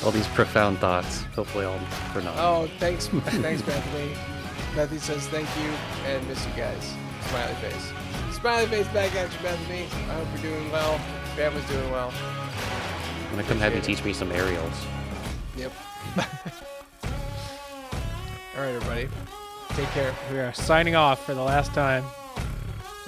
All 0.04 0.10
these 0.12 0.26
profound 0.28 0.78
thoughts, 0.78 1.22
hopefully 1.34 1.64
all 1.64 1.78
for 2.12 2.22
naught. 2.22 2.36
Oh, 2.38 2.68
thanks, 2.78 3.08
thanks, 3.08 3.62
Bethany. 3.62 4.14
Bethany 4.74 4.98
says 5.00 5.26
thank 5.28 5.48
you 5.58 5.70
and 6.06 6.26
miss 6.28 6.44
you 6.46 6.52
guys. 6.56 6.94
Smiley 7.28 7.54
face. 7.54 7.92
Smiley 8.32 8.66
face 8.66 8.88
back 8.88 9.14
at 9.14 9.32
you, 9.32 9.38
Bethany. 9.40 9.82
I 9.82 10.14
hope 10.14 10.28
you're 10.42 10.52
doing 10.52 10.70
well. 10.72 10.98
Family's 11.36 11.68
doing 11.68 11.90
well. 11.90 12.12
I'm 13.30 13.36
to 13.42 13.48
come 13.48 13.58
have 13.58 13.72
you 13.72 13.78
appreciate 13.78 13.96
teach 13.96 14.04
me 14.04 14.12
some 14.12 14.32
aerials. 14.32 14.86
Yep. 15.56 15.72
All 18.56 18.60
right, 18.62 18.74
everybody. 18.74 19.08
Take 19.76 19.88
care. 19.88 20.14
We 20.30 20.38
are 20.38 20.52
signing 20.52 20.94
off 20.94 21.26
for 21.26 21.34
the 21.34 21.42
last 21.42 21.74
time. 21.74 22.04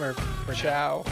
We're, 0.01 0.15
we're 0.49 0.55
Ciao. 0.55 1.05